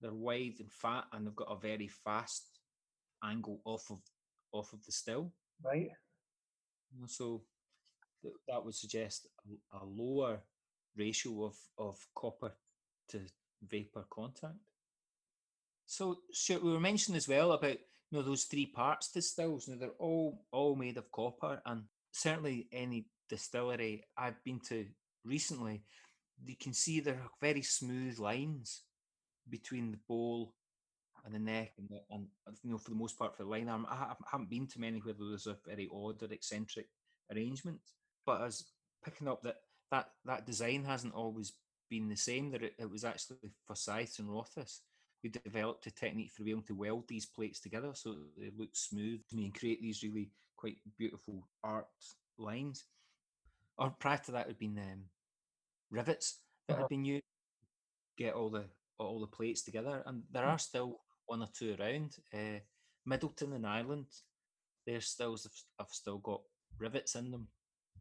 They're 0.00 0.12
wide 0.12 0.54
and 0.60 0.72
fat, 0.72 1.04
and 1.12 1.26
they've 1.26 1.34
got 1.34 1.50
a 1.50 1.58
very 1.58 1.88
fast 1.88 2.46
angle 3.22 3.60
off 3.64 3.90
of 3.90 3.98
off 4.52 4.72
of 4.72 4.84
the 4.84 4.92
still. 4.92 5.32
Right? 5.62 5.90
So 7.06 7.42
th- 8.22 8.34
that 8.48 8.64
would 8.64 8.74
suggest 8.74 9.28
a, 9.72 9.78
a 9.78 9.84
lower 9.84 10.40
ratio 10.96 11.44
of 11.44 11.56
of 11.78 11.98
copper 12.14 12.52
to 13.10 13.20
vapor 13.62 14.04
contact. 14.10 14.54
So, 15.86 16.20
Stuart, 16.32 16.62
we 16.62 16.72
were 16.72 16.80
mentioning 16.80 17.16
as 17.16 17.28
well 17.28 17.52
about 17.52 17.78
you 18.10 18.18
know 18.18 18.24
those 18.24 18.44
three 18.44 18.66
parts 18.66 19.10
to 19.12 19.22
stills. 19.22 19.68
Now 19.68 19.76
they're 19.78 19.90
all 19.98 20.42
all 20.52 20.74
made 20.74 20.96
of 20.96 21.10
copper, 21.12 21.60
and 21.64 21.84
certainly 22.12 22.68
any 22.72 23.06
distillery 23.28 24.04
I've 24.16 24.42
been 24.44 24.60
to 24.68 24.86
recently, 25.24 25.82
you 26.44 26.56
can 26.56 26.72
see 26.72 27.00
there 27.00 27.14
are 27.14 27.30
very 27.40 27.62
smooth 27.62 28.18
lines 28.18 28.82
between 29.48 29.90
the 29.92 29.98
bowl 30.08 30.54
and 31.24 31.34
the 31.34 31.38
neck, 31.38 31.72
and, 31.78 31.88
the, 31.88 32.00
and 32.10 32.26
you 32.62 32.72
know 32.72 32.78
for 32.78 32.90
the 32.90 32.96
most 32.96 33.18
part 33.18 33.36
for 33.36 33.44
the 33.44 33.48
lyne 33.48 33.68
arm. 33.68 33.86
I 33.88 33.94
ha- 33.94 34.16
haven't 34.30 34.50
been 34.50 34.66
to 34.68 34.80
many 34.80 34.98
where 34.98 35.14
there's 35.14 35.46
a 35.46 35.56
very 35.66 35.88
odd 35.92 36.22
or 36.22 36.32
eccentric 36.32 36.86
arrangement, 37.32 37.78
but 38.26 38.42
as 38.42 38.64
picking 39.04 39.28
up 39.28 39.42
that 39.42 39.56
that 39.90 40.10
that 40.24 40.46
design 40.46 40.84
hasn't 40.84 41.14
always 41.14 41.52
been 41.88 42.08
the 42.08 42.16
same. 42.16 42.50
That 42.50 42.62
it, 42.62 42.74
it 42.78 42.90
was 42.90 43.04
actually 43.04 43.52
Forsyth 43.66 44.18
and 44.18 44.30
Rothes 44.30 44.80
who 45.22 45.28
developed 45.28 45.86
a 45.86 45.90
technique 45.90 46.32
for 46.32 46.44
being 46.44 46.56
able 46.56 46.66
to 46.66 46.74
weld 46.74 47.06
these 47.08 47.26
plates 47.26 47.60
together 47.60 47.90
so 47.94 48.14
they 48.38 48.50
look 48.56 48.70
smooth 48.74 49.20
to 49.28 49.36
me 49.36 49.44
and 49.44 49.54
create 49.54 49.80
these 49.82 50.02
really 50.02 50.30
quite 50.56 50.78
beautiful 50.98 51.46
art 51.62 51.88
lines. 52.38 52.84
Or 53.78 53.90
prior 53.90 54.18
to 54.18 54.32
that, 54.32 54.46
it 54.46 54.48
had 54.48 54.58
been 54.58 54.78
um, 54.78 55.04
rivets 55.90 56.40
that 56.68 56.74
Uh-huh. 56.74 56.82
had 56.82 56.88
been 56.88 57.04
used 57.04 57.24
to 58.18 58.24
get 58.24 58.34
all 58.34 58.50
the 58.50 58.64
all 58.98 59.20
the 59.20 59.26
plates 59.26 59.62
together, 59.62 60.02
and 60.06 60.22
there 60.30 60.44
Mm. 60.44 60.48
are 60.48 60.58
still 60.58 61.00
one 61.26 61.42
or 61.42 61.48
two 61.54 61.74
around. 61.80 62.16
Uh, 62.34 62.60
Midleton 63.08 63.54
in 63.54 63.64
Ireland, 63.64 64.06
their 64.86 65.00
stills 65.00 65.44
have, 65.44 65.54
have 65.78 65.88
still 65.90 66.18
got 66.18 66.42
rivets 66.78 67.14
in 67.14 67.30
them, 67.30 67.48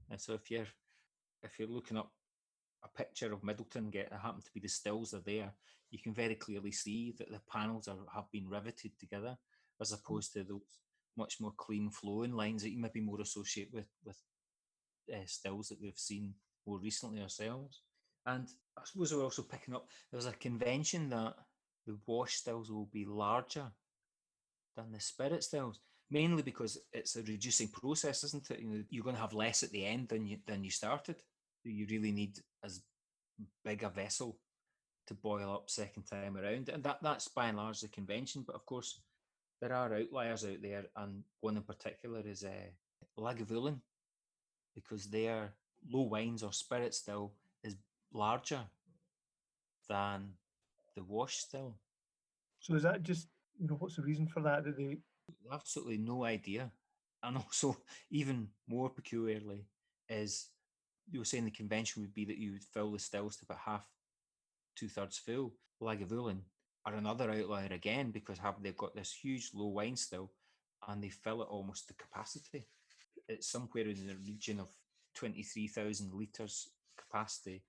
and 0.10 0.20
so 0.20 0.34
if 0.34 0.52
you're 0.52 0.68
if 1.44 1.58
you're 1.58 1.70
looking 1.70 1.98
up 1.98 2.12
a 2.84 2.88
picture 2.88 3.34
of 3.34 3.42
Midleton, 3.42 3.92
get 3.92 4.12
happen 4.12 4.42
to 4.42 4.52
be 4.54 4.60
the 4.60 4.70
stills 4.70 5.14
are 5.14 5.24
there, 5.26 5.52
you 5.92 6.00
can 6.00 6.14
very 6.14 6.36
clearly 6.36 6.72
see 6.72 7.14
that 7.18 7.32
the 7.32 7.42
panels 7.52 7.88
are 7.88 7.98
have 8.14 8.32
been 8.32 8.48
riveted 8.48 8.92
together, 9.00 9.38
as 9.82 9.92
opposed 9.92 10.34
to 10.34 10.44
those 10.44 10.62
much 11.18 11.42
more 11.42 11.54
clean 11.58 11.90
flowing 11.90 12.34
lines 12.34 12.62
that 12.62 12.70
you 12.72 12.80
maybe 12.80 13.02
more 13.02 13.22
associate 13.22 13.70
with 13.74 13.88
with 14.06 14.18
uh, 15.14 15.26
stills 15.26 15.70
that 15.70 15.82
we've 15.82 15.98
seen 15.98 16.34
more 16.66 16.80
recently 16.80 17.22
ourselves. 17.22 17.82
And 18.26 18.48
I 18.78 18.82
suppose 18.86 19.14
we're 19.14 19.24
also 19.24 19.42
picking 19.44 19.76
up 19.76 19.88
there's 20.12 20.26
a 20.28 20.34
convention 20.34 21.10
that 21.10 21.34
the 21.88 21.98
wash 22.06 22.36
stills 22.36 22.72
will 22.72 22.90
be 22.94 23.06
larger 23.06 23.72
than 24.76 24.92
the 24.92 25.00
spirit 25.00 25.44
stills, 25.44 25.80
mainly 26.12 26.44
because 26.44 26.78
it's 26.94 27.16
a 27.16 27.24
reducing 27.24 27.70
process, 27.70 28.24
isn't 28.24 28.52
it? 28.52 28.60
You 28.60 28.68
know, 28.68 28.84
you're 28.90 29.04
going 29.04 29.16
to 29.16 29.22
have 29.22 29.34
less 29.34 29.64
at 29.64 29.72
the 29.72 29.86
end 29.86 30.10
than 30.10 30.26
you 30.28 30.38
than 30.46 30.64
you 30.64 30.72
started. 30.72 31.18
You 31.64 31.86
really 31.90 32.12
need 32.12 32.40
as 32.64 32.82
big 33.64 33.84
a 33.84 33.90
vessel 33.90 34.38
to 35.08 35.14
boil 35.14 35.52
up 35.52 35.70
second 35.70 36.04
time 36.04 36.38
around, 36.38 36.70
and 36.70 36.84
that 36.84 37.00
that's 37.02 37.28
by 37.28 37.48
and 37.48 37.58
large 37.58 37.82
the 37.82 37.88
convention. 37.88 38.44
But 38.46 38.56
of 38.56 38.66
course, 38.66 39.02
there 39.62 39.74
are 39.74 39.94
outliers 39.94 40.46
out 40.46 40.62
there, 40.62 40.86
and 40.96 41.24
one 41.42 41.58
in 41.58 41.64
particular 41.64 42.22
is 42.26 42.44
uh, 42.44 42.70
Lagavulin, 43.18 43.80
because 44.76 45.08
their 45.08 45.54
low 45.92 46.04
wines 46.04 46.44
or 46.44 46.54
spirit 46.54 46.94
still 46.94 47.34
is 47.64 47.76
larger 48.14 48.62
than 49.90 50.30
the 50.96 51.04
wash 51.04 51.38
still. 51.38 51.76
So 52.60 52.76
is 52.76 52.84
that 52.84 53.04
just 53.04 53.28
you 53.60 53.68
know 53.68 53.76
what's 53.76 53.96
the 53.96 54.04
reason 54.04 54.28
for 54.28 54.42
that? 54.42 54.64
That 54.64 54.78
they 54.78 54.98
absolutely 55.52 55.98
no 55.98 56.24
idea. 56.24 56.72
And 57.24 57.38
also, 57.38 57.78
even 58.12 58.48
more 58.68 58.90
peculiarly, 58.90 59.66
is 60.08 60.48
you 61.12 61.20
were 61.20 61.26
saying 61.26 61.46
the 61.46 61.52
convention 61.52 62.02
would 62.02 62.14
be 62.14 62.26
that 62.26 62.38
you 62.38 62.52
would 62.54 62.64
fill 62.64 62.92
the 62.92 63.00
stills 63.00 63.38
to 63.38 63.46
about 63.46 63.60
half, 63.66 63.86
two 64.76 64.88
thirds 64.88 65.18
full. 65.18 65.54
Lagavulin 65.82 66.40
are 66.86 66.96
another 66.96 67.32
outlier 67.32 67.70
again 67.72 68.12
because 68.12 68.38
have 68.40 68.56
they've 68.62 68.78
got 68.78 68.96
this 68.96 69.14
huge 69.14 69.52
low 69.54 69.68
wine 69.68 69.96
still, 69.96 70.32
and 70.88 71.04
they 71.04 71.10
fill 71.10 71.42
it 71.42 71.48
almost 71.50 71.88
to 71.88 71.94
capacity. 71.94 72.68
It's 73.28 73.48
somewhere 73.48 73.88
in 73.88 74.08
the 74.08 74.16
region 74.16 74.60
of 74.60 74.70
twenty 75.16 75.44
three 75.44 75.68
thousand 75.68 76.14
liters 76.14 76.70
capacity, 76.98 77.64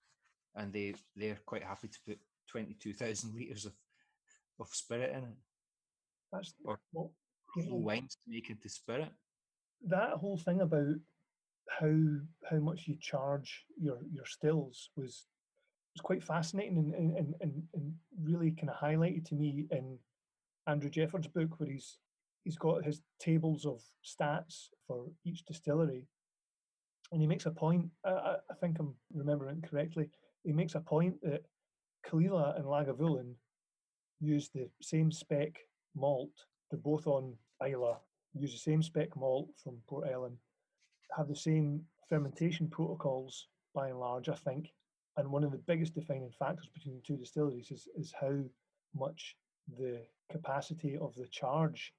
and 0.55 0.73
they 0.73 0.95
they're 1.17 1.39
quite 1.47 1.63
happy 1.63 1.89
to 1.89 1.99
put 2.07 2.19
twenty 2.49 2.75
two 2.75 2.93
thousand 2.95 3.35
liters 3.37 3.67
of 3.67 3.73
of 4.59 4.69
spirit 4.69 5.11
in 5.13 5.25
it 5.25 5.37
that's 6.33 6.53
Or- 6.65 6.81
well, 6.93 7.13
low 7.57 7.77
wines 7.77 8.15
to 8.15 8.21
make 8.31 8.51
into 8.51 8.69
spirit. 8.69 9.09
that 9.89 10.11
whole 10.13 10.37
thing 10.39 10.61
about 10.61 10.95
how 11.79 11.95
how 12.49 12.59
much 12.59 12.87
you 12.87 12.97
charge 13.01 13.65
your 13.79 13.99
your 14.13 14.27
stills 14.27 14.91
was 14.97 15.27
was 15.95 16.03
quite 16.03 16.23
fascinating 16.23 16.77
and 16.79 16.95
and, 16.95 17.35
and, 17.41 17.63
and, 17.75 17.95
really 18.23 18.51
kind 18.51 18.71
of 18.71 18.77
highlighted 18.77 19.25
to 19.25 19.35
me 19.35 19.67
in 19.71 19.99
Andrew 20.67 20.91
Jefford's 20.91 21.29
book 21.29 21.59
where 21.59 21.71
he's 21.71 21.99
he's 22.45 22.57
got 22.57 22.85
his 22.85 23.01
tables 23.19 23.65
of 23.67 23.83
stats 24.05 24.69
for 24.87 25.07
each 25.25 25.45
distillery 25.45 26.07
and 27.13 27.21
he 27.21 27.27
makes 27.27 27.47
a 27.47 27.51
point. 27.51 27.87
I, 28.05 28.37
I 28.51 28.55
think 28.61 28.79
I'm 28.79 28.95
remembering 29.13 29.63
correctly. 29.63 30.09
He 30.45 30.53
makes 30.53 30.75
a 30.75 30.81
point 30.81 31.21
that 31.23 31.43
Caol 32.07 32.25
Ila 32.25 32.55
and 32.57 32.65
Lagavulin 32.65 33.35
use 34.21 34.49
the 34.49 34.69
same 34.81 35.11
spec 35.11 35.59
malt. 35.95 36.31
They're 36.71 36.79
both 36.79 37.07
on 37.07 37.35
Islay 37.63 37.97
Use 38.35 38.53
the 38.53 38.59
same 38.59 38.83
spec 38.83 39.17
malt 39.17 39.49
from 39.63 39.79
Port 39.89 40.09
Ellen. 40.11 40.37
Have 41.17 41.29
the 41.29 41.37
same 41.37 41.83
fermentation 42.09 42.69
protocols 42.69 43.49
by 43.75 43.89
and 43.89 43.99
large, 43.99 44.29
I 44.29 44.35
think. 44.35 44.73
And 45.17 45.31
one 45.31 45.45
of 45.45 45.53
the 45.53 45.59
biggest 45.59 45.95
defining 45.95 46.31
factors 46.39 46.69
between 46.73 46.97
the 46.97 47.03
two 47.03 47.17
distilleries 47.17 47.71
is, 47.71 47.89
is 47.97 48.13
how 48.19 48.43
much 48.95 49.37
the 49.79 50.01
capacity 50.31 50.97
of 50.97 51.15
the 51.15 51.27
charge 51.27 51.93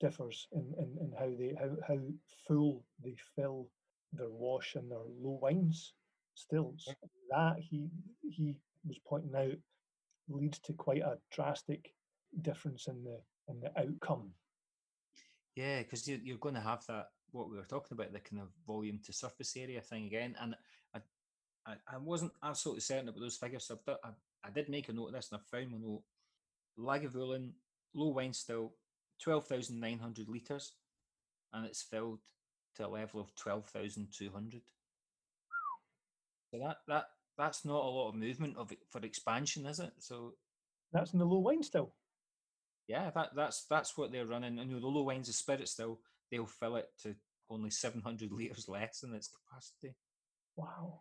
differs 0.00 0.46
in, 0.52 0.74
in, 0.78 0.96
in 1.00 1.12
how 1.18 1.30
they 1.38 1.54
how, 1.58 1.76
how 1.86 1.98
full 2.46 2.84
they 3.02 3.16
fill 3.34 3.68
their 4.12 4.30
wash 4.30 4.74
and 4.74 4.90
their 4.90 4.98
low 4.98 5.38
wines 5.42 5.94
stills. 6.34 6.88
That 7.30 7.56
he 7.58 7.88
he 8.22 8.56
was 8.86 8.98
pointing 9.06 9.34
out 9.34 9.58
leads 10.28 10.58
to 10.60 10.72
quite 10.72 11.02
a 11.02 11.18
drastic 11.30 11.92
difference 12.42 12.88
in 12.88 13.02
the 13.04 13.18
in 13.48 13.60
the 13.60 13.72
outcome. 13.78 14.30
Yeah, 15.54 15.82
because 15.82 16.06
you're, 16.06 16.18
you're 16.22 16.36
going 16.36 16.54
to 16.54 16.60
have 16.60 16.84
that 16.86 17.06
what 17.36 17.50
we 17.50 17.56
were 17.56 17.64
talking 17.64 17.96
about 17.96 18.12
the 18.12 18.20
kind 18.20 18.42
of 18.42 18.48
volume 18.66 19.00
to 19.04 19.12
surface 19.12 19.56
area 19.56 19.80
thing 19.80 20.06
again, 20.06 20.34
and 20.40 20.54
I 20.94 21.00
I, 21.66 21.74
I 21.94 21.98
wasn't 21.98 22.32
absolutely 22.42 22.80
certain 22.80 23.08
about 23.08 23.20
those 23.20 23.36
figures. 23.36 23.64
So 23.64 23.78
I, 23.88 24.10
I 24.44 24.50
did 24.50 24.68
make 24.68 24.88
a 24.88 24.92
note 24.92 25.08
of 25.08 25.12
this, 25.14 25.30
and 25.30 25.40
I 25.40 25.56
found 25.56 25.72
my 25.72 25.78
note. 25.78 26.02
Lagavulin 26.78 27.52
low 27.94 28.08
wine 28.08 28.34
still 28.34 28.74
twelve 29.22 29.46
thousand 29.46 29.80
nine 29.80 29.98
hundred 29.98 30.28
liters, 30.28 30.72
and 31.52 31.66
it's 31.66 31.82
filled 31.82 32.20
to 32.76 32.86
a 32.86 32.88
level 32.88 33.20
of 33.20 33.34
twelve 33.34 33.66
thousand 33.66 34.08
two 34.12 34.30
hundred. 34.30 34.62
So 36.50 36.58
that 36.58 36.78
that 36.86 37.06
that's 37.38 37.64
not 37.64 37.84
a 37.84 37.88
lot 37.88 38.08
of 38.10 38.14
movement 38.14 38.56
of 38.56 38.72
for 38.90 39.00
expansion, 39.00 39.66
is 39.66 39.80
it? 39.80 39.92
So 39.98 40.34
that's 40.92 41.12
in 41.12 41.18
the 41.18 41.24
low 41.24 41.38
wine 41.38 41.62
still. 41.62 41.92
Yeah, 42.88 43.10
that 43.14 43.30
that's 43.34 43.64
that's 43.68 43.96
what 43.96 44.12
they're 44.12 44.26
running. 44.26 44.58
And 44.58 44.70
you 44.70 44.76
know, 44.76 44.80
the 44.80 44.86
low 44.86 45.02
wines 45.02 45.28
of 45.28 45.34
spirit 45.34 45.68
still, 45.68 46.00
they'll 46.30 46.46
fill 46.46 46.76
it 46.76 46.88
to 47.02 47.14
only 47.50 47.70
seven 47.70 48.00
hundred 48.00 48.32
liters 48.32 48.68
less 48.68 49.00
than 49.00 49.14
its 49.14 49.28
capacity. 49.28 49.94
Wow. 50.56 51.00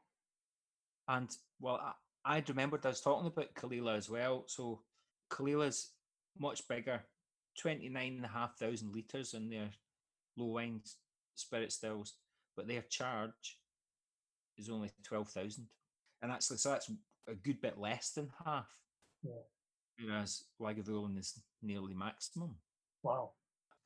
And 1.07 1.29
well, 1.59 1.79
I, 2.25 2.37
I 2.37 2.43
remembered 2.47 2.85
I 2.85 2.89
was 2.89 3.01
talking 3.01 3.27
about 3.27 3.53
Caol 3.55 3.73
Ila 3.73 3.95
as 3.95 4.09
well. 4.09 4.45
So 4.47 4.81
Caol 5.29 5.49
Ila's 5.49 5.91
much 6.37 6.67
bigger, 6.67 7.01
twenty 7.59 7.89
nine 7.89 8.13
and 8.17 8.25
a 8.25 8.29
half 8.29 8.57
thousand 8.57 8.93
liters 8.93 9.33
in 9.33 9.49
their 9.49 9.69
low 10.37 10.47
wine 10.47 10.81
spirit 11.35 11.71
stills, 11.71 12.15
but 12.55 12.67
their 12.67 12.83
charge 12.89 13.59
is 14.57 14.69
only 14.69 14.91
twelve 15.03 15.29
thousand 15.29 15.67
and 16.25 16.33
actually, 16.33 16.57
so 16.57 16.69
that's 16.69 16.89
a 17.27 17.35
good 17.35 17.61
bit 17.61 17.77
less 17.77 18.11
than 18.11 18.29
half. 18.43 18.67
Yeah. 19.23 19.43
Whereas 20.03 20.43
Lagavulin 20.59 21.19
is 21.19 21.39
nearly 21.61 21.93
maximum. 21.93 22.55
Wow. 23.03 23.33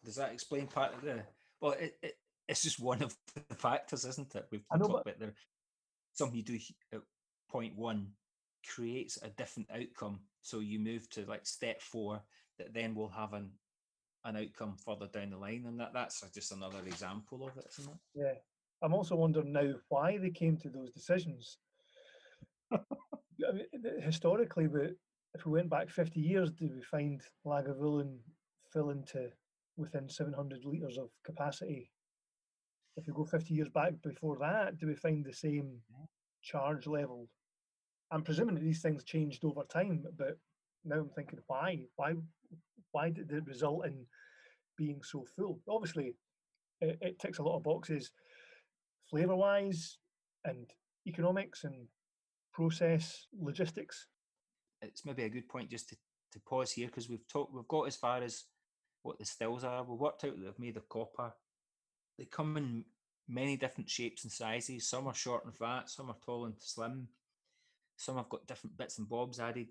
Does 0.05 0.15
that 0.15 0.31
explain 0.31 0.67
part 0.67 0.93
of 0.93 1.01
the? 1.01 1.23
Well, 1.59 1.73
it, 1.73 1.97
it 2.01 2.13
it's 2.49 2.63
just 2.63 2.79
one 2.79 3.01
of 3.01 3.15
the 3.49 3.55
factors, 3.55 4.05
isn't 4.05 4.35
it? 4.35 4.45
We've 4.51 4.67
talked 4.67 4.81
but... 4.81 5.01
about 5.01 5.19
there. 5.19 5.33
Something 6.13 6.37
you 6.37 6.43
do 6.43 6.59
at 6.93 7.01
point 7.49 7.75
one 7.75 8.07
creates 8.67 9.17
a 9.21 9.29
different 9.29 9.69
outcome. 9.73 10.19
So 10.41 10.59
you 10.59 10.79
move 10.79 11.09
to 11.11 11.25
like 11.25 11.45
step 11.45 11.81
four, 11.81 12.21
that 12.57 12.73
then 12.73 12.95
will 12.95 13.09
have 13.09 13.33
an 13.33 13.51
an 14.25 14.35
outcome 14.35 14.75
further 14.85 15.07
down 15.07 15.29
the 15.29 15.37
line, 15.37 15.63
and 15.65 15.79
that 15.79 15.93
that's 15.93 16.21
just 16.33 16.51
another 16.51 16.79
example 16.85 17.47
of 17.47 17.55
it, 17.57 17.71
isn't 17.79 17.93
it? 17.93 17.99
Yeah. 18.15 18.33
I'm 18.81 18.93
also 18.93 19.15
wondering 19.15 19.53
now 19.53 19.73
why 19.89 20.17
they 20.17 20.29
came 20.29 20.57
to 20.57 20.69
those 20.69 20.91
decisions 20.91 21.57
I 23.47 23.53
mean, 23.53 23.65
historically, 24.01 24.67
but 24.67 24.91
if 25.33 25.45
we 25.45 25.51
went 25.53 25.69
back 25.69 25.89
50 25.89 26.19
years, 26.19 26.51
do 26.51 26.69
we 26.73 26.81
find 26.81 27.21
Lagavulin 27.45 28.17
filling 28.71 29.03
to 29.11 29.29
within 29.77 30.09
700 30.09 30.65
litres 30.65 30.97
of 30.97 31.09
capacity? 31.23 31.91
If 32.97 33.07
we 33.07 33.13
go 33.13 33.25
50 33.25 33.53
years 33.53 33.69
back 33.69 33.93
before 34.03 34.37
that, 34.39 34.77
do 34.77 34.87
we 34.87 34.95
find 34.95 35.25
the 35.25 35.33
same 35.33 35.79
charge 36.41 36.87
level? 36.87 37.27
I'm 38.11 38.23
presuming 38.23 38.55
that 38.55 38.63
these 38.63 38.81
things 38.81 39.03
changed 39.03 39.45
over 39.45 39.63
time, 39.63 40.03
but 40.17 40.37
now 40.83 40.97
I'm 40.97 41.09
thinking, 41.09 41.39
why? 41.47 41.81
Why? 41.95 42.13
Why 42.91 43.09
did 43.11 43.31
it 43.31 43.45
result 43.45 43.85
in 43.85 44.05
being 44.77 45.01
so 45.03 45.25
full? 45.35 45.59
Obviously, 45.69 46.15
it, 46.81 46.97
it 47.01 47.19
ticks 47.19 47.37
a 47.37 47.43
lot 47.43 47.57
of 47.57 47.63
boxes, 47.63 48.11
flavour-wise, 49.09 49.97
and 50.45 50.65
economics, 51.07 51.63
and 51.63 51.87
process 52.53 53.27
logistics. 53.39 54.07
It's 54.81 55.05
maybe 55.05 55.23
a 55.23 55.29
good 55.29 55.47
point 55.47 55.69
just 55.69 55.89
to, 55.89 55.95
to 56.33 56.39
pause 56.47 56.71
here 56.71 56.87
because 56.87 57.09
we've 57.09 57.27
talked 57.27 57.53
we've 57.53 57.67
got 57.67 57.87
as 57.87 57.95
far 57.95 58.23
as 58.23 58.45
what 59.03 59.19
the 59.19 59.25
stills 59.25 59.63
are. 59.63 59.83
We've 59.83 59.99
worked 59.99 60.23
out 60.23 60.35
that 60.35 60.43
they've 60.43 60.59
made 60.59 60.77
of 60.77 60.89
copper. 60.89 61.33
They 62.19 62.25
come 62.25 62.57
in 62.57 62.83
many 63.29 63.55
different 63.55 63.89
shapes 63.89 64.25
and 64.25 64.31
sizes. 64.31 64.89
Some 64.89 65.07
are 65.07 65.13
short 65.13 65.45
and 65.45 65.55
fat, 65.55 65.89
some 65.89 66.09
are 66.09 66.17
tall 66.25 66.45
and 66.45 66.55
slim, 66.59 67.07
some 67.95 68.17
have 68.17 68.27
got 68.27 68.45
different 68.45 68.77
bits 68.77 68.97
and 68.99 69.07
bobs 69.07 69.39
added. 69.39 69.67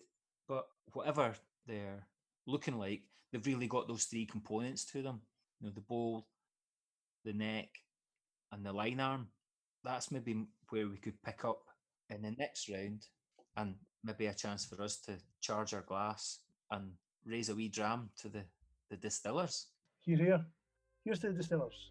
But 0.48 0.66
whatever 0.94 1.34
they're 1.66 2.06
looking 2.46 2.78
like, 2.78 3.02
they've 3.30 3.46
really 3.46 3.66
got 3.66 3.86
those 3.86 4.04
three 4.04 4.24
components 4.24 4.86
to 4.86 5.02
them. 5.02 5.20
You 5.60 5.66
know, 5.66 5.74
the 5.74 5.82
bowl, 5.82 6.26
the 7.26 7.34
neck, 7.34 7.68
and 8.50 8.64
the 8.64 8.72
lyne 8.72 9.00
arm. 9.00 9.28
That's 9.84 10.10
maybe 10.10 10.46
where 10.70 10.88
we 10.88 10.96
could 10.96 11.22
pick 11.22 11.44
up 11.44 11.60
in 12.08 12.22
the 12.22 12.30
next 12.30 12.70
round 12.70 13.04
and 13.58 13.74
maybe 14.02 14.26
a 14.26 14.32
chance 14.32 14.64
for 14.64 14.82
us 14.82 14.96
to 15.00 15.18
charge 15.42 15.74
our 15.74 15.82
glass 15.82 16.38
and 16.70 16.92
raise 17.26 17.50
a 17.50 17.54
wee 17.54 17.68
dram 17.68 18.08
to 18.22 18.30
the, 18.30 18.44
the 18.88 18.96
distillers. 18.96 19.66
Here, 20.00 20.16
here. 20.16 20.46
Here's 21.04 21.18
to 21.20 21.28
the 21.28 21.34
distillers. 21.34 21.90